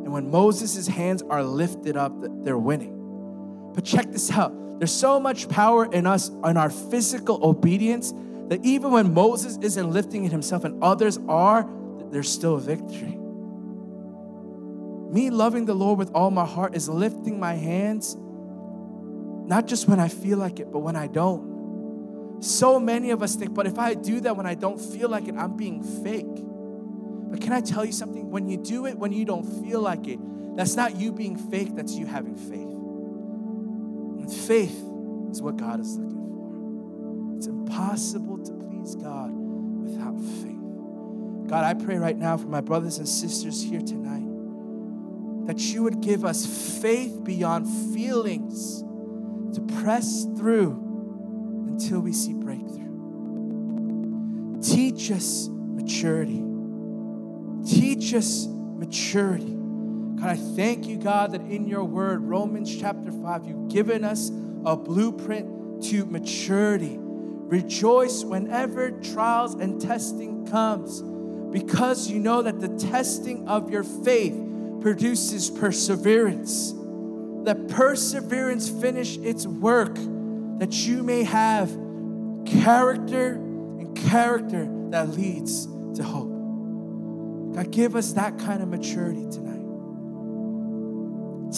and 0.05 0.13
when 0.13 0.31
Moses' 0.31 0.87
hands 0.87 1.23
are 1.29 1.43
lifted 1.43 1.97
up, 1.97 2.13
they're 2.45 2.59
winning. 2.59 3.73
But 3.75 3.85
check 3.85 4.11
this 4.11 4.31
out 4.31 4.53
there's 4.79 4.93
so 4.93 5.19
much 5.19 5.49
power 5.49 5.91
in 5.91 6.07
us, 6.07 6.29
in 6.29 6.57
our 6.57 6.69
physical 6.69 7.41
obedience, 7.43 8.13
that 8.49 8.65
even 8.65 8.91
when 8.93 9.13
Moses 9.13 9.59
isn't 9.61 9.91
lifting 9.91 10.25
it 10.25 10.33
himself 10.33 10.65
and 10.65 10.83
others 10.83 11.19
are, 11.29 11.69
there's 12.11 12.31
still 12.31 12.57
a 12.57 12.61
victory. 12.61 13.19
Me 15.13 15.31
loving 15.31 15.65
the 15.65 15.75
Lord 15.75 15.99
with 15.99 16.11
all 16.15 16.31
my 16.31 16.45
heart 16.45 16.75
is 16.77 16.89
lifting 16.89 17.41
my 17.41 17.55
hands, 17.55 18.17
not 19.49 19.67
just 19.67 19.89
when 19.89 20.01
I 20.01 20.09
feel 20.09 20.39
like 20.39 20.61
it, 20.61 20.73
but 20.73 20.81
when 20.81 20.97
I 20.97 21.07
don't. 21.07 22.43
So 22.43 22.79
many 22.79 23.11
of 23.11 23.23
us 23.23 23.35
think, 23.35 23.55
but 23.55 23.67
if 23.67 23.79
I 23.79 23.95
do 23.95 24.21
that 24.21 24.37
when 24.37 24.47
I 24.47 24.55
don't 24.55 24.79
feel 24.79 25.09
like 25.09 25.27
it, 25.29 25.35
I'm 25.37 25.57
being 25.57 25.83
fake. 26.05 26.27
But 27.31 27.41
can 27.41 27.53
I 27.53 27.61
tell 27.61 27.85
you 27.85 27.93
something? 27.93 28.31
When 28.31 28.49
you 28.49 28.57
do 28.57 28.87
it 28.87 28.99
when 28.99 29.13
you 29.13 29.25
don't 29.25 29.45
feel 29.65 29.81
like 29.81 30.07
it, 30.07 30.19
that's 30.57 30.75
not 30.75 30.97
you 30.97 31.13
being 31.13 31.37
fake, 31.37 31.75
that's 31.75 31.95
you 31.95 32.07
having 32.07 32.37
faith. 32.37 32.61
And 34.21 34.33
faith 34.33 34.77
is 35.31 35.43
what 35.43 35.57
God 35.57 35.81
is 35.81 35.97
looking 35.97 36.11
for. 36.11 36.26
It's 37.37 37.47
impossible 37.47 38.39
to 38.39 38.53
please 38.53 38.95
God 38.95 39.31
without 39.31 40.19
faith. 40.19 40.57
God, 41.49 41.65
I 41.65 41.75
pray 41.75 41.97
right 41.97 42.17
now 42.17 42.37
for 42.37 42.47
my 42.47 42.61
brothers 42.61 42.99
and 42.99 43.07
sisters 43.09 43.63
here 43.63 43.81
tonight 43.81 44.25
that 45.47 45.61
you 45.61 45.83
would 45.83 46.01
give 46.01 46.25
us 46.25 46.81
faith 46.81 47.23
beyond 47.23 47.67
feelings 47.95 48.81
to 49.55 49.61
press 49.83 50.27
through 50.37 50.73
until 51.69 52.01
we 52.01 52.13
see 52.13 52.33
breakthrough. 52.33 52.87
Teach 54.61 55.11
us 55.13 55.49
maturity. 55.51 56.43
Teach 57.65 58.15
us 58.15 58.47
maturity. 58.49 59.55
God, 60.17 60.31
I 60.31 60.37
thank 60.37 60.87
you, 60.87 60.97
God, 60.97 61.33
that 61.33 61.43
in 61.43 61.69
your 61.69 61.85
word, 61.85 62.23
Romans 62.23 62.75
chapter 62.75 63.13
5, 63.13 63.45
you've 63.45 63.69
given 63.69 64.03
us 64.03 64.31
a 64.65 64.77
blueprint 64.77 65.85
to 65.85 66.07
maturity. 66.07 66.99
Rejoice 67.49 68.25
whenever 68.25 68.91
trials 68.91 69.55
and 69.55 69.81
testing 69.81 70.47
comes 70.49 71.01
because 71.53 72.11
you 72.11 72.19
know 72.19 72.43
that 72.43 72.61
the 72.61 72.69
testing 72.91 73.47
of 73.49 73.71
your 73.71 73.85
faith 73.85 74.35
produces 74.81 75.49
perseverance. 75.51 76.73
Let 76.75 77.69
perseverance 77.69 78.69
finish 78.69 79.17
its 79.19 79.47
work 79.47 79.95
that 80.59 80.73
you 80.87 81.05
may 81.05 81.23
have 81.23 81.71
character 82.47 83.35
and 83.35 83.97
character 83.97 84.69
that 84.91 85.11
leads 85.11 85.67
to 85.67 86.03
hope. 86.03 86.33
God, 87.55 87.71
give 87.71 87.95
us 87.95 88.13
that 88.15 88.39
kind 88.39 88.61
of 88.63 88.69
maturity 88.69 89.25
tonight. 89.31 89.55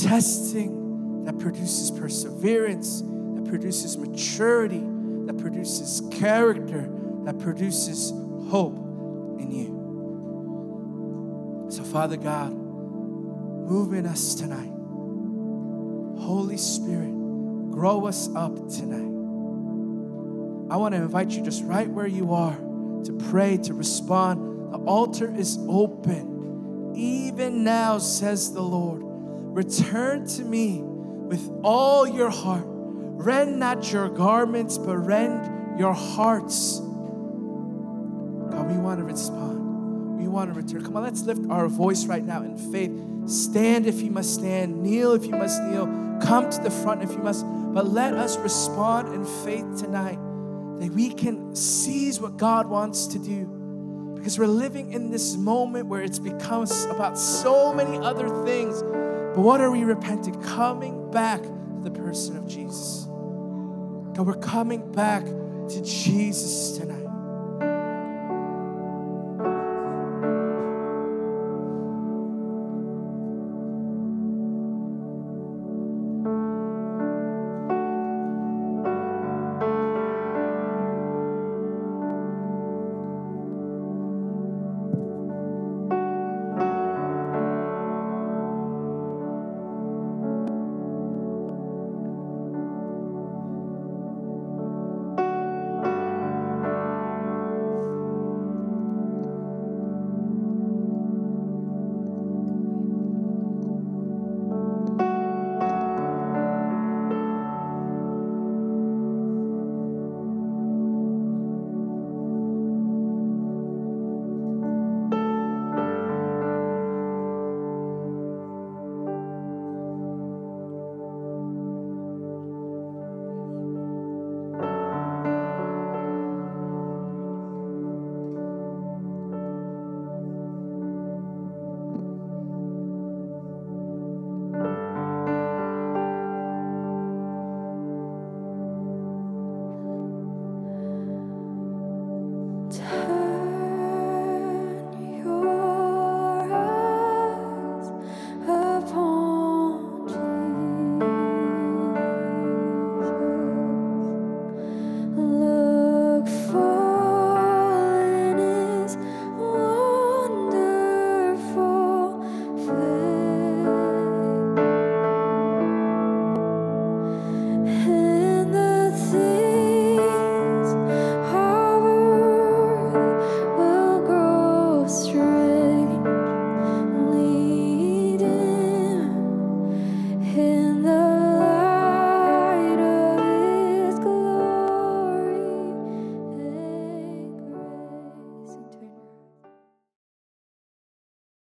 Testing 0.03 1.25
that 1.25 1.39
produces 1.39 1.91
perseverance, 1.91 3.01
that 3.01 3.47
produces 3.49 3.97
maturity, 3.97 4.85
that 5.29 5.37
produces 5.37 6.03
character, 6.11 6.89
that 7.25 7.39
produces 7.39 8.13
hope 8.49 8.79
in 9.39 9.51
you. 9.51 9.77
So, 11.71 11.85
Father 11.85 12.17
God, 12.17 12.55
move 12.55 13.93
in 13.93 14.07
us 14.07 14.35
tonight. 14.35 14.73
Holy 16.19 16.57
Spirit, 16.57 17.13
grow 17.71 18.07
us 18.07 18.31
up 18.35 18.55
tonight. 18.71 19.05
I 20.73 20.79
want 20.79 20.95
to 20.95 21.03
invite 21.03 21.33
you 21.33 21.43
just 21.43 21.63
right 21.63 21.91
where 21.91 22.07
you 22.07 22.33
are 22.33 22.57
to 22.57 23.19
pray, 23.29 23.59
to 23.59 23.75
respond. 23.75 24.73
The 24.73 24.79
altar 24.79 25.31
is 25.37 25.59
open. 25.69 26.95
Even 26.97 27.65
now, 27.65 27.99
says 27.99 28.55
the 28.55 28.63
Lord, 28.63 29.03
return 29.05 30.27
to 30.27 30.43
me 30.43 30.81
with 30.81 31.51
all 31.63 32.09
your 32.09 32.31
heart. 32.31 32.78
Rend 33.19 33.59
not 33.59 33.93
your 33.93 34.09
garments, 34.09 34.79
but 34.79 34.97
rend 34.97 35.79
your 35.79 35.93
hearts. 35.93 36.79
God, 36.79 38.71
we 38.71 38.79
want 38.79 39.01
to 39.01 39.05
respond. 39.05 40.19
We 40.21 40.29
want 40.29 40.55
to 40.55 40.61
return. 40.61 40.85
Come 40.85 40.97
on, 40.97 41.03
let's 41.03 41.23
lift 41.23 41.51
our 41.51 41.67
voice 41.67 42.07
right 42.07 42.25
now 42.25 42.43
in 42.43 42.57
faith. 42.57 42.93
Stand 43.29 43.87
if 43.87 44.01
you 44.01 44.13
must 44.13 44.35
stand, 44.35 44.81
kneel 44.85 45.15
if 45.15 45.25
you 45.25 45.33
must 45.33 45.61
kneel, 45.65 45.87
come 46.23 46.49
to 46.49 46.61
the 46.61 46.71
front 46.71 47.03
if 47.03 47.11
you 47.11 47.19
must. 47.19 47.45
But 47.75 47.89
let 47.89 48.15
us 48.15 48.37
respond 48.39 49.13
in 49.13 49.25
faith 49.45 49.81
tonight 49.81 50.19
that 50.79 50.93
we 50.93 51.13
can 51.13 51.57
seize 51.57 52.21
what 52.21 52.37
God 52.37 52.69
wants 52.69 53.09
to 53.09 53.19
do. 53.19 54.15
Because 54.15 54.39
we're 54.39 54.47
living 54.47 54.93
in 54.93 55.11
this 55.11 55.37
moment 55.37 55.87
where 55.87 56.03
it's 56.03 56.21
become 56.21 56.67
about 56.91 57.19
so 57.19 57.75
many 57.75 57.99
other 57.99 58.29
things. 58.45 58.81
But 58.83 59.39
what 59.39 59.61
are 59.61 59.73
we 59.73 59.83
repenting? 59.83 60.41
Coming 60.41 61.11
back 61.11 61.43
to 61.43 61.81
the 61.83 61.91
person 61.91 62.37
of 62.37 62.47
Jesus. 62.47 63.08
God, 64.19 64.27
we're 64.27 64.35
coming 64.35 64.91
back 64.91 65.25
to 65.25 65.81
Jesus 65.85 66.77
tonight. 66.77 67.08